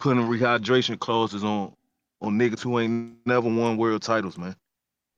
[0.00, 1.74] putting rehydration clauses on
[2.20, 4.56] on niggas who ain't never won world titles, man.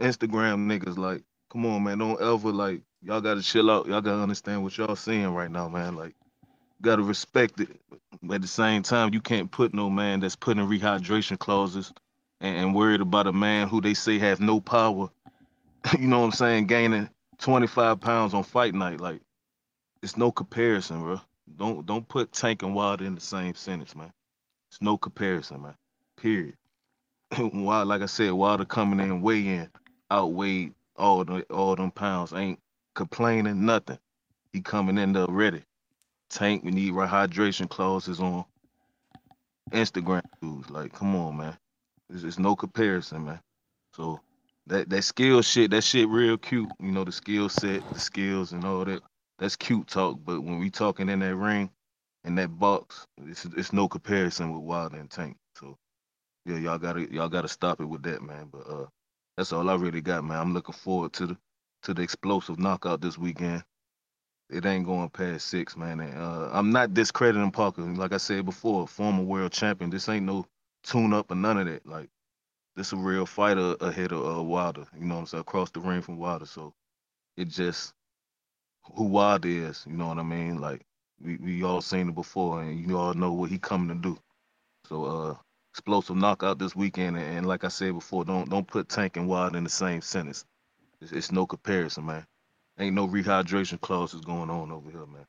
[0.01, 1.99] Instagram niggas, like, come on, man.
[1.99, 3.87] Don't ever like y'all gotta chill out.
[3.87, 5.97] Y'all gotta understand what y'all seeing right now, man.
[5.97, 6.15] Like,
[6.83, 7.69] gotta respect it.
[8.23, 11.93] But at the same time, you can't put no man that's putting rehydration clauses
[12.41, 15.09] and, and worried about a man who they say has no power.
[15.99, 16.67] you know what I'm saying?
[16.67, 17.09] Gaining
[17.39, 19.21] 25 pounds on fight night, like,
[20.03, 21.21] it's no comparison, bro.
[21.57, 24.13] Don't don't put Tank and Wilder in the same sentence, man.
[24.71, 25.75] It's no comparison, man.
[26.17, 26.55] Period.
[27.39, 29.69] Wild, like I said, Wilder coming in way in,
[30.11, 32.33] outweighed all the all them pounds.
[32.33, 32.59] Ain't
[32.95, 33.99] complaining nothing.
[34.53, 35.63] He coming in there ready.
[36.31, 38.45] Tank, we need hydration clauses on
[39.73, 40.71] Instagram dudes.
[40.71, 41.57] Like, come on, man.
[42.09, 43.41] There's, there's no comparison, man.
[43.95, 44.21] So
[44.67, 46.71] that that skill shit, that shit real cute.
[46.81, 49.03] You know, the skill set, the skills and all that.
[49.39, 50.19] That's cute talk.
[50.25, 51.71] But when we talking in that ring,
[52.25, 55.37] in that box, it's it's no comparison with Wilder and Tank.
[56.47, 58.49] Yeah, y'all gotta y'all gotta stop it with that, man.
[58.53, 58.87] But uh,
[59.39, 60.39] that's all I really got, man.
[60.41, 61.39] I'm looking forward to the
[61.85, 63.65] to the explosive knockout this weekend.
[64.51, 66.01] It ain't going past six, man.
[66.01, 67.83] And, uh, I'm not discrediting Parker.
[67.83, 69.91] Like I said before, former world champion.
[69.91, 70.47] This ain't no
[70.85, 71.87] tune up or none of that.
[71.87, 72.11] Like
[72.77, 74.87] this a real fighter ahead of uh, Wilder.
[74.99, 75.43] You know what I'm saying?
[75.43, 76.47] Across the ring from Wilder.
[76.47, 76.75] So
[77.37, 77.95] it just
[78.97, 79.85] who Wilder is.
[79.89, 80.61] You know what I mean?
[80.61, 80.83] Like
[81.23, 84.19] we we all seen it before, and you all know what he coming to do.
[84.89, 85.37] So uh,
[85.73, 89.29] explosive knockout this weekend, and, and like I said before, don't don't put Tank and
[89.29, 90.45] Wild in the same sentence.
[91.01, 92.27] It's, it's no comparison, man.
[92.79, 95.27] Ain't no rehydration clauses going on over here, man.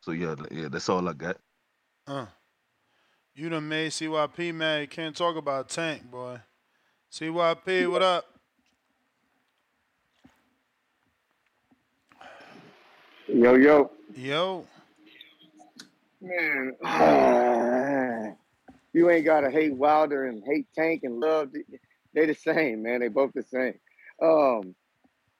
[0.00, 1.36] So yeah, yeah, that's all I got.
[2.06, 2.26] Uh.
[3.38, 4.80] You done made CYP man.
[4.80, 6.40] You can't talk about Tank, boy.
[7.12, 8.26] CYP, what up?
[13.28, 13.92] Yo, yo.
[14.16, 14.66] Yo.
[16.20, 16.72] Man,
[18.94, 21.50] you ain't gotta hate Wilder and hate Tank and love.
[22.14, 23.00] They the same, man.
[23.00, 23.74] They both the same.
[24.22, 24.74] Um,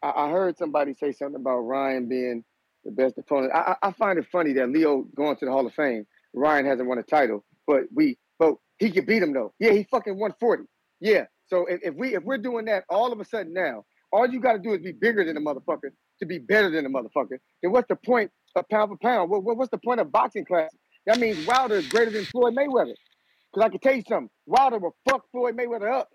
[0.02, 2.44] I, I heard somebody say something about Ryan being
[2.86, 3.52] the best opponent.
[3.54, 6.06] I, I find it funny that Leo going to the Hall of Fame.
[6.34, 9.54] Ryan hasn't won a title, but we, but he could beat him though.
[9.60, 10.64] Yeah, he fucking won forty.
[11.00, 11.26] Yeah.
[11.48, 14.40] So if, if we if we're doing that all of a sudden now, all you
[14.40, 17.38] got to do is be bigger than the motherfucker, to be better than the motherfucker,
[17.62, 19.30] then what's the point of pound for pound?
[19.30, 20.70] What, what- what's the point of boxing class?
[21.06, 22.94] That means Wilder is greater than Floyd Mayweather.
[23.52, 26.10] Because I can tell you something, Wilder will fuck Floyd Mayweather up.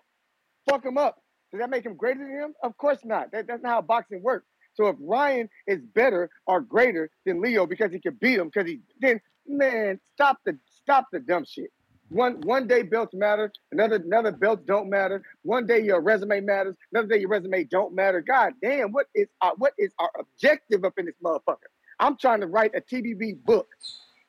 [0.70, 1.22] Fuck him up.
[1.52, 2.54] Does that make him greater than him?
[2.64, 3.32] Of course not.
[3.32, 4.48] That, that's not how boxing works.
[4.76, 8.68] So if Ryan is better or greater than Leo because he can beat him, because
[8.68, 11.72] he then man, stop the stop the dumb shit.
[12.10, 15.24] One one day belts matter, another another belts don't matter.
[15.44, 18.22] One day your resume matters, another day your resume don't matter.
[18.22, 21.70] God damn, what is our, what is our objective up in this motherfucker?
[22.00, 23.68] I'm trying to write a TBV book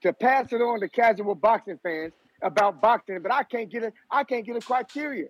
[0.03, 2.13] to pass it on to casual boxing fans
[2.45, 5.27] about boxing, but I can't get a I can't get a criteria.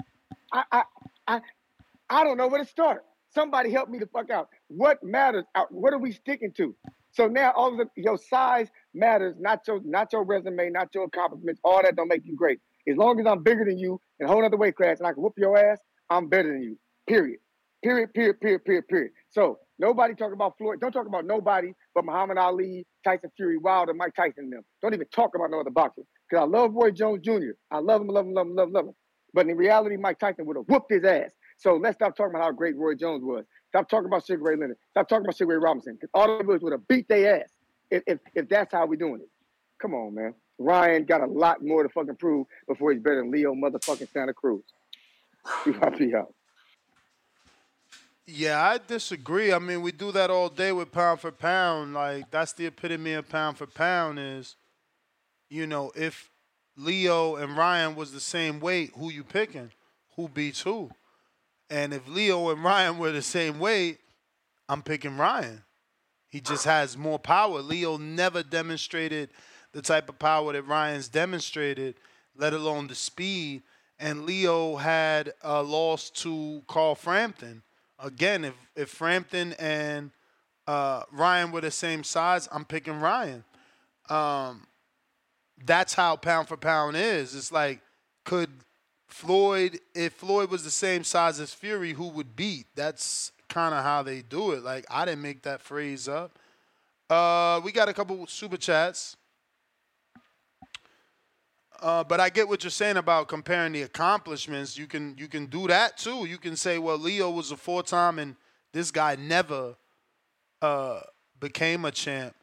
[0.53, 0.83] I I
[1.27, 1.41] I,
[2.11, 3.05] I don't know where to start.
[3.35, 4.49] Somebody help me the fuck out.
[4.69, 5.45] What matters?
[5.71, 6.75] What are we sticking to?
[7.13, 11.05] So now all of the, your size matters, not your not your resume, not your
[11.05, 11.61] accomplishments.
[11.65, 12.61] All that don't make you great.
[12.89, 15.13] As long as I'm bigger than you in a whole other weight class and I
[15.13, 15.79] can whoop your ass,
[16.11, 16.79] I'm better than you.
[17.09, 17.39] Period.
[17.83, 18.13] Period.
[18.15, 18.41] Period.
[18.41, 18.65] Period.
[18.65, 18.89] Period.
[18.89, 19.13] Period.
[19.31, 20.81] So nobody talk about Floyd.
[20.81, 24.63] Don't talk about nobody but Muhammad Ali, Tyson Fury, Wilder, Mike Tyson, them.
[24.83, 26.07] Don't even talk about no other boxers.
[26.35, 27.53] Because I love Roy Jones Jr.
[27.71, 28.95] I love him, love him, love him, love him, love him.
[29.33, 31.31] But in reality, Mike Tyson would have whooped his ass.
[31.59, 33.45] So let's stop talking about how great Roy Jones was.
[33.69, 34.79] Stop talking about Sugar Ray Leonard.
[34.91, 35.95] Stop talking about Sugar Ray Robinson.
[35.95, 37.51] Because all the would have beat their ass
[37.89, 39.29] if, if, if that's how we're doing it.
[39.81, 40.35] Come on, man.
[40.59, 44.35] Ryan got a lot more to fucking prove before he's better than Leo motherfucking Santa
[44.35, 44.65] Cruz.
[45.67, 46.35] You CYP out.
[48.27, 49.53] Yeah, I disagree.
[49.53, 51.95] I mean, we do that all day with pound for pound.
[51.95, 54.57] Like that's the epitome of pound for pound is,
[55.49, 56.31] you know, if
[56.77, 59.71] Leo and Ryan was the same weight, who you picking?
[60.17, 60.91] Who beats who?
[61.71, 63.99] And if Leo and Ryan were the same weight,
[64.69, 65.63] I'm picking Ryan.
[66.29, 67.61] He just has more power.
[67.61, 69.31] Leo never demonstrated
[69.73, 71.95] the type of power that Ryan's demonstrated,
[72.37, 73.63] let alone the speed.
[73.99, 77.63] And Leo had a loss to Carl Frampton.
[77.99, 80.11] Again, if if Frampton and
[80.67, 83.45] uh, Ryan were the same size, I'm picking Ryan.
[84.09, 84.67] Um,
[85.65, 87.35] that's how pound for pound is.
[87.35, 87.81] It's like,
[88.25, 88.51] could
[89.09, 92.67] Floyd, if Floyd was the same size as Fury, who would beat?
[92.75, 94.63] That's kind of how they do it.
[94.63, 96.39] Like, I didn't make that phrase up.
[97.09, 99.17] Uh, we got a couple super chats.
[101.81, 104.79] Uh, but I get what you're saying about comparing the accomplishments.
[104.79, 106.25] You can you can do that too.
[106.25, 108.37] You can say, well, Leo was a four time and
[108.73, 109.77] this guy never
[110.63, 111.01] uh,
[111.41, 112.35] became a champ.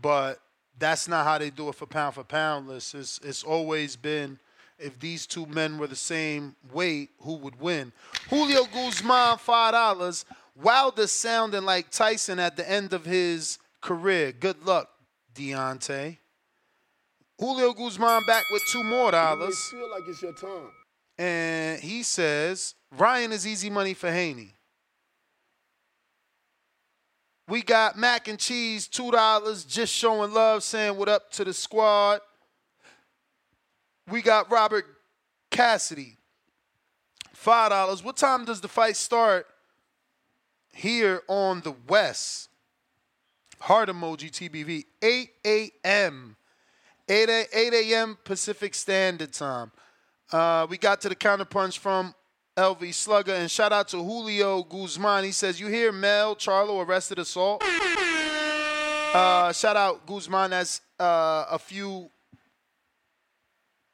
[0.00, 0.38] But
[0.78, 2.94] that's not how they do it for pound for pound lists.
[2.94, 4.38] It's, it's always been
[4.78, 7.92] if these two men were the same weight, who would win?
[8.28, 10.24] Julio Guzman, five dollars.
[10.60, 14.30] Wilder sounding like Tyson at the end of his career.
[14.32, 14.88] Good luck,
[15.34, 16.18] Deontay.
[17.38, 19.58] Julio Guzman back with two more dollars.
[19.70, 20.70] feel like it's your time.
[21.18, 24.53] And he says, Ryan is easy money for Haney.
[27.46, 32.20] We got mac and cheese, $2, just showing love, saying what up to the squad.
[34.10, 34.86] We got Robert
[35.50, 36.16] Cassidy,
[37.36, 38.02] $5.
[38.02, 39.46] What time does the fight start
[40.72, 42.48] here on the West?
[43.60, 46.36] Heart emoji TBV, 8 a.m.
[47.08, 48.18] 8 8 a.m.
[48.24, 49.70] Pacific Standard Time.
[50.32, 52.14] Uh, we got to the counterpunch from
[52.56, 55.24] LV Slugger, and shout out to Julio Guzman.
[55.24, 60.50] He says, "You hear Mel Charlo arrested assault." Uh, shout out Guzman.
[60.50, 62.10] That's uh, a few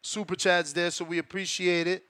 [0.02, 2.04] super chats there, so we appreciate it.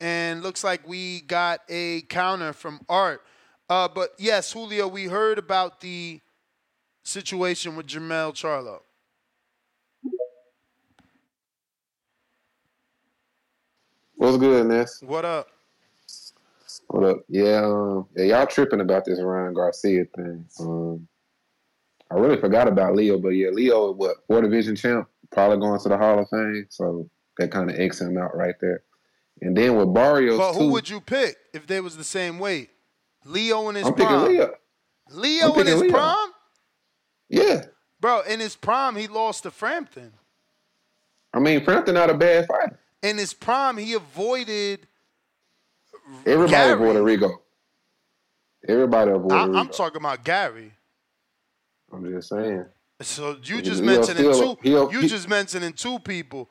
[0.00, 3.22] And looks like we got a counter from Art.
[3.68, 6.20] Uh, but yes, Julio, we heard about the
[7.02, 8.80] situation with Jamel Charlo.
[14.14, 15.02] What's good, Ness?
[15.02, 15.48] What up?
[16.88, 17.18] What up?
[17.28, 20.46] Yeah, um, yeah, y'all tripping about this Ryan Garcia thing.
[20.60, 21.08] Um,
[22.10, 25.88] I really forgot about Leo, but yeah, Leo, what four division champ, probably going to
[25.88, 27.08] the Hall of Fame, so
[27.38, 28.82] that kind of X him out right there.
[29.42, 32.38] And then with Barrios But who too, would you pick if they was the same
[32.38, 32.70] weight?
[33.24, 34.28] Leo in his I'm prime.
[34.28, 34.54] Leo.
[35.10, 35.90] Leo in his Leo.
[35.90, 36.28] prime?
[37.28, 37.64] Yeah,
[38.00, 40.12] Bro, in his prime, he lost to Frampton.
[41.34, 42.78] I mean Frampton not a bad fighter.
[43.02, 44.86] In his prime, he avoided.
[46.24, 46.72] Everybody Gary.
[46.72, 47.38] avoided Rigo.
[48.68, 49.58] Everybody avoided I, Rigo.
[49.58, 50.72] I'm talking about Gary.
[51.92, 52.66] I'm just saying.
[53.02, 54.56] So you He- just he'll mentioning two.
[54.62, 56.48] he'll- you he- just mentioning two people.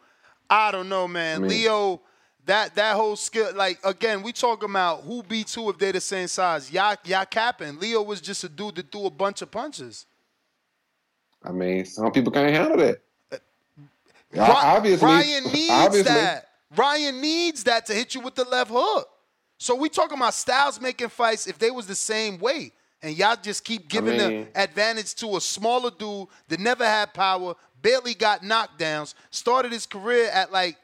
[0.49, 1.37] I don't know, man.
[1.37, 2.01] I mean- Leo,
[2.45, 3.53] that that whole skill.
[3.55, 6.71] Like again, we talking about who beats who if they the same size.
[6.71, 7.79] Y'all, y'all capping.
[7.79, 10.05] Leo was just a dude that threw a bunch of punches.
[11.43, 13.01] I mean, some people can't handle that.
[14.31, 16.49] Ri- obviously, Ryan needs obviously, that.
[16.75, 19.09] Ryan needs that to hit you with the left hook.
[19.57, 22.73] So we talking about Styles making fights if they was the same weight.
[23.01, 27.13] and y'all just keep giving mean- the advantage to a smaller dude that never had
[27.13, 30.75] power, barely got knockdowns, started his career at like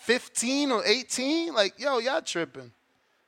[0.00, 1.54] 15 or 18.
[1.54, 2.72] Like, yo, y'all tripping.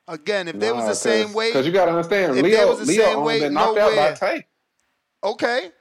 [0.09, 2.67] Again, if they was the same weight, Because you got to understand, if they Leo,
[2.67, 4.15] was the Leo same weight, been knocked out by nowhere.
[4.15, 4.45] Tank.
[5.23, 5.71] Okay,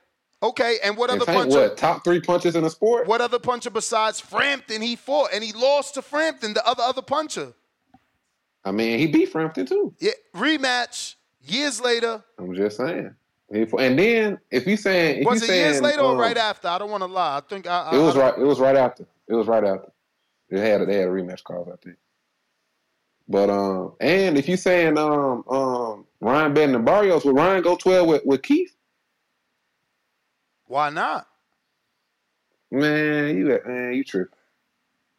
[0.42, 1.58] okay, and what And other puncher?
[1.60, 3.06] what, top three punches in the sport?
[3.06, 7.02] What other puncher besides Frampton he fought, and he lost to Frampton, the other other
[7.02, 7.52] puncher.
[8.66, 9.94] I mean, he beat Frampton too.
[10.00, 12.22] Yeah, rematch years later.
[12.36, 13.14] I'm just saying.
[13.48, 16.66] And then if you saying, if was it saying, years later or um, right after?
[16.66, 17.36] I don't want to lie.
[17.36, 18.34] I think I, I It was right.
[18.36, 19.06] It was right after.
[19.28, 19.92] It was right after.
[20.50, 21.96] They had they had a rematch cause I think.
[23.28, 27.76] But um, and if you saying um um Ryan betting the Barrios, would Ryan go
[27.76, 28.74] twelve with, with Keith?
[30.66, 31.28] Why not,
[32.72, 34.36] Man, you man, you tripping.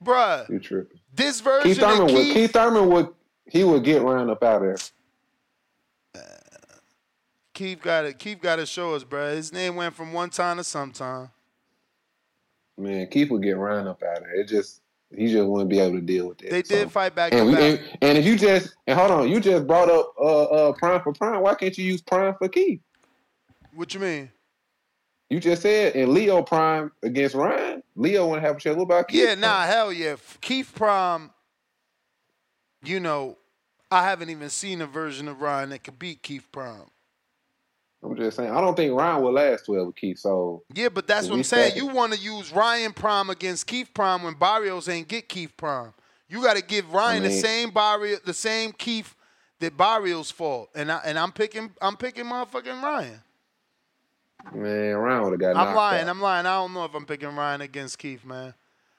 [0.03, 0.49] bruh?
[0.49, 0.99] You tripping.
[1.13, 3.07] This version Keith Thurman of would Keith, Keith Thurman would
[3.49, 4.79] he would get Ryan up out of
[6.13, 6.23] there.
[7.53, 8.19] Keith got it.
[8.19, 9.35] Keith got to show us, bruh.
[9.35, 11.31] His name went from one time to sometime.
[12.77, 14.35] Man, Keith would get Ryan up out of there.
[14.35, 14.81] It just
[15.15, 16.51] he just wouldn't be able to deal with it.
[16.51, 17.61] They did fight back And, we, back.
[17.61, 21.01] and, and if you just and hold on, you just brought up uh uh prime
[21.01, 21.41] for prime.
[21.41, 22.81] Why can't you use prime for Keith?
[23.73, 24.29] What you mean?
[25.29, 28.77] You just said in Leo prime against Ryan, Leo wouldn't have a chance.
[28.77, 29.27] What about Keith?
[29.27, 30.15] Yeah, nah, hell yeah.
[30.41, 31.31] Keith Prime,
[32.87, 33.37] you know,
[33.91, 36.89] I haven't even seen a version of Ryan that could beat Keith Prime.
[38.03, 38.51] I'm just saying.
[38.51, 40.19] I don't think Ryan will last 12 with Keith.
[40.19, 41.75] So Yeah, but that's what I'm saying.
[41.75, 45.93] You want to use Ryan Prime against Keith Prime when Barrios ain't get Keith Prime.
[46.29, 49.15] You got to give Ryan the mean- same Barrios, the same Keith
[49.59, 53.21] that Barrios fought, and I and I'm picking I'm picking motherfucking Ryan.
[54.53, 55.67] man, Ryan would have got.
[55.67, 56.03] I'm lying.
[56.03, 56.09] out.
[56.09, 56.45] I'm lying.
[56.45, 58.53] I don't know if I'm picking Ryan against Keith, man.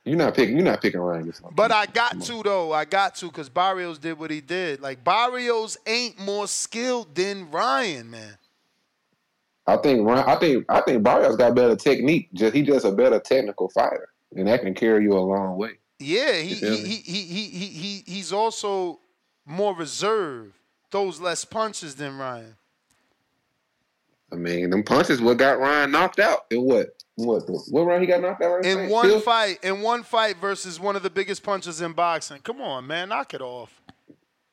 [0.09, 0.57] You're not picking.
[0.57, 1.33] You're not picking Ryan.
[1.55, 2.73] But I got to though.
[2.73, 4.81] I got to because Barrios did what he did.
[4.81, 8.39] Like Barrios ain't more skilled than Ryan, man.
[9.67, 10.25] I think Ryan.
[10.27, 10.65] I think.
[10.69, 12.29] I think Barrios got better technique.
[12.33, 15.73] Just he just a better technical fighter, and that can carry you a long way.
[15.99, 19.01] Yeah, he he, he, he, he, he, he he's also
[19.45, 20.55] more reserved,
[20.91, 22.57] throws less punches than Ryan.
[24.31, 26.47] I mean, them punches what got Ryan knocked out.
[26.51, 26.98] In what?
[27.19, 27.49] What?
[27.49, 28.49] What round he got knocked out?
[28.49, 32.39] Right In one fight, in one fight versus one of the biggest punches in boxing.
[32.43, 33.83] Come on, man, knock it off.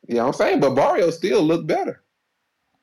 [0.08, 2.02] Yeah, I'm saying, but Barrios still looked better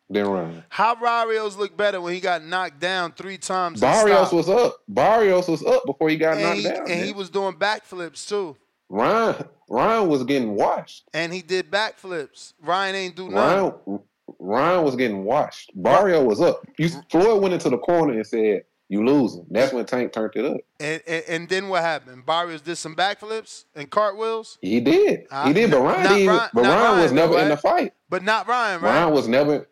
[0.09, 0.63] than Ryan.
[0.69, 3.81] How Barrios look better when he got knocked down three times?
[3.81, 4.77] Barrios was up.
[4.87, 6.77] Barrios was up before he got and, knocked he, down.
[6.79, 7.05] and man.
[7.05, 8.57] he was doing backflips too.
[8.89, 9.45] Ryan.
[9.69, 11.09] Ryan was getting washed.
[11.13, 12.53] And he did backflips.
[12.63, 13.75] Ryan ain't do nothing.
[13.85, 14.01] Ryan.
[14.39, 15.73] Ryan was getting washed.
[15.75, 16.65] Barrio was up.
[16.79, 20.44] You, Floyd went into the corner and said, "You losing." That's when Tank turned it
[20.44, 20.59] up.
[20.78, 22.27] And, and and then what happened?
[22.27, 24.59] Barrios did some backflips and cartwheels.
[24.60, 25.27] He did.
[25.31, 25.70] Ah, he did.
[25.70, 26.81] But Ryan, even- Ryan- but Ryan, was
[27.12, 27.94] Ryan, though, never in the fight.
[28.10, 28.94] But not Ryan, right?
[29.01, 29.69] Ryan was never.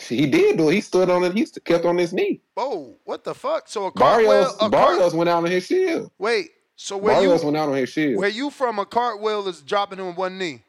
[0.00, 0.74] He did do it.
[0.74, 1.34] He stood on it.
[1.34, 2.40] He kept on his knee.
[2.56, 3.68] Oh, what the fuck?
[3.68, 4.28] So a cartwheel?
[4.28, 4.54] Barrios.
[4.54, 6.10] A cart- Barrios went out on his shield.
[6.18, 6.50] Wait.
[6.76, 8.18] So where Barrios you went out on his shield.
[8.18, 8.80] where you from?
[8.80, 10.64] A cartwheel is dropping him with one knee.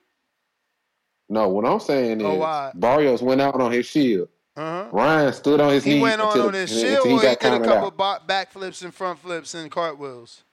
[1.28, 2.72] No, what I'm saying is Oh?
[2.76, 4.30] Barrios went out on his shield.
[4.58, 4.90] Uh-huh.
[4.92, 5.84] Ryan stood on his.
[5.84, 8.26] He went on until, on his shield, he or he got did a couple out.
[8.28, 10.44] ba- backflips and front flips and cartwheels.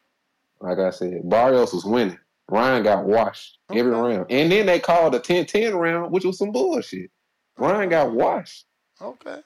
[0.60, 2.18] Like I said, Barrios was winning.
[2.50, 4.26] Ryan got washed every round.
[4.30, 7.10] And then they called a 10-10 round, which was some bullshit.
[7.56, 8.66] Ryan got washed.
[9.00, 9.40] Okay.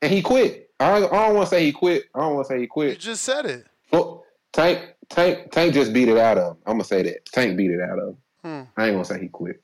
[0.00, 0.70] And he quit.
[0.78, 2.04] I, I don't want to say he quit.
[2.14, 2.90] I don't want to say he quit.
[2.90, 3.66] You just said it.
[3.90, 6.62] Well, Tank, Tank, Tank just beat it out of him.
[6.66, 7.24] I'm gonna say that.
[7.26, 8.16] Tank beat it out of him.
[8.42, 8.62] Hmm.
[8.80, 9.62] I ain't gonna say he quit.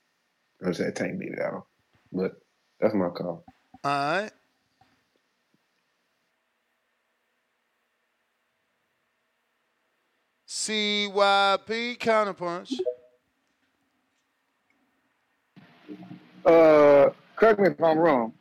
[0.60, 1.62] I'm gonna say Tank beat it out of him.
[2.12, 2.40] But
[2.80, 3.44] that's my call.
[3.84, 3.90] All
[4.22, 4.30] right.
[10.58, 12.72] CYP counterpunch.
[16.44, 18.32] Uh, correct me if I'm wrong,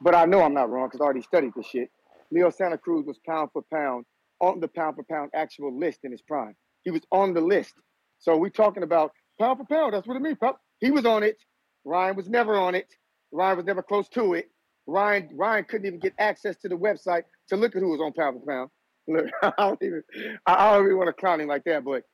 [0.00, 1.90] but I know I'm not wrong because I already studied this shit.
[2.30, 4.04] Leo Santa Cruz was pound for pound
[4.40, 6.54] on the pound for pound actual list in his prime.
[6.84, 7.74] He was on the list.
[8.20, 9.10] So we talking about
[9.40, 9.94] pound for pound.
[9.94, 10.38] That's what it means.
[10.78, 11.38] He was on it.
[11.84, 12.86] Ryan was never on it.
[13.32, 14.48] Ryan was never close to it.
[14.86, 18.12] Ryan Ryan couldn't even get access to the website to look at who was on
[18.12, 18.70] pound for pound.
[19.08, 20.02] Look, I don't even
[20.46, 22.04] I don't even want to clown him like that, but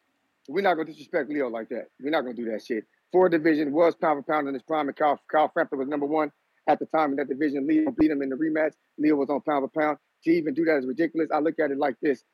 [0.48, 1.86] we're not gonna disrespect Leo like that.
[2.00, 2.84] We're not gonna do that shit.
[3.12, 6.06] Ford division was pound for pound in his prime, and Kyle, Kyle Frampton was number
[6.06, 6.30] one
[6.68, 7.66] at the time in that division.
[7.66, 8.72] Leo beat him in the rematch.
[8.98, 9.98] Leo was on pound for pound.
[10.24, 11.28] To even do that is ridiculous.
[11.32, 12.24] I look at it like this: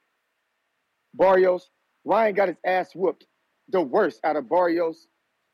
[1.14, 1.70] Barrios,
[2.04, 3.26] Ryan got his ass whooped
[3.68, 5.06] the worst out of Barrios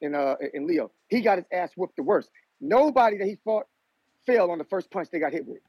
[0.02, 0.90] and uh and Leo.
[1.08, 2.30] He got his ass whooped the worst.
[2.60, 3.66] Nobody that he fought
[4.26, 5.60] failed on the first punch they got hit with.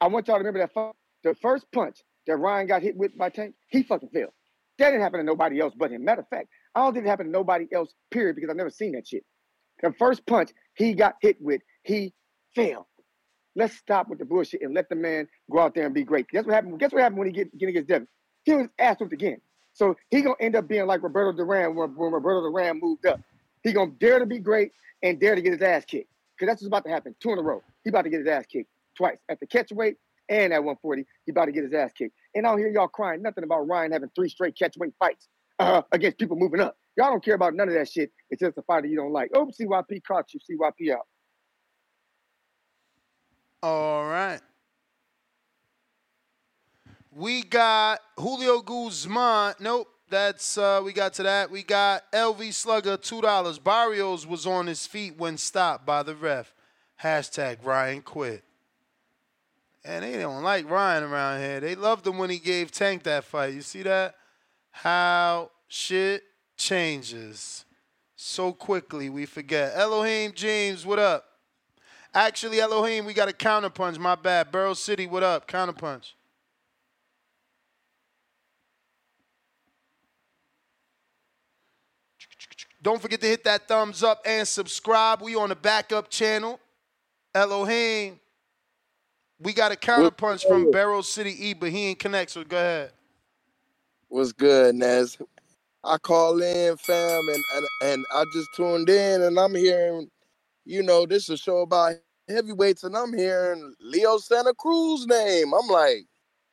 [0.00, 0.92] I want y'all to remember that
[1.22, 4.32] the first punch that Ryan got hit with by Tank, he fucking failed.
[4.78, 6.04] That didn't happen to nobody else but him.
[6.04, 8.70] Matter of fact, I don't think it happened to nobody else, period, because I've never
[8.70, 9.24] seen that shit.
[9.82, 12.14] The first punch he got hit with, he
[12.54, 12.84] failed.
[13.56, 16.28] Let's stop with the bullshit and let the man go out there and be great.
[16.28, 16.78] Guess what happened?
[16.78, 18.06] Guess what happened when he get, get against Devin?
[18.44, 19.40] He was ass whooped again.
[19.72, 23.20] So he gonna end up being like Roberto Duran when, when Roberto Duran moved up.
[23.62, 24.72] He gonna dare to be great
[25.02, 26.10] and dare to get his ass kicked.
[26.36, 27.14] Because that's what's about to happen.
[27.20, 27.62] Two in a row.
[27.82, 29.18] He about to get his ass kicked twice.
[29.28, 29.96] At the catch weight
[30.28, 32.14] and at 140, he about to get his ass kicked.
[32.34, 35.28] And I don't hear y'all crying nothing about Ryan having three straight catch weight fights
[35.58, 36.76] uh, against people moving up.
[36.96, 38.10] Y'all don't care about none of that shit.
[38.30, 39.30] It's just a fighter you don't like.
[39.34, 40.40] Oh, CYP caught you.
[40.40, 41.06] CYP out.
[43.62, 44.40] All right.
[47.14, 49.54] We got Julio Guzman.
[49.60, 49.88] Nope.
[50.10, 51.50] That's uh we got to that.
[51.50, 53.58] We got LV Slugger, two dollars.
[53.58, 56.54] Barrios was on his feet when stopped by the ref.
[57.02, 58.42] Hashtag Ryan quit.
[59.84, 61.60] And they don't like Ryan around here.
[61.60, 63.54] They loved him when he gave Tank that fight.
[63.54, 64.16] You see that?
[64.70, 66.22] How shit
[66.56, 67.64] changes
[68.16, 69.72] so quickly we forget.
[69.74, 71.24] Elohim James, what up?
[72.12, 73.98] Actually, Elohim, we got a counterpunch.
[73.98, 74.50] My bad.
[74.50, 75.46] Burrow City, what up?
[75.46, 76.12] Counterpunch.
[82.80, 85.20] Don't forget to hit that thumbs up and subscribe.
[85.20, 86.60] We on the backup channel.
[87.34, 88.18] Elohim.
[89.40, 92.92] We got a counterpunch from Barrow City E, but he ain't connect, so go ahead.
[94.08, 95.16] What's good, Ness?
[95.84, 100.10] I call in, fam, and, and and I just tuned in, and I'm hearing,
[100.64, 101.94] you know, this is a show about
[102.28, 105.52] heavyweights, and I'm hearing Leo Santa Cruz name.
[105.54, 106.06] I'm like,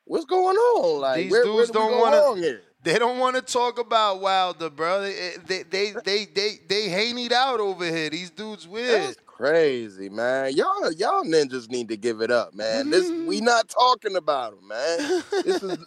[0.04, 1.00] what's going on?
[1.00, 2.60] Like, These where, dudes where do don't want to.
[2.82, 5.02] They don't want to talk about Wilder, bro.
[5.02, 8.10] They they they they they, they haneyed out over here.
[8.10, 9.02] These dudes weird.
[9.02, 10.56] That's crazy, man.
[10.56, 12.88] Y'all, y'all ninjas need to give it up, man.
[12.88, 13.44] This we mm-hmm.
[13.44, 15.22] not talking about them, man.
[15.44, 15.78] This is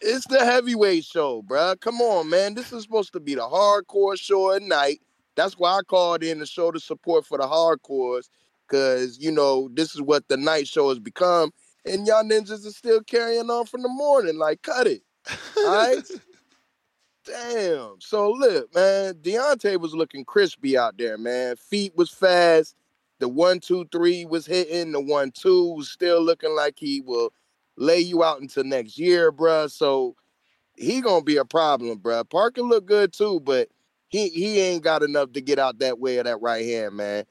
[0.00, 1.78] it's the heavyweight show, bruh.
[1.80, 2.54] Come on, man.
[2.54, 5.00] This is supposed to be the hardcore show at night.
[5.36, 8.28] That's why I called in to show the support for the hardcores,
[8.66, 11.52] cause you know this is what the night show has become,
[11.86, 14.36] and y'all ninjas are still carrying on from the morning.
[14.36, 15.02] Like, cut it,
[15.58, 16.02] all right?
[17.24, 17.96] Damn.
[18.00, 21.56] So look, man, Deontay was looking crispy out there, man.
[21.56, 22.74] Feet was fast.
[23.20, 24.92] The one, two, three was hitting.
[24.92, 27.32] The one, two was still looking like he will
[27.76, 29.70] lay you out until next year, bruh.
[29.70, 30.16] So
[30.76, 32.28] he gonna be a problem, bruh.
[32.28, 33.68] Parker look good too, but
[34.08, 37.24] he he ain't got enough to get out that way of that right hand, man.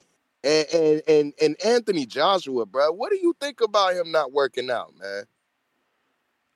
[0.43, 4.69] And and and, and Anthony Joshua, bruh, what do you think about him not working
[4.69, 5.25] out, man?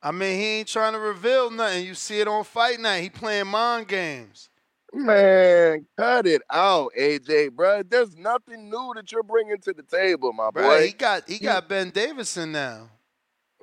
[0.05, 1.83] I mean, he ain't trying to reveal nothing.
[1.83, 3.01] You see it on fight night.
[3.01, 4.49] He playing mind games.
[4.93, 7.83] Man, cut it out, AJ, bruh.
[7.89, 10.85] There's nothing new that you're bringing to the table, my Bro, boy.
[10.85, 12.89] he got he got Ben Davison now.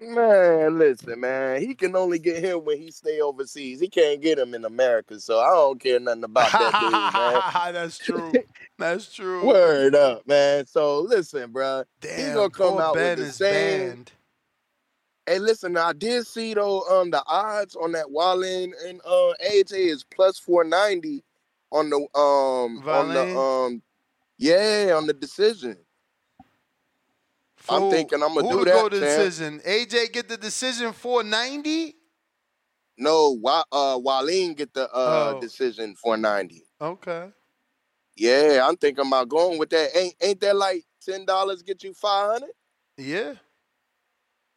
[0.00, 1.60] Man, listen, man.
[1.60, 3.78] He can only get him when he stay overseas.
[3.78, 7.42] He can't get him in America, so I don't care nothing about that dude, man.
[7.72, 8.32] That's true.
[8.78, 9.46] That's true.
[9.46, 10.66] Word up, man.
[10.66, 11.84] So listen, bruh.
[12.02, 13.90] he Damn, gonna come out Ben with the same.
[13.90, 14.12] banned.
[15.26, 19.72] Hey, listen, I did see though, um, the odds on that Wallin and uh AJ
[19.72, 21.22] is plus four ninety
[21.70, 23.82] on the um on the um
[24.38, 25.76] yeah on the decision.
[27.68, 29.60] I'm thinking I'm gonna who do to go to decision?
[29.60, 31.96] AJ get the decision 490?
[32.98, 35.40] No, Wa- uh, Wallin get the uh Oh.
[35.40, 36.64] decision four ninety.
[36.80, 37.30] Okay.
[38.16, 39.96] Yeah, I'm thinking about going with that.
[39.96, 42.50] Ain't ain't that like ten dollars get you five hundred?
[42.98, 43.34] Yeah.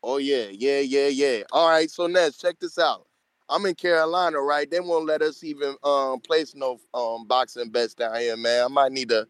[0.07, 1.43] Oh yeah, yeah, yeah, yeah.
[1.51, 3.07] All right, so Ness, check this out.
[3.49, 4.69] I'm in Carolina, right?
[4.69, 8.65] They won't let us even um place no um boxing bets down here, man.
[8.65, 9.27] I might need to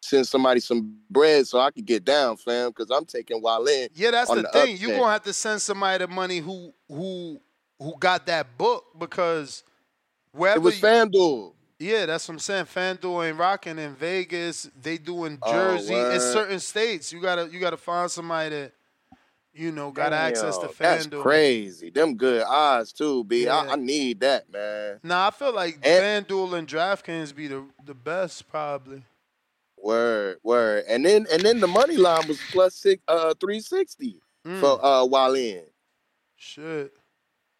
[0.00, 3.88] send somebody some bread so I can get down, fam, because I'm taking Wallin.
[3.94, 4.76] Yeah, that's on the thing.
[4.76, 5.00] You upset.
[5.00, 7.40] gonna have to send somebody the money who who
[7.80, 9.64] who got that book because
[10.30, 11.54] wherever It was you- FanDuel.
[11.80, 12.66] Yeah, that's what I'm saying.
[12.66, 14.70] FanDuel ain't rocking in Vegas.
[14.80, 15.94] They do in Oh, Jersey.
[15.94, 16.32] it's word.
[16.32, 17.12] certain states.
[17.12, 18.72] You gotta you gotta find somebody that
[19.54, 21.22] you know got access to Damn, That's FanDuel.
[21.22, 21.90] crazy.
[21.90, 23.48] Them good odds too, B.
[23.48, 23.72] I, Yeah.
[23.72, 25.00] I need that, man.
[25.02, 29.02] Nah, I feel like And- FanDuel and DraftKings be the the best probably.
[29.76, 30.84] Word, word.
[30.88, 34.60] And then and then the money line was plus six uh three sixty Mm.
[34.60, 35.62] for uh Wallin.
[36.36, 36.92] Shit.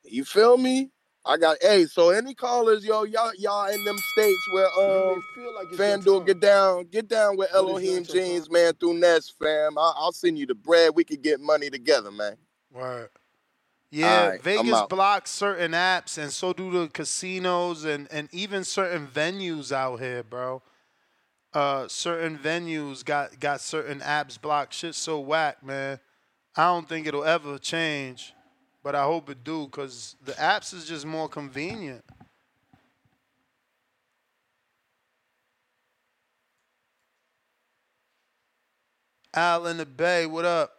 [0.05, 0.91] You feel me?
[1.25, 5.23] I got hey, so any callers, yo, y'all y'all in them states where um
[5.75, 9.79] FanDuel get down, get down with Elohim Jeans, man, through Ness, fam.
[9.79, 10.93] I, I'll send you the bread.
[10.95, 12.37] We could get money together, man.
[12.73, 13.11] Word.
[13.93, 18.65] Yeah, Alright, I'm Vegas blocks certain apps, and so do the casinos and and even
[18.65, 20.63] certain venues out here, bro.
[21.53, 24.75] Uh, certain venues got got certain apps blocked.
[24.75, 26.01] Shit, so whack, man.
[26.57, 28.35] I don't think it'll ever change,
[28.83, 32.05] but I hope it do, cause the apps is just more convenient.
[39.35, 40.73] Al in the Bay, what up?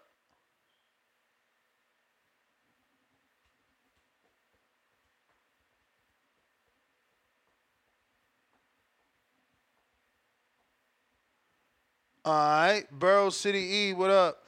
[12.26, 14.43] All right, Burrow City E, what up?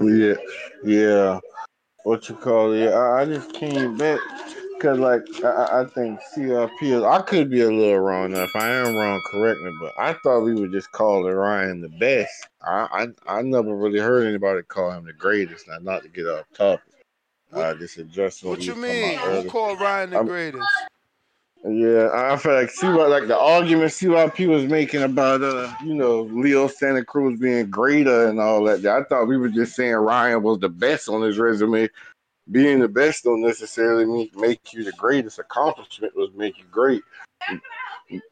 [0.00, 0.34] Yeah,
[0.84, 1.40] yeah.
[2.04, 2.92] What you call it?
[2.92, 4.18] I, I just came back
[4.76, 6.70] because, like, I- I, think CYP.
[6.82, 8.32] Is, I could be a little wrong.
[8.32, 9.70] Now, if I am wrong, correct me.
[9.80, 12.48] But I thought we would just call Ryan the best.
[12.66, 15.68] I, I I never really heard anybody call him the greatest.
[15.68, 16.82] Now, not to get off topic.
[17.54, 19.18] I just addressed what, What you mean?
[19.18, 20.66] Who called Ryan the I'm- greatest?
[21.64, 25.94] Yeah, I feel like see what like the argument CYP was making about uh you
[25.94, 28.84] know Leo Santa Cruz being greater and all that.
[28.84, 31.88] I thought we were just saying Ryan was the best on his resume.
[32.50, 35.38] Being the best don't necessarily mean make you the greatest.
[35.38, 37.02] Accomplishment was make you great.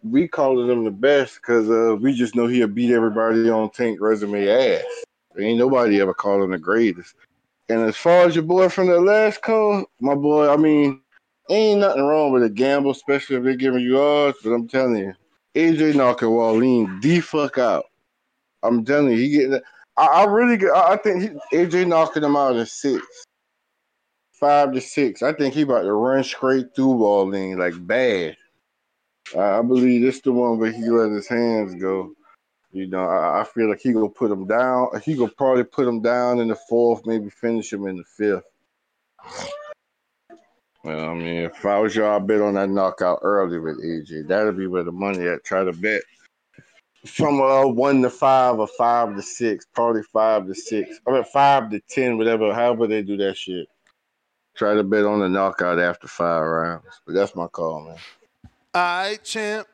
[0.02, 4.00] We calling him the best because uh we just know he'll beat everybody on Tank
[4.00, 4.82] resume ass.
[5.38, 7.14] Ain't nobody ever called him the greatest.
[7.68, 11.00] And as far as your boy from the last call, my boy, I mean,
[11.56, 14.38] ain't nothing wrong with a gamble, especially if they're giving you odds.
[14.44, 15.14] But I'm telling you,
[15.56, 17.86] AJ knocking Wallin the fuck out.
[18.62, 19.60] I'm telling you, he getting.
[19.96, 21.22] I, I really, get- I I think
[21.52, 23.06] he, AJ knocking him out in six,
[24.32, 25.22] five to six.
[25.22, 28.36] I think he about to run straight through Wallin like bad.
[29.36, 32.14] I, I believe this the one where he let his hands go.
[32.72, 34.88] You know, I, I feel like he gonna put him down.
[35.04, 38.44] He gonna probably put him down in the fourth, maybe finish him in the fifth.
[40.82, 44.28] Well, I mean, if I was y'all, I'd bet on that knockout early with AJ.
[44.28, 45.44] That'd be where the money at.
[45.44, 46.02] Try to bet
[47.06, 51.00] from uh one to five or five to six, probably five to six.
[51.06, 53.68] I mean five to ten, whatever, however they do that shit.
[54.56, 57.00] Try to bet on the knockout after five rounds.
[57.06, 57.96] But that's my call, man.
[58.74, 59.66] All right, champ.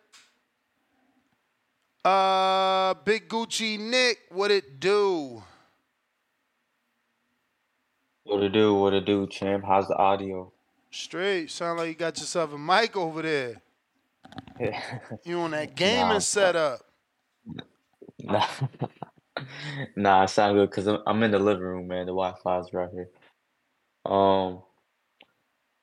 [2.05, 5.43] Uh, Big Gucci Nick, what it do?
[8.23, 8.75] What it do?
[8.75, 9.65] What it do, champ?
[9.67, 10.53] How's the audio?
[10.97, 11.51] Straight.
[11.51, 13.61] Sound like you got yourself a mic over there.
[15.25, 16.81] You on that Nah, gaming setup.
[18.19, 18.47] nah,
[19.97, 20.23] nah.
[20.23, 22.07] I sound good because I'm, I'm in the living room, man.
[22.07, 23.09] The Wi-Fi's right here.
[24.05, 24.63] Um,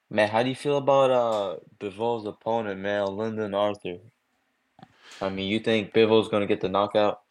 [0.09, 3.97] man, how do you feel about uh Bivol's opponent, man, Lyndon Arthur?
[5.21, 7.21] I mean, you think Bivol's gonna get the knockout?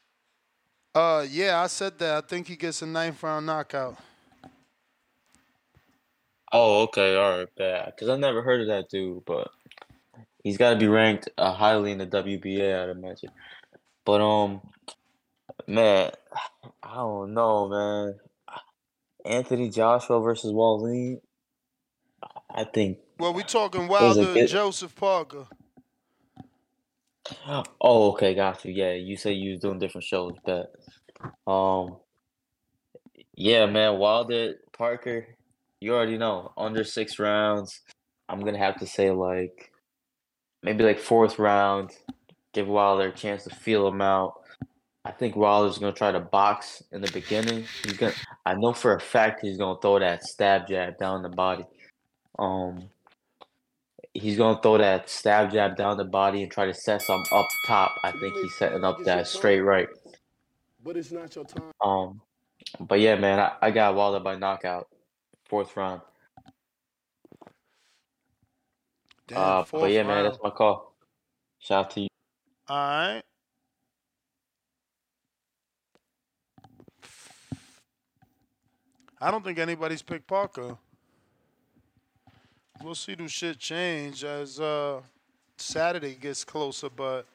[0.95, 2.25] Uh, yeah, I said that.
[2.25, 3.97] I think he gets a ninth round knockout.
[6.53, 7.87] Oh, okay, all right, bad.
[7.87, 9.51] Because I never heard of that dude, but
[10.45, 13.31] he's got to be ranked uh, highly in the WBA, I'd imagine.
[14.05, 14.61] But um,
[15.67, 16.11] man,
[16.83, 18.15] I don't know, man.
[19.25, 21.21] Anthony Joshua versus Wallin.
[22.55, 22.99] I think.
[23.19, 25.47] Well, we talking Wilder and Joseph Parker.
[27.81, 28.73] Oh, okay, got you.
[28.73, 30.73] Yeah, you say you was doing different shows, but
[31.47, 31.97] um,
[33.35, 35.29] yeah, man, Wilder Parker.
[35.83, 37.81] You already know under six rounds.
[38.29, 39.73] I'm gonna have to say like
[40.63, 41.91] maybe like fourth round.
[42.53, 44.35] Give Wilder a chance to feel him out.
[45.05, 47.65] I think Wilder's gonna try to box in the beginning.
[47.83, 48.13] He's gonna.
[48.47, 51.65] I know for a fact he's gonna throw that stab jab down the body.
[52.39, 52.89] Um,
[54.15, 57.49] he's gonna throw that stab jab down the body and try to set some up
[57.67, 57.97] top.
[58.05, 59.89] I think he's setting up that straight right.
[60.85, 61.73] But it's not your time.
[61.81, 62.21] Um,
[62.79, 64.87] but yeah, man, I, I got Wilder by knockout,
[65.53, 66.01] fourth round.
[69.27, 70.95] Damn, uh, but yeah, man, that's my call.
[71.59, 72.09] Shout out to you.
[72.71, 73.23] All right.
[79.21, 80.79] I don't think anybody's picked Parker.
[82.83, 85.03] We'll see do shit change as uh,
[85.59, 87.27] Saturday gets closer, but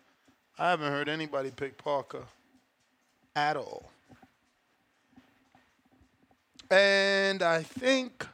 [0.57, 2.23] I haven't heard anybody pick Parker
[3.35, 3.91] at all.
[6.69, 8.27] And I think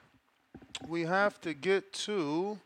[0.88, 2.60] we have to get to.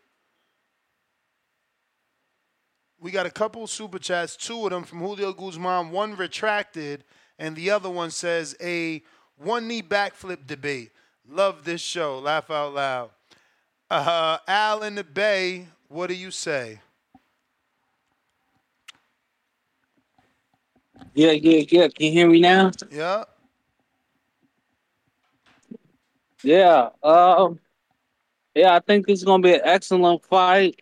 [2.99, 7.03] We got a couple super chats, two of them from Julio Guzman, one retracted,
[7.38, 9.03] and the other one says a
[9.38, 10.91] one knee backflip debate.
[11.30, 12.19] Love this show.
[12.19, 13.10] Laugh out loud.
[13.89, 16.80] Uh, Al in the Bay, what do you say?
[21.14, 21.88] Yeah, yeah, yeah.
[21.89, 22.72] Can you hear me now?
[22.91, 23.26] Yeah.
[26.44, 26.90] Yeah.
[27.04, 27.60] Um.
[28.56, 30.82] Yeah, I think this is gonna be an excellent fight.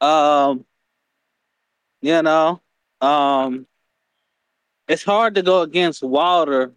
[0.00, 0.64] Um.
[2.02, 2.60] You know,
[3.00, 3.66] um,
[4.88, 6.74] it's hard to go against Wilder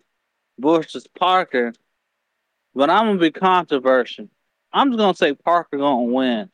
[0.58, 1.74] versus Parker,
[2.74, 4.30] but I'm gonna be controversial.
[4.72, 6.50] I'm just gonna say Parker gonna win,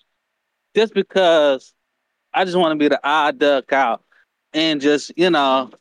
[0.75, 1.73] just because
[2.33, 4.03] I just want to be the odd duck out
[4.53, 5.71] and just you know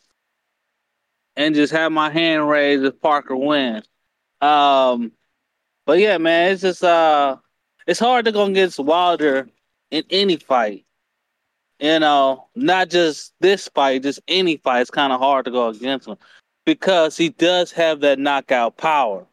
[1.36, 3.88] and just have my hand raised if Parker wins.
[4.40, 5.12] Um,
[5.86, 7.36] but yeah, man, it's just uh,
[7.86, 9.48] it's hard to go against Wilder
[9.90, 10.84] in any fight.
[11.78, 14.82] You know, not just this fight, just any fight.
[14.82, 16.16] It's kind of hard to go against him
[16.64, 19.26] because he does have that knockout power.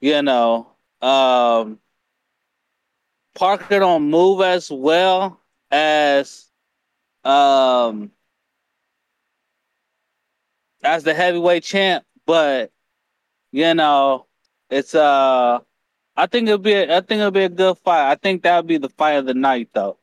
[0.00, 0.68] You know,
[1.02, 1.78] um,
[3.34, 5.40] Parker don't move as well
[5.70, 6.46] as
[7.24, 8.10] um
[10.82, 12.72] as the heavyweight champ, but
[13.52, 14.27] you know,
[14.70, 15.60] it's uh
[16.16, 18.10] I think it'll be a, I think it'll be a good fight.
[18.10, 19.98] I think that'll be the fight of the night though.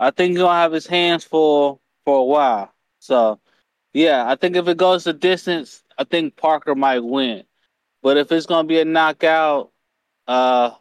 [0.00, 2.72] I think he's gonna have his hands full for a while.
[3.00, 3.40] So
[3.92, 7.44] yeah, I think if it goes the distance, I think Parker might win.
[8.02, 9.72] But if it's gonna be a knockout,
[10.26, 10.72] uh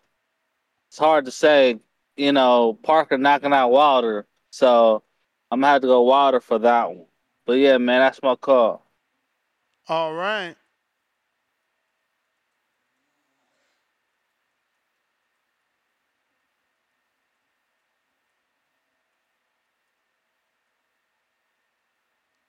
[0.90, 1.80] it's hard to say.
[2.16, 4.28] You know, Parker knocking out Wilder.
[4.52, 5.04] So
[5.52, 7.08] I'm gonna have to go Wilder for that one.
[7.46, 8.86] But yeah, man, that's my call.
[9.88, 10.56] All right.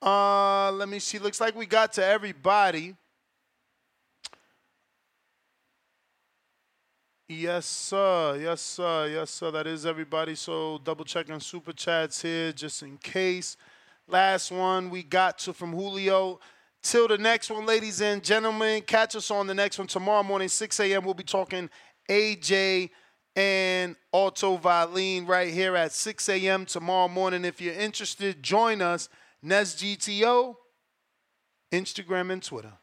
[0.04, 1.18] Uh, let me see.
[1.18, 2.94] Looks like we got to everybody.
[7.26, 8.38] Yes, sir.
[8.38, 9.06] Yes, sir.
[9.06, 9.50] Yes, sir.
[9.50, 10.34] That is everybody.
[10.34, 13.56] So double checking super chats here just in case.
[14.06, 16.38] Last one we got to from Julio.
[16.82, 18.82] Till the next one, ladies and gentlemen.
[18.82, 21.02] Catch us on the next one tomorrow morning, 6 a.m.
[21.02, 21.70] We'll be talking
[22.10, 22.90] AJ
[23.34, 26.66] and Otto Wallin right here at 6 a.m.
[26.66, 27.46] tomorrow morning.
[27.46, 29.08] If you're interested, join us.
[29.46, 30.56] NES GTO,
[31.70, 32.78] Instagram and Twitter.